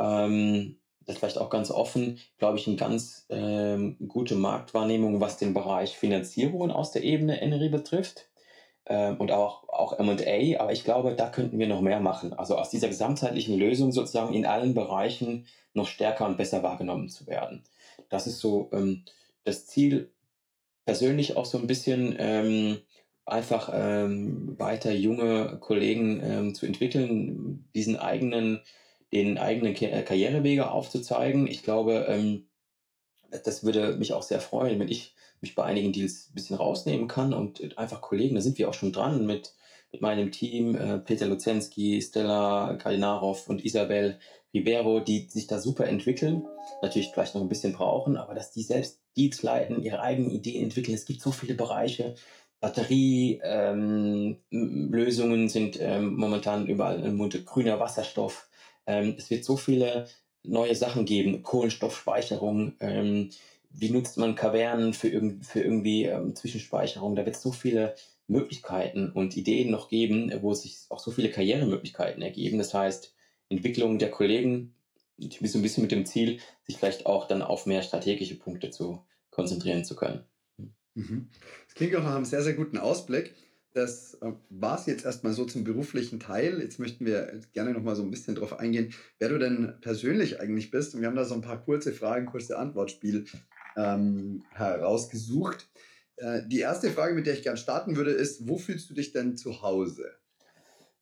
ähm, 0.00 0.80
das 1.06 1.18
vielleicht 1.18 1.38
auch 1.38 1.48
ganz 1.48 1.70
offen, 1.70 2.18
glaube 2.38 2.58
ich, 2.58 2.66
eine 2.66 2.74
ganz 2.74 3.26
ähm, 3.30 3.96
gute 4.08 4.34
Marktwahrnehmung, 4.34 5.20
was 5.20 5.36
den 5.36 5.54
Bereich 5.54 5.96
Finanzierungen 5.96 6.72
aus 6.72 6.90
der 6.90 7.04
Ebene 7.04 7.40
Enery 7.40 7.68
betrifft 7.68 8.28
ähm, 8.86 9.16
und 9.18 9.30
auch, 9.30 9.68
auch 9.68 9.96
M&A, 9.96 10.60
aber 10.60 10.72
ich 10.72 10.82
glaube, 10.82 11.14
da 11.14 11.28
könnten 11.28 11.60
wir 11.60 11.68
noch 11.68 11.82
mehr 11.82 12.00
machen. 12.00 12.32
Also 12.32 12.56
aus 12.56 12.70
dieser 12.70 12.88
gesamtheitlichen 12.88 13.56
Lösung 13.56 13.92
sozusagen 13.92 14.34
in 14.34 14.44
allen 14.44 14.74
Bereichen 14.74 15.46
noch 15.72 15.86
stärker 15.86 16.26
und 16.26 16.36
besser 16.36 16.64
wahrgenommen 16.64 17.08
zu 17.08 17.28
werden. 17.28 17.62
Das 18.08 18.26
ist 18.26 18.40
so 18.40 18.70
ähm, 18.72 19.04
das 19.48 19.66
Ziel, 19.66 20.12
persönlich 20.84 21.36
auch 21.36 21.44
so 21.44 21.58
ein 21.58 21.66
bisschen 21.66 22.16
ähm, 22.18 22.78
einfach 23.26 23.70
ähm, 23.74 24.58
weiter 24.58 24.92
junge 24.92 25.58
Kollegen 25.60 26.22
ähm, 26.22 26.54
zu 26.54 26.66
entwickeln, 26.66 27.68
diesen 27.74 27.96
eigenen, 27.96 28.60
den 29.12 29.38
eigenen 29.38 29.74
äh, 29.74 30.02
Karrierewege 30.02 30.70
aufzuzeigen. 30.70 31.46
Ich 31.46 31.62
glaube, 31.62 32.06
ähm, 32.08 32.48
das 33.44 33.64
würde 33.64 33.96
mich 33.96 34.14
auch 34.14 34.22
sehr 34.22 34.40
freuen, 34.40 34.80
wenn 34.80 34.88
ich 34.88 35.14
mich 35.40 35.54
bei 35.54 35.64
einigen 35.64 35.92
Deals 35.92 36.30
ein 36.30 36.34
bisschen 36.34 36.56
rausnehmen 36.56 37.06
kann 37.06 37.32
und 37.32 37.76
einfach 37.78 38.00
Kollegen, 38.00 38.34
da 38.34 38.40
sind 38.40 38.58
wir 38.58 38.68
auch 38.68 38.74
schon 38.74 38.92
dran 38.92 39.26
mit, 39.26 39.54
mit 39.92 40.00
meinem 40.00 40.32
Team, 40.32 40.74
äh, 40.74 40.98
Peter 40.98 41.26
Luzensky, 41.26 42.00
Stella 42.02 42.76
Kalinarov 42.76 43.48
und 43.48 43.64
Isabel 43.64 44.18
Ribeiro, 44.54 45.00
die 45.00 45.28
sich 45.28 45.46
da 45.46 45.60
super 45.60 45.86
entwickeln, 45.86 46.46
natürlich 46.80 47.10
vielleicht 47.12 47.34
noch 47.34 47.42
ein 47.42 47.48
bisschen 47.48 47.74
brauchen, 47.74 48.16
aber 48.16 48.34
dass 48.34 48.50
die 48.52 48.62
selbst 48.62 49.02
Deals 49.18 49.42
leiten, 49.42 49.82
ihre 49.82 50.00
eigenen 50.00 50.30
Ideen 50.30 50.64
entwickeln. 50.64 50.94
Es 50.94 51.06
gibt 51.06 51.20
so 51.20 51.32
viele 51.32 51.54
Bereiche. 51.54 52.14
Batterielösungen 52.60 55.40
ähm, 55.40 55.48
sind 55.48 55.78
ähm, 55.80 56.16
momentan 56.16 56.66
überall 56.66 57.04
im 57.04 57.16
Munde. 57.16 57.42
Grüner 57.42 57.80
Wasserstoff. 57.80 58.48
Ähm, 58.86 59.14
es 59.18 59.30
wird 59.30 59.44
so 59.44 59.56
viele 59.56 60.08
neue 60.42 60.74
Sachen 60.74 61.04
geben. 61.04 61.42
Kohlenstoffspeicherung. 61.42 62.74
Ähm, 62.80 63.30
wie 63.70 63.90
nutzt 63.90 64.16
man 64.16 64.34
Kavernen 64.34 64.94
für, 64.94 65.08
irg 65.08 65.44
für 65.44 65.60
irgendwie 65.60 66.04
ähm, 66.04 66.34
Zwischenspeicherung? 66.34 67.14
Da 67.14 67.26
wird 67.26 67.36
es 67.36 67.42
so 67.42 67.52
viele 67.52 67.94
Möglichkeiten 68.26 69.10
und 69.10 69.36
Ideen 69.36 69.70
noch 69.70 69.88
geben, 69.88 70.32
wo 70.42 70.54
sich 70.54 70.78
auch 70.88 70.98
so 70.98 71.10
viele 71.10 71.30
Karrieremöglichkeiten 71.30 72.22
ergeben. 72.22 72.58
Das 72.58 72.74
heißt, 72.74 73.14
Entwicklung 73.48 73.98
der 73.98 74.10
Kollegen 74.10 74.74
so 75.18 75.58
ein 75.58 75.62
bisschen 75.62 75.82
mit 75.82 75.92
dem 75.92 76.06
Ziel, 76.06 76.38
sich 76.64 76.76
vielleicht 76.76 77.06
auch 77.06 77.26
dann 77.26 77.42
auf 77.42 77.66
mehr 77.66 77.82
strategische 77.82 78.36
Punkte 78.36 78.70
zu 78.70 79.04
konzentrieren 79.38 79.84
zu 79.84 79.94
können. 79.94 80.24
Mhm. 80.94 81.28
Das 81.66 81.74
klingt 81.76 81.94
auch 81.94 82.02
nach 82.02 82.16
einem 82.16 82.24
sehr, 82.24 82.42
sehr 82.42 82.54
guten 82.54 82.76
Ausblick. 82.76 83.34
Das 83.72 84.14
äh, 84.14 84.32
war 84.50 84.76
es 84.76 84.86
jetzt 84.86 85.04
erstmal 85.04 85.32
so 85.32 85.44
zum 85.44 85.62
beruflichen 85.62 86.18
Teil. 86.18 86.60
Jetzt 86.60 86.80
möchten 86.80 87.06
wir 87.06 87.40
gerne 87.52 87.72
noch 87.72 87.82
mal 87.82 87.94
so 87.94 88.02
ein 88.02 88.10
bisschen 88.10 88.34
darauf 88.34 88.58
eingehen, 88.58 88.92
wer 89.20 89.28
du 89.28 89.38
denn 89.38 89.74
persönlich 89.80 90.40
eigentlich 90.40 90.72
bist. 90.72 90.94
Und 90.94 91.02
wir 91.02 91.06
haben 91.06 91.14
da 91.14 91.24
so 91.24 91.34
ein 91.34 91.40
paar 91.40 91.62
kurze 91.62 91.92
Fragen, 91.92 92.26
kurze 92.26 92.58
Antwortspiel 92.58 93.26
ähm, 93.76 94.42
herausgesucht. 94.54 95.68
Äh, 96.16 96.42
die 96.48 96.58
erste 96.58 96.90
Frage, 96.90 97.14
mit 97.14 97.26
der 97.26 97.34
ich 97.34 97.44
gerne 97.44 97.58
starten 97.58 97.94
würde, 97.94 98.10
ist: 98.10 98.48
Wo 98.48 98.58
fühlst 98.58 98.90
du 98.90 98.94
dich 98.94 99.12
denn 99.12 99.36
zu 99.36 99.62
Hause? 99.62 100.10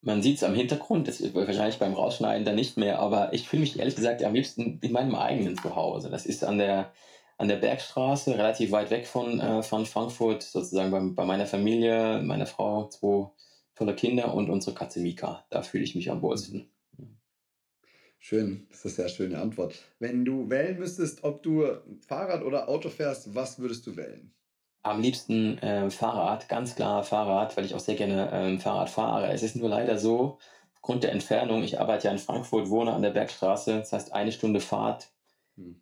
Man 0.03 0.23
sieht 0.23 0.37
es 0.37 0.45
am 0.45 0.55
Hintergrund, 0.55 1.09
das 1.09 1.23
wird 1.23 1.35
wahrscheinlich 1.35 1.79
beim 1.79 1.95
Rausschneiden 1.95 2.45
dann 2.45 2.55
nicht 2.55 2.77
mehr, 2.77 2.99
aber 3.01 3.33
ich 3.33 3.49
fühle 3.49 3.61
mich 3.61 3.79
ehrlich 3.79 3.97
gesagt 3.97 4.23
am 4.23 4.35
liebsten 4.35 4.79
in 4.81 4.93
meinem 4.93 5.15
eigenen 5.15 5.57
Zuhause. 5.57 6.11
Das 6.11 6.27
ist 6.27 6.45
an 6.45 6.59
der, 6.59 6.93
an 7.39 7.49
der 7.49 7.57
Bergstraße, 7.57 8.37
relativ 8.37 8.71
weit 8.71 8.91
weg 8.91 9.07
von, 9.07 9.41
äh, 9.41 9.63
von 9.63 9.87
Frankfurt, 9.87 10.43
sozusagen 10.43 10.91
bei, 10.91 11.01
bei 11.01 11.25
meiner 11.25 11.47
Familie, 11.47 12.23
meiner 12.23 12.47
Frau, 12.47 12.89
zwei 12.89 13.31
tolle 13.75 13.95
Kinder 13.95 14.35
und 14.35 14.49
unsere 14.49 14.75
Katze 14.75 15.01
Mika. 15.01 15.45
Da 15.51 15.63
fühle 15.63 15.85
ich 15.85 15.95
mich 15.95 16.11
am 16.11 16.23
wohlsten. 16.23 16.71
Schön, 18.19 18.67
das 18.71 18.79
ist 18.79 18.99
eine 18.99 19.09
sehr 19.09 19.09
schöne 19.15 19.39
Antwort. 19.39 19.75
Wenn 19.99 20.25
du 20.25 20.49
wählen 20.49 20.79
müsstest, 20.79 21.23
ob 21.23 21.43
du 21.43 21.65
Fahrrad 22.07 22.43
oder 22.43 22.69
Auto 22.69 22.89
fährst, 22.89 23.35
was 23.35 23.59
würdest 23.59 23.87
du 23.87 23.97
wählen? 23.97 24.33
am 24.87 25.01
liebsten 25.01 25.59
äh, 25.59 25.91
Fahrrad, 25.91 26.49
ganz 26.49 26.77
klar 26.77 27.03
Fahrrad, 27.03 27.57
weil 27.57 27.65
ich 27.65 27.75
auch 27.75 27.81
sehr 27.81 27.97
gerne 27.97 28.31
ähm, 28.33 28.61
Fahrrad 28.61 28.89
fahre. 28.89 29.33
Es 29.33 29.43
ist 29.43 29.57
nur 29.57 29.69
leider 29.69 29.99
so, 29.99 30.39
aufgrund 30.75 31.03
der 31.03 31.13
Entfernung, 31.13 31.63
ich 31.65 31.81
arbeite 31.81 32.07
ja 32.07 32.13
in 32.13 32.19
Frankfurt, 32.19 32.71
wohne 32.71 32.93
an 32.93 33.03
der 33.03 33.11
Bergstraße, 33.11 33.79
das 33.79 33.93
heißt 33.93 34.13
eine 34.13 34.33
Stunde 34.33 34.61
Fahrt. 34.61 35.09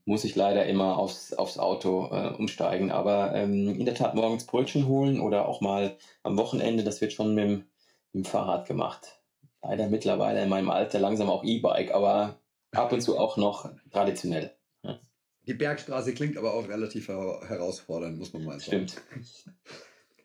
Muss 0.04 0.24
ich 0.24 0.36
leider 0.36 0.66
immer 0.66 0.98
aufs, 0.98 1.32
aufs 1.32 1.58
Auto 1.58 2.08
äh, 2.12 2.34
umsteigen. 2.36 2.90
Aber 2.90 3.34
ähm, 3.34 3.68
in 3.68 3.84
der 3.84 3.94
Tat 3.94 4.14
morgens 4.14 4.46
Brötchen 4.46 4.86
holen 4.86 5.20
oder 5.20 5.48
auch 5.48 5.60
mal 5.60 5.96
am 6.22 6.36
Wochenende, 6.36 6.84
das 6.84 7.00
wird 7.00 7.12
schon 7.12 7.34
mit 7.34 7.44
dem, 7.44 7.64
mit 8.12 8.24
dem 8.24 8.24
Fahrrad 8.24 8.66
gemacht. 8.66 9.20
Leider 9.62 9.88
mittlerweile 9.88 10.42
in 10.42 10.48
meinem 10.48 10.70
Alter 10.70 11.00
langsam 11.00 11.28
auch 11.28 11.42
E-Bike, 11.42 11.92
aber 11.92 12.38
ab 12.72 12.92
und 12.92 13.00
zu 13.00 13.18
auch 13.18 13.36
noch 13.36 13.70
traditionell. 13.90 14.54
Die 15.46 15.54
Bergstraße 15.54 16.14
klingt 16.14 16.38
aber 16.38 16.54
auch 16.54 16.68
relativ 16.68 17.08
herausfordernd, 17.08 18.18
muss 18.18 18.32
man 18.32 18.44
mal 18.44 18.60
sagen. 18.60 18.88
Stimmt. 18.88 19.02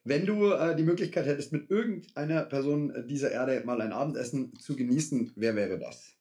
Wenn 0.06 0.26
du 0.26 0.52
äh, 0.52 0.76
die 0.78 0.84
Möglichkeit 0.84 1.26
hättest, 1.26 1.52
mit 1.52 1.70
irgendeiner 1.70 2.44
Person 2.44 2.94
dieser 3.08 3.32
Erde 3.32 3.62
mal 3.66 3.82
ein 3.82 3.92
Abendessen 3.92 4.54
zu 4.58 4.78
genießen, 4.78 5.34
wer 5.36 5.56
wäre 5.56 5.78
das? 5.78 6.19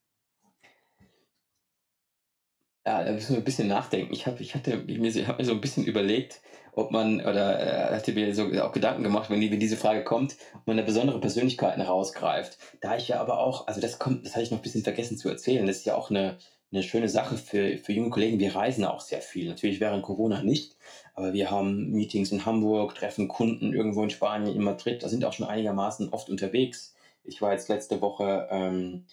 Ja, 2.88 3.04
da 3.04 3.12
müssen 3.12 3.32
wir 3.34 3.42
ein 3.42 3.44
bisschen 3.44 3.68
nachdenken. 3.68 4.14
Ich 4.14 4.26
habe 4.26 4.40
ich 4.40 4.54
hatte, 4.54 4.82
ich 4.86 4.98
mir, 4.98 5.28
hab 5.28 5.38
mir 5.38 5.44
so 5.44 5.52
ein 5.52 5.60
bisschen 5.60 5.84
überlegt, 5.84 6.40
ob 6.72 6.90
man, 6.90 7.20
oder 7.20 7.90
äh, 7.90 7.94
hatte 7.94 8.14
mir 8.14 8.34
so 8.34 8.44
auch 8.62 8.72
Gedanken 8.72 9.02
gemacht, 9.02 9.28
wenn, 9.28 9.42
die, 9.42 9.52
wenn 9.52 9.60
diese 9.60 9.76
Frage 9.76 10.04
kommt, 10.04 10.36
ob 10.54 10.66
man 10.66 10.78
eine 10.78 10.86
besondere 10.86 11.20
Persönlichkeit 11.20 11.76
herausgreift. 11.76 12.56
Da 12.80 12.96
ich 12.96 13.08
ja 13.08 13.20
aber 13.20 13.40
auch, 13.40 13.66
also 13.66 13.82
das 13.82 13.98
kommt, 13.98 14.24
das 14.24 14.32
hatte 14.32 14.44
ich 14.44 14.50
noch 14.52 14.60
ein 14.60 14.62
bisschen 14.62 14.84
vergessen 14.84 15.18
zu 15.18 15.28
erzählen, 15.28 15.66
das 15.66 15.76
ist 15.76 15.84
ja 15.84 15.96
auch 15.96 16.08
eine, 16.08 16.38
eine 16.72 16.82
schöne 16.82 17.10
Sache 17.10 17.36
für, 17.36 17.76
für 17.76 17.92
junge 17.92 18.08
Kollegen. 18.08 18.40
Wir 18.40 18.56
reisen 18.56 18.86
auch 18.86 19.00
sehr 19.00 19.20
viel. 19.20 19.50
Natürlich 19.50 19.80
während 19.80 20.02
Corona 20.02 20.42
nicht, 20.42 20.74
aber 21.12 21.34
wir 21.34 21.50
haben 21.50 21.90
Meetings 21.90 22.32
in 22.32 22.46
Hamburg, 22.46 22.94
treffen 22.94 23.28
Kunden 23.28 23.74
irgendwo 23.74 24.02
in 24.02 24.08
Spanien, 24.08 24.56
in 24.56 24.62
Madrid. 24.62 25.02
Da 25.02 25.10
sind 25.10 25.26
auch 25.26 25.34
schon 25.34 25.46
einigermaßen 25.46 26.08
oft 26.08 26.30
unterwegs. 26.30 26.94
Ich 27.22 27.42
war 27.42 27.52
jetzt 27.52 27.68
letzte 27.68 28.00
Woche 28.00 28.48
ähm, 28.50 29.04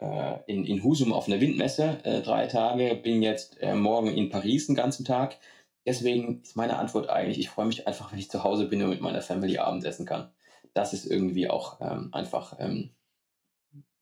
äh, 0.00 0.38
in, 0.46 0.64
in 0.64 0.82
Husum 0.82 1.12
auf 1.12 1.26
einer 1.26 1.40
Windmesse 1.40 1.98
äh, 2.04 2.22
drei 2.22 2.46
Tage, 2.46 2.94
bin 2.96 3.22
jetzt 3.22 3.60
äh, 3.60 3.74
morgen 3.74 4.08
in 4.08 4.30
Paris 4.30 4.66
den 4.66 4.76
ganzen 4.76 5.04
Tag. 5.04 5.38
Deswegen 5.86 6.42
ist 6.42 6.56
meine 6.56 6.78
Antwort 6.78 7.08
eigentlich, 7.08 7.38
ich 7.38 7.48
freue 7.48 7.66
mich 7.66 7.86
einfach, 7.86 8.12
wenn 8.12 8.18
ich 8.18 8.30
zu 8.30 8.44
Hause 8.44 8.66
bin 8.66 8.82
und 8.82 8.90
mit 8.90 9.00
meiner 9.00 9.22
Family 9.22 9.58
Abendessen 9.58 10.06
kann 10.06 10.30
das 10.78 10.92
ist 10.92 11.06
irgendwie 11.06 11.48
auch 11.48 11.80
ähm, 11.80 12.10
einfach 12.12 12.56
ähm, 12.58 12.90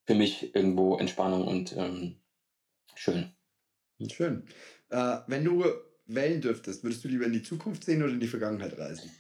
für 0.05 0.15
mich 0.15 0.55
irgendwo 0.55 0.97
Entspannung 0.97 1.47
und 1.47 1.77
ähm, 1.77 2.17
schön. 2.95 3.33
Schön. 4.11 4.47
Äh, 4.91 5.19
wenn 5.27 5.45
du 5.45 5.65
wählen 6.07 6.41
dürftest, 6.41 6.85
würdest 6.85 7.03
du 7.03 7.09
lieber 7.09 7.25
in 7.25 7.33
die 7.33 7.43
Zukunft 7.43 7.85
sehen 7.85 8.03
oder 8.03 8.13
in 8.13 8.21
die 8.21 8.29
Vergangenheit 8.29 8.79
reisen? 8.79 9.11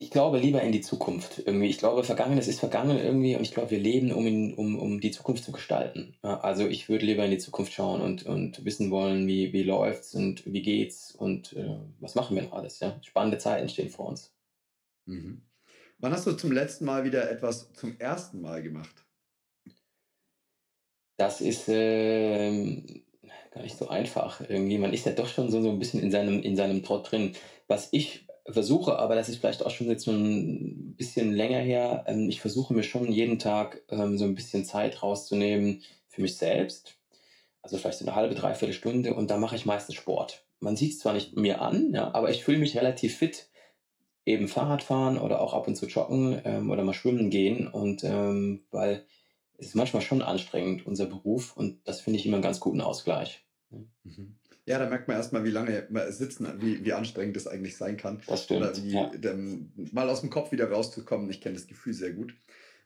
Ich 0.00 0.10
glaube 0.10 0.38
lieber 0.38 0.62
in 0.62 0.70
die 0.70 0.80
Zukunft 0.80 1.42
irgendwie. 1.44 1.66
Ich 1.66 1.78
glaube, 1.78 2.04
Vergangenes 2.04 2.46
ist 2.46 2.60
vergangen 2.60 2.98
irgendwie 2.98 3.34
und 3.34 3.42
ich 3.42 3.50
glaube, 3.50 3.72
wir 3.72 3.80
leben, 3.80 4.12
um, 4.12 4.26
in, 4.26 4.54
um, 4.54 4.78
um 4.78 5.00
die 5.00 5.10
Zukunft 5.10 5.42
zu 5.42 5.50
gestalten. 5.50 6.14
Also 6.22 6.68
ich 6.68 6.88
würde 6.88 7.04
lieber 7.04 7.24
in 7.24 7.32
die 7.32 7.38
Zukunft 7.38 7.72
schauen 7.72 8.00
und, 8.00 8.24
und 8.24 8.64
wissen 8.64 8.92
wollen, 8.92 9.26
wie, 9.26 9.52
wie 9.52 9.64
läuft's 9.64 10.14
und 10.14 10.46
wie 10.46 10.62
geht's 10.62 11.10
und 11.10 11.52
äh, 11.54 11.80
was 11.98 12.14
machen 12.14 12.36
wir 12.36 12.44
noch 12.44 12.52
alles. 12.52 12.78
Ja? 12.78 12.96
Spannende 13.02 13.38
Zeiten 13.38 13.68
stehen 13.68 13.90
vor 13.90 14.06
uns. 14.06 14.32
Mhm. 15.06 15.42
Wann 15.98 16.12
hast 16.12 16.28
du 16.28 16.32
zum 16.32 16.52
letzten 16.52 16.84
Mal 16.84 17.02
wieder 17.02 17.28
etwas 17.28 17.72
zum 17.72 17.98
ersten 17.98 18.40
Mal 18.40 18.62
gemacht? 18.62 19.04
Das 21.16 21.40
ist 21.40 21.68
äh, 21.68 23.02
gar 23.50 23.62
nicht 23.62 23.76
so 23.76 23.88
einfach 23.88 24.48
irgendwie. 24.48 24.78
Man 24.78 24.92
ist 24.92 25.06
ja 25.06 25.12
doch 25.12 25.26
schon 25.26 25.50
so, 25.50 25.60
so 25.60 25.70
ein 25.70 25.80
bisschen 25.80 26.00
in 26.00 26.12
seinem, 26.12 26.40
in 26.40 26.54
seinem 26.54 26.84
Trott 26.84 27.10
drin. 27.10 27.34
Was 27.66 27.88
ich 27.90 28.27
versuche, 28.52 28.98
aber 28.98 29.14
das 29.14 29.28
ist 29.28 29.38
vielleicht 29.38 29.64
auch 29.64 29.70
schon 29.70 29.88
jetzt 29.88 30.04
so 30.04 30.10
ein 30.12 30.94
bisschen 30.96 31.32
länger 31.32 31.58
her, 31.58 32.04
ähm, 32.06 32.28
ich 32.28 32.40
versuche 32.40 32.74
mir 32.74 32.82
schon 32.82 33.12
jeden 33.12 33.38
Tag 33.38 33.82
ähm, 33.88 34.18
so 34.18 34.24
ein 34.24 34.34
bisschen 34.34 34.64
Zeit 34.64 35.02
rauszunehmen 35.02 35.82
für 36.08 36.22
mich 36.22 36.36
selbst. 36.36 36.96
Also 37.62 37.76
vielleicht 37.76 37.98
so 37.98 38.06
eine 38.06 38.14
halbe, 38.14 38.34
dreiviertel 38.34 38.74
Stunde 38.74 39.14
und 39.14 39.30
da 39.30 39.36
mache 39.36 39.56
ich 39.56 39.66
meistens 39.66 39.94
Sport. 39.96 40.44
Man 40.60 40.76
sieht 40.76 40.92
es 40.92 40.98
zwar 41.00 41.12
nicht 41.12 41.36
mir 41.36 41.60
an, 41.60 41.92
ja, 41.92 42.14
aber 42.14 42.30
ich 42.30 42.44
fühle 42.44 42.58
mich 42.58 42.76
relativ 42.76 43.16
fit. 43.16 43.48
Eben 44.24 44.48
Fahrrad 44.48 44.82
fahren 44.82 45.18
oder 45.18 45.40
auch 45.40 45.54
ab 45.54 45.68
und 45.68 45.76
zu 45.76 45.86
joggen 45.86 46.40
ähm, 46.44 46.70
oder 46.70 46.84
mal 46.84 46.92
schwimmen 46.92 47.30
gehen. 47.30 47.66
Und 47.66 48.04
ähm, 48.04 48.64
weil 48.70 49.06
es 49.56 49.68
ist 49.68 49.74
manchmal 49.74 50.02
schon 50.02 50.22
anstrengend, 50.22 50.86
unser 50.86 51.06
Beruf, 51.06 51.56
und 51.56 51.86
das 51.86 52.00
finde 52.00 52.18
ich 52.18 52.26
immer 52.26 52.36
einen 52.36 52.42
ganz 52.42 52.60
guten 52.60 52.80
Ausgleich. 52.80 53.44
Mhm. 53.70 54.37
Ja, 54.68 54.78
da 54.78 54.86
merkt 54.86 55.08
man 55.08 55.16
erstmal, 55.16 55.44
wie 55.44 55.50
lange 55.50 55.86
man 55.88 56.12
sitzen, 56.12 56.46
wie, 56.60 56.84
wie 56.84 56.92
anstrengend 56.92 57.36
das 57.36 57.46
eigentlich 57.46 57.76
sein 57.76 57.96
kann. 57.96 58.20
Das 58.26 58.44
stimmt. 58.44 58.60
Oder 58.60 58.76
wie, 58.76 58.92
ja. 58.92 59.06
dem, 59.08 59.72
mal 59.92 60.10
aus 60.10 60.20
dem 60.20 60.28
Kopf 60.28 60.52
wieder 60.52 60.70
rauszukommen. 60.70 61.30
Ich 61.30 61.40
kenne 61.40 61.54
das 61.54 61.66
Gefühl 61.66 61.94
sehr 61.94 62.12
gut. 62.12 62.34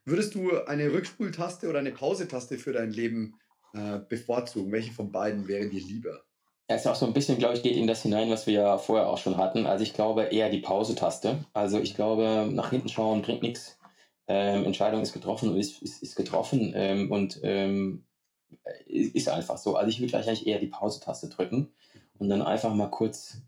Würdest 0.04 0.36
du 0.36 0.62
eine 0.64 0.92
Rückspultaste 0.92 1.68
oder 1.68 1.80
eine 1.80 1.90
Pausetaste 1.90 2.58
für 2.58 2.72
dein 2.72 2.92
Leben 2.92 3.34
äh, 3.74 3.98
bevorzugen? 4.08 4.70
Welche 4.70 4.92
von 4.92 5.10
beiden 5.10 5.48
wäre 5.48 5.68
dir 5.68 5.80
lieber? 5.80 6.22
Ja, 6.70 6.76
ist 6.76 6.86
auch 6.86 6.94
so 6.94 7.06
ein 7.06 7.14
bisschen, 7.14 7.38
glaube 7.38 7.54
ich, 7.54 7.64
geht 7.64 7.76
in 7.76 7.88
das 7.88 8.02
hinein, 8.02 8.30
was 8.30 8.46
wir 8.46 8.54
ja 8.54 8.78
vorher 8.78 9.08
auch 9.08 9.18
schon 9.18 9.36
hatten. 9.36 9.66
Also 9.66 9.82
ich 9.82 9.92
glaube 9.92 10.22
eher 10.22 10.50
die 10.50 10.60
Pausetaste. 10.60 11.44
Also 11.52 11.80
ich 11.80 11.96
glaube, 11.96 12.48
nach 12.52 12.70
hinten 12.70 12.88
schauen 12.88 13.22
bringt 13.22 13.42
nichts. 13.42 13.76
Ähm, 14.28 14.64
Entscheidung 14.64 15.02
ist 15.02 15.12
getroffen 15.12 15.48
und 15.50 15.56
ist, 15.58 15.82
ist, 15.82 16.00
ist 16.00 16.14
getroffen. 16.14 16.72
Ähm, 16.76 17.10
und 17.10 17.40
ähm, 17.42 18.04
ist 18.86 19.28
einfach 19.28 19.58
so. 19.58 19.76
Also 19.76 19.88
ich 19.88 20.00
würde 20.00 20.10
gleich 20.10 20.28
eigentlich 20.28 20.46
eher 20.46 20.58
die 20.58 20.66
Pause-Taste 20.66 21.28
drücken 21.28 21.72
und 22.18 22.28
dann 22.28 22.42
einfach 22.42 22.74
mal 22.74 22.90
kurz 22.90 23.38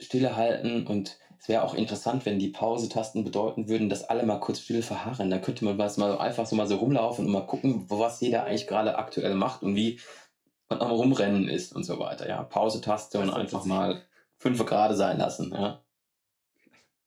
Stille 0.00 0.36
halten 0.36 0.86
und 0.86 1.18
es 1.40 1.48
wäre 1.48 1.62
auch 1.62 1.74
interessant, 1.74 2.26
wenn 2.26 2.38
die 2.38 2.48
Pause-Tasten 2.48 3.24
bedeuten 3.24 3.68
würden, 3.68 3.88
dass 3.88 4.04
alle 4.04 4.24
mal 4.24 4.40
kurz 4.40 4.60
still 4.60 4.82
verharren. 4.82 5.30
Dann 5.30 5.42
könnte 5.42 5.64
man 5.64 5.78
was 5.78 5.96
mal 5.96 6.18
einfach 6.18 6.46
so 6.46 6.56
mal 6.56 6.66
so 6.66 6.76
rumlaufen 6.76 7.26
und 7.26 7.32
mal 7.32 7.46
gucken, 7.46 7.84
was 7.88 8.20
jeder 8.20 8.44
eigentlich 8.44 8.66
gerade 8.66 8.98
aktuell 8.98 9.34
macht 9.34 9.62
und 9.62 9.76
wie 9.76 10.00
man 10.68 10.80
am 10.80 10.90
Rumrennen 10.90 11.48
ist 11.48 11.74
und 11.74 11.84
so 11.84 11.98
weiter. 11.98 12.28
Ja, 12.28 12.42
Pause-Taste 12.42 13.20
und 13.20 13.30
einfach 13.30 13.64
mal 13.64 14.02
fünf 14.38 14.64
Grad 14.66 14.96
sein 14.96 15.18
lassen. 15.18 15.52
Ja. 15.52 15.82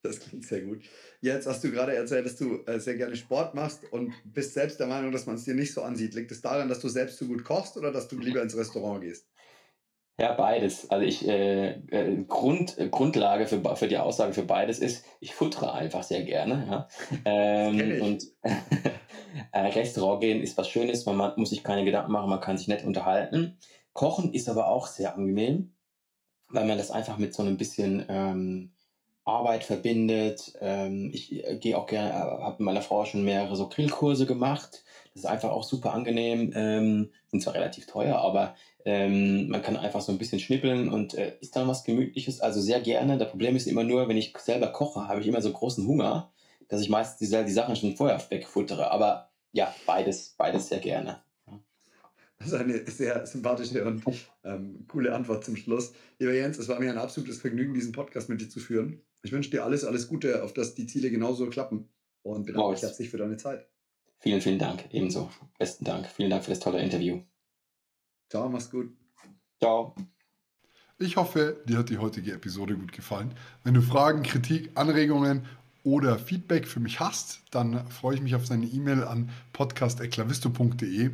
Das 0.02 0.18
klingt 0.18 0.44
sehr 0.44 0.62
gut. 0.62 0.82
Jetzt 1.20 1.46
hast 1.46 1.62
du 1.62 1.70
gerade 1.70 1.94
erzählt, 1.94 2.26
dass 2.26 2.36
du 2.36 2.62
äh, 2.66 2.80
sehr 2.80 2.96
gerne 2.96 3.14
Sport 3.14 3.54
machst 3.54 3.84
und 3.92 4.12
bist 4.24 4.52
selbst 4.52 4.80
der 4.80 4.88
Meinung, 4.88 5.12
dass 5.12 5.26
man 5.26 5.36
es 5.36 5.44
dir 5.44 5.54
nicht 5.54 5.72
so 5.72 5.82
ansieht. 5.82 6.14
Liegt 6.14 6.32
es 6.32 6.40
daran, 6.40 6.68
dass 6.68 6.80
du 6.80 6.88
selbst 6.88 7.18
so 7.18 7.26
gut 7.26 7.44
kochst 7.44 7.76
oder 7.76 7.92
dass 7.92 8.08
du 8.08 8.18
lieber 8.18 8.42
ins 8.42 8.56
Restaurant 8.56 9.02
gehst? 9.02 9.28
Ja, 10.18 10.32
beides. 10.34 10.90
Also 10.90 11.06
ich 11.06 11.26
äh, 11.26 11.70
äh, 11.90 12.24
Grund, 12.28 12.78
äh, 12.78 12.88
Grundlage 12.88 13.46
für, 13.46 13.76
für 13.76 13.88
die 13.88 13.96
Aussage 13.96 14.34
für 14.34 14.42
beides 14.42 14.80
ist, 14.80 15.04
ich 15.20 15.34
futtere 15.34 15.72
einfach 15.72 16.02
sehr 16.02 16.22
gerne. 16.22 16.66
Ja. 16.68 16.88
Ähm, 17.24 18.02
und 18.02 18.24
Restaurant 19.54 20.20
gehen 20.20 20.42
ist 20.42 20.58
was 20.58 20.68
Schönes, 20.68 21.06
man 21.06 21.32
muss 21.36 21.50
sich 21.50 21.62
keine 21.62 21.84
Gedanken 21.84 22.12
machen, 22.12 22.28
man 22.28 22.40
kann 22.40 22.58
sich 22.58 22.68
nett 22.68 22.84
unterhalten. 22.84 23.58
Kochen 23.92 24.34
ist 24.34 24.48
aber 24.48 24.68
auch 24.68 24.86
sehr 24.86 25.14
angenehm, 25.14 25.74
weil 26.48 26.66
man 26.66 26.78
das 26.78 26.90
einfach 26.90 27.18
mit 27.18 27.32
so 27.32 27.42
einem 27.42 27.56
bisschen 27.56 28.04
ähm, 28.08 28.72
Arbeit 29.24 29.64
verbindet. 29.64 30.52
Ähm, 30.60 31.10
ich 31.12 31.44
äh, 31.44 31.56
gehe 31.56 31.78
auch 31.78 31.86
gerne, 31.86 32.10
äh, 32.10 32.42
habe 32.42 32.56
mit 32.58 32.60
meiner 32.60 32.82
Frau 32.82 33.04
schon 33.04 33.24
mehrere 33.24 33.54
so 33.56 33.68
Grillkurse 33.68 34.26
gemacht. 34.26 34.84
Das 35.14 35.24
ist 35.24 35.26
einfach 35.26 35.50
auch 35.50 35.64
super 35.64 35.92
angenehm. 35.94 36.52
Ähm, 36.54 37.10
sind 37.28 37.42
zwar 37.42 37.54
relativ 37.54 37.86
teuer, 37.86 38.16
aber 38.16 38.54
ähm, 38.84 39.48
man 39.48 39.62
kann 39.62 39.76
einfach 39.76 40.00
so 40.00 40.10
ein 40.10 40.18
bisschen 40.18 40.40
schnippeln 40.40 40.88
und 40.88 41.14
äh, 41.14 41.34
ist 41.40 41.54
dann 41.54 41.68
was 41.68 41.84
Gemütliches. 41.84 42.40
Also 42.40 42.60
sehr 42.60 42.80
gerne. 42.80 43.18
Das 43.18 43.30
Problem 43.30 43.54
ist 43.54 43.66
immer 43.66 43.84
nur, 43.84 44.08
wenn 44.08 44.16
ich 44.16 44.34
selber 44.38 44.68
koche, 44.68 45.06
habe 45.08 45.20
ich 45.20 45.26
immer 45.28 45.42
so 45.42 45.52
großen 45.52 45.86
Hunger, 45.86 46.32
dass 46.68 46.80
ich 46.80 46.88
meistens 46.88 47.30
die, 47.30 47.44
die 47.44 47.52
Sachen 47.52 47.76
schon 47.76 47.96
vorher 47.96 48.20
wegfuttere. 48.28 48.90
Aber 48.90 49.30
ja, 49.52 49.72
beides, 49.86 50.34
beides 50.36 50.68
sehr 50.68 50.80
gerne. 50.80 51.22
Das 52.42 52.52
ist 52.52 52.58
eine 52.58 52.90
sehr 52.90 53.24
sympathische 53.24 53.84
und 53.84 54.02
ähm, 54.42 54.84
coole 54.88 55.14
Antwort 55.14 55.44
zum 55.44 55.56
Schluss. 55.56 55.92
Lieber 56.18 56.32
Jens, 56.32 56.58
es 56.58 56.68
war 56.68 56.80
mir 56.80 56.90
ein 56.90 56.98
absolutes 56.98 57.40
Vergnügen, 57.40 57.72
diesen 57.72 57.92
Podcast 57.92 58.28
mit 58.28 58.40
dir 58.40 58.48
zu 58.48 58.58
führen. 58.58 59.00
Ich 59.22 59.30
wünsche 59.30 59.50
dir 59.50 59.64
alles, 59.64 59.84
alles 59.84 60.08
Gute, 60.08 60.42
auf 60.42 60.52
dass 60.52 60.74
die 60.74 60.86
Ziele 60.86 61.10
genauso 61.10 61.48
klappen 61.48 61.88
und 62.22 62.46
bedanke 62.46 62.72
mich 62.72 62.82
herzlich 62.82 63.10
für 63.10 63.18
deine 63.18 63.36
Zeit. 63.36 63.68
Vielen, 64.18 64.40
vielen 64.40 64.58
Dank. 64.58 64.84
Ebenso. 64.90 65.30
Besten 65.58 65.84
Dank. 65.84 66.06
Vielen 66.06 66.30
Dank 66.30 66.44
für 66.44 66.50
das 66.50 66.60
tolle 66.60 66.82
Interview. 66.82 67.22
Ciao, 68.28 68.48
mach's 68.48 68.70
gut. 68.70 68.92
Ciao. 69.60 69.94
Ich 70.98 71.16
hoffe, 71.16 71.62
dir 71.66 71.78
hat 71.78 71.90
die 71.90 71.98
heutige 71.98 72.32
Episode 72.32 72.76
gut 72.76 72.92
gefallen. 72.92 73.34
Wenn 73.62 73.74
du 73.74 73.82
Fragen, 73.82 74.22
Kritik, 74.22 74.70
Anregungen 74.74 75.46
oder 75.84 76.18
Feedback 76.18 76.66
für 76.66 76.80
mich 76.80 77.00
hast, 77.00 77.40
dann 77.50 77.88
freue 77.90 78.16
ich 78.16 78.22
mich 78.22 78.34
auf 78.34 78.46
deine 78.48 78.66
E-Mail 78.66 79.04
an 79.04 79.30
podcast.klavisto.de. 79.52 81.10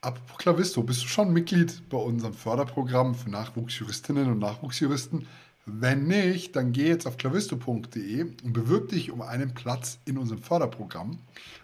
Apropos 0.00 0.38
Klavisto, 0.38 0.84
bist 0.84 1.02
du 1.02 1.08
schon 1.08 1.32
Mitglied 1.32 1.88
bei 1.88 1.98
unserem 1.98 2.32
Förderprogramm 2.32 3.16
für 3.16 3.30
Nachwuchsjuristinnen 3.30 4.30
und 4.30 4.38
Nachwuchsjuristen? 4.38 5.26
Wenn 5.66 6.06
nicht, 6.06 6.54
dann 6.54 6.70
geh 6.70 6.86
jetzt 6.86 7.04
auf 7.04 7.16
clavisto.de 7.16 8.20
und 8.22 8.52
bewirb 8.52 8.90
dich 8.90 9.10
um 9.10 9.22
einen 9.22 9.54
Platz 9.54 9.98
in 10.04 10.16
unserem 10.16 10.40
Förderprogramm. 10.40 11.18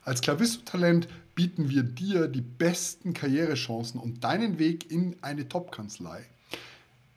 Als 0.05 0.21
Clavisto-Talent 0.21 1.07
bieten 1.37 1.71
wir 1.71 1.85
dir 1.85 2.27
die 2.27 2.41
besten 2.41 3.15
Karrierechancen 3.15 4.01
und 4.01 4.25
deinen 4.25 4.59
Weg 4.59 4.91
in 4.91 5.15
eine 5.23 5.49
Top-Kanzlei. 5.49 6.27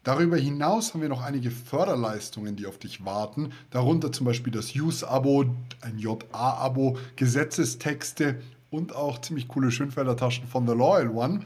Darüber 0.04 0.38
hinaus 0.38 0.94
haben 0.94 1.02
wir 1.02 1.10
noch 1.10 1.24
einige 1.24 1.50
Förderleistungen, 1.50 2.56
die 2.56 2.68
auf 2.68 2.78
dich 2.78 3.04
warten, 3.04 3.54
darunter 3.72 4.12
zum 4.12 4.26
Beispiel 4.28 4.54
das 4.54 4.76
Use-Abo, 4.76 5.46
ein 5.82 5.98
JA-Abo, 5.98 6.98
Gesetzestexte 7.16 8.40
und 8.70 8.96
auch 8.96 9.22
ziemlich 9.22 9.48
coole 9.48 9.72
Schönfelder-Taschen 9.72 10.48
von 10.48 10.68
The 10.68 10.74
Loyal 10.74 11.10
One. 11.10 11.42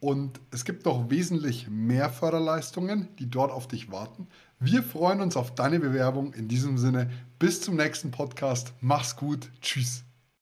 Und 0.00 0.40
es 0.50 0.64
gibt 0.64 0.84
noch 0.84 1.08
wesentlich 1.08 1.68
mehr 1.70 2.10
Förderleistungen, 2.10 3.08
die 3.18 3.30
dort 3.30 3.50
auf 3.50 3.68
dich 3.68 3.90
warten. 3.90 4.28
Wir 4.60 4.82
freuen 4.82 5.20
uns 5.20 5.36
auf 5.36 5.54
deine 5.54 5.80
Bewerbung. 5.80 6.34
In 6.34 6.48
diesem 6.48 6.76
Sinne, 6.78 7.10
bis 7.38 7.62
zum 7.62 7.76
nächsten 7.76 8.10
Podcast. 8.10 8.72
Mach's 8.80 9.16
gut. 9.16 9.50
Tschüss. 9.60 10.04